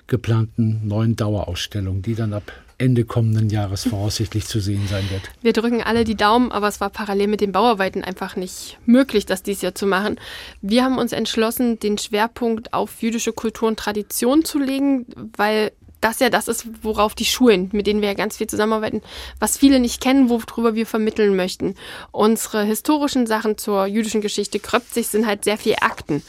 geplanten 0.09 0.89
neuen 0.89 1.14
Dauerausstellung, 1.14 2.03
die 2.03 2.16
dann 2.16 2.32
ab 2.32 2.51
Ende 2.79 3.05
kommenden 3.05 3.49
Jahres 3.49 3.85
voraussichtlich 3.89 4.47
zu 4.47 4.61
sehen 4.61 4.87
sein 4.89 5.09
wird. 5.11 5.22
Wir 5.41 5.53
drücken 5.53 5.83
alle 5.83 6.05
die 6.05 6.14
Daumen, 6.14 6.53
aber 6.53 6.68
es 6.68 6.81
war 6.81 6.91
parallel 6.91 7.29
mit 7.29 7.41
den 7.41 7.53
Bauarbeiten 7.53 8.05
einfach 8.05 8.37
nicht 8.37 8.79
möglich, 8.85 9.24
das 9.24 9.43
dies 9.43 9.62
Jahr 9.62 9.74
zu 9.74 9.87
machen. 9.87 10.20
Wir 10.61 10.85
haben 10.85 10.99
uns 10.99 11.12
entschlossen, 11.12 11.79
den 11.79 11.97
Schwerpunkt 11.97 12.74
auf 12.74 13.01
jüdische 13.01 13.33
Kultur 13.33 13.68
und 13.68 13.79
Tradition 13.79 14.45
zu 14.45 14.59
legen, 14.59 15.07
weil 15.37 15.72
das 16.01 16.20
ja 16.20 16.31
das 16.31 16.49
ist, 16.49 16.66
worauf 16.83 17.14
die 17.14 17.24
Schulen, 17.24 17.70
mit 17.72 17.87
denen 17.87 18.01
wir 18.01 18.09
ja 18.09 18.14
ganz 18.14 18.37
viel 18.37 18.47
zusammenarbeiten, 18.47 19.03
was 19.41 19.57
viele 19.57 19.81
nicht 19.81 20.01
kennen, 20.01 20.29
worüber 20.29 20.74
wir 20.74 20.87
vermitteln 20.87 21.35
möchten. 21.35 21.74
Unsere 22.12 22.64
historischen 22.64 23.27
Sachen 23.27 23.59
zur 23.59 23.87
jüdischen 23.87 24.20
Geschichte 24.20 24.61
Kröpzig 24.61 25.09
sind 25.09 25.27
halt 25.27 25.45
sehr 25.45 25.57
viel 25.57 25.77
Akten. 25.81 26.22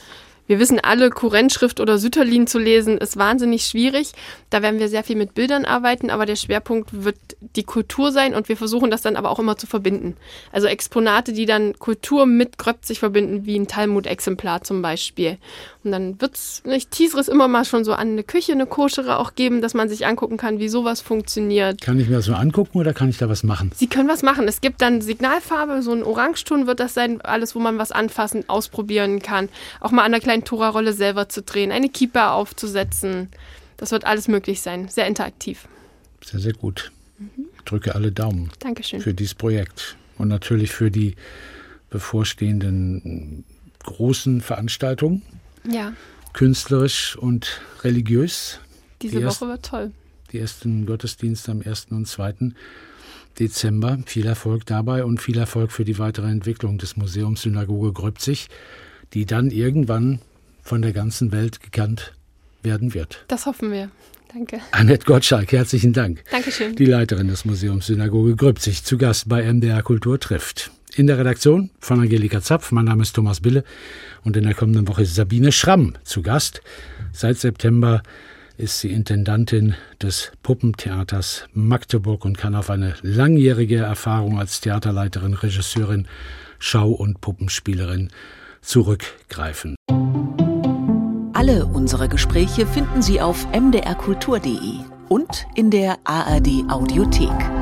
Wir 0.48 0.58
wissen 0.58 0.80
alle, 0.80 1.10
Kurrentschrift 1.10 1.78
oder 1.78 1.98
Sütterlin 1.98 2.46
zu 2.46 2.58
lesen 2.58 2.96
ist 2.96 3.18
wahnsinnig 3.18 3.66
schwierig. 3.66 4.12
Da 4.48 4.62
werden 4.62 4.80
wir 4.80 4.88
sehr 4.88 5.04
viel 5.04 5.14
mit 5.14 5.34
Bildern 5.34 5.66
arbeiten, 5.66 6.08
aber 6.08 6.24
der 6.24 6.36
Schwerpunkt 6.36 7.04
wird 7.04 7.18
die 7.54 7.64
Kultur 7.64 8.12
sein 8.12 8.34
und 8.34 8.48
wir 8.48 8.56
versuchen 8.56 8.90
das 8.90 9.02
dann 9.02 9.16
aber 9.16 9.30
auch 9.30 9.38
immer 9.38 9.58
zu 9.58 9.66
verbinden. 9.66 10.16
Also 10.50 10.66
Exponate, 10.66 11.34
die 11.34 11.44
dann 11.44 11.78
Kultur 11.78 12.24
mit 12.24 12.56
Gröpzig 12.56 12.98
verbinden, 12.98 13.44
wie 13.44 13.58
ein 13.58 13.68
Talmud-Exemplar 13.68 14.62
zum 14.62 14.80
Beispiel. 14.80 15.36
Und 15.88 15.92
dann 15.92 16.20
wird 16.20 16.36
es, 16.36 16.62
ich 16.64 16.88
teasere 16.88 17.20
es 17.20 17.28
immer 17.28 17.48
mal 17.48 17.66
schon 17.66 17.84
so 17.84 17.92
an, 17.92 18.12
eine 18.12 18.24
Küche, 18.24 18.52
eine 18.52 18.66
Koschere 18.66 19.18
auch 19.18 19.34
geben, 19.34 19.60
dass 19.60 19.74
man 19.74 19.90
sich 19.90 20.06
angucken 20.06 20.38
kann, 20.38 20.58
wie 20.58 20.68
sowas 20.68 21.02
funktioniert. 21.02 21.82
Kann 21.82 22.00
ich 22.00 22.08
mir 22.08 22.16
das 22.16 22.28
nur 22.28 22.38
angucken 22.38 22.78
oder 22.78 22.94
kann 22.94 23.10
ich 23.10 23.18
da 23.18 23.28
was 23.28 23.42
machen? 23.42 23.70
Sie 23.74 23.86
können 23.86 24.08
was 24.08 24.22
machen. 24.22 24.48
Es 24.48 24.60
gibt 24.60 24.80
dann 24.80 25.02
Signalfarbe, 25.02 25.82
so 25.82 25.92
ein 25.92 26.02
Orangeton 26.02 26.66
wird 26.66 26.80
das 26.80 26.94
sein, 26.94 27.20
alles, 27.20 27.54
wo 27.54 27.58
man 27.58 27.76
was 27.76 27.92
anfassen, 27.92 28.48
ausprobieren 28.48 29.20
kann. 29.20 29.48
Auch 29.80 29.90
mal 29.90 30.04
an 30.04 30.12
der 30.12 30.20
kleinen 30.20 30.38
kleinen 30.38 30.44
Tora-Rolle 30.44 30.92
selber 30.92 31.28
zu 31.28 31.42
drehen, 31.42 31.72
eine 31.72 31.88
Keeper 31.88 32.32
aufzusetzen. 32.32 33.28
Das 33.76 33.90
wird 33.90 34.04
alles 34.04 34.28
möglich 34.28 34.60
sein. 34.60 34.88
Sehr 34.88 35.06
interaktiv. 35.06 35.66
Sehr, 36.24 36.40
sehr 36.40 36.52
gut. 36.52 36.92
Ich 37.56 37.64
drücke 37.64 37.94
alle 37.94 38.12
Daumen 38.12 38.50
Dankeschön. 38.60 39.00
für 39.00 39.14
dieses 39.14 39.34
Projekt 39.34 39.96
und 40.18 40.28
natürlich 40.28 40.70
für 40.70 40.90
die 40.90 41.16
bevorstehenden 41.90 43.44
großen 43.84 44.40
Veranstaltungen. 44.40 45.22
Ja. 45.70 45.92
Künstlerisch 46.32 47.16
und 47.16 47.60
religiös. 47.82 48.60
Diese 49.02 49.18
die 49.18 49.24
Woche 49.24 49.48
wird 49.48 49.64
toll. 49.64 49.92
Die 50.32 50.38
ersten 50.38 50.86
Gottesdienste 50.86 51.52
am 51.52 51.62
1. 51.64 51.86
und 51.90 52.06
2. 52.06 52.52
Dezember. 53.38 53.98
Viel 54.06 54.26
Erfolg 54.26 54.66
dabei 54.66 55.04
und 55.04 55.20
viel 55.20 55.38
Erfolg 55.38 55.72
für 55.72 55.84
die 55.84 55.98
weitere 55.98 56.28
Entwicklung 56.28 56.78
des 56.78 56.96
Museums 56.96 57.42
Synagoge 57.42 57.92
Gröbzig, 57.92 58.48
die 59.14 59.26
dann 59.26 59.50
irgendwann 59.50 60.20
von 60.62 60.82
der 60.82 60.92
ganzen 60.92 61.32
Welt 61.32 61.62
gekannt 61.62 62.12
werden 62.62 62.94
wird. 62.94 63.24
Das 63.28 63.46
hoffen 63.46 63.72
wir. 63.72 63.90
Danke. 64.32 64.60
Annette 64.72 65.06
Gottschalk, 65.06 65.52
herzlichen 65.52 65.94
Dank. 65.94 66.22
Dankeschön. 66.30 66.76
Die 66.76 66.84
Leiterin 66.84 67.28
des 67.28 67.46
Museums 67.46 67.86
Synagoge 67.86 68.36
Gröbzig, 68.36 68.84
zu 68.84 68.98
Gast 68.98 69.28
bei 69.28 69.50
MDR 69.50 69.82
Kultur 69.82 70.20
trifft. 70.20 70.70
In 70.98 71.06
der 71.06 71.16
Redaktion 71.16 71.70
von 71.78 72.00
Angelika 72.00 72.42
Zapf, 72.42 72.72
mein 72.72 72.86
Name 72.86 73.02
ist 73.02 73.14
Thomas 73.14 73.38
Bille 73.38 73.62
und 74.24 74.36
in 74.36 74.42
der 74.42 74.54
kommenden 74.54 74.88
Woche 74.88 75.02
ist 75.02 75.14
Sabine 75.14 75.52
Schramm 75.52 75.94
zu 76.02 76.22
Gast. 76.22 76.60
Seit 77.12 77.38
September 77.38 78.02
ist 78.56 78.80
sie 78.80 78.90
Intendantin 78.90 79.76
des 80.02 80.32
Puppentheaters 80.42 81.44
Magdeburg 81.52 82.24
und 82.24 82.36
kann 82.36 82.56
auf 82.56 82.68
eine 82.68 82.94
langjährige 83.02 83.76
Erfahrung 83.76 84.40
als 84.40 84.60
Theaterleiterin, 84.60 85.34
Regisseurin, 85.34 86.08
Schau- 86.58 86.90
und 86.90 87.20
Puppenspielerin 87.20 88.10
zurückgreifen. 88.60 89.76
Alle 91.32 91.66
unsere 91.66 92.08
Gespräche 92.08 92.66
finden 92.66 93.02
Sie 93.02 93.20
auf 93.20 93.46
mdrkultur.de 93.52 94.80
und 95.08 95.46
in 95.54 95.70
der 95.70 95.98
ARD 96.02 96.64
Audiothek. 96.68 97.57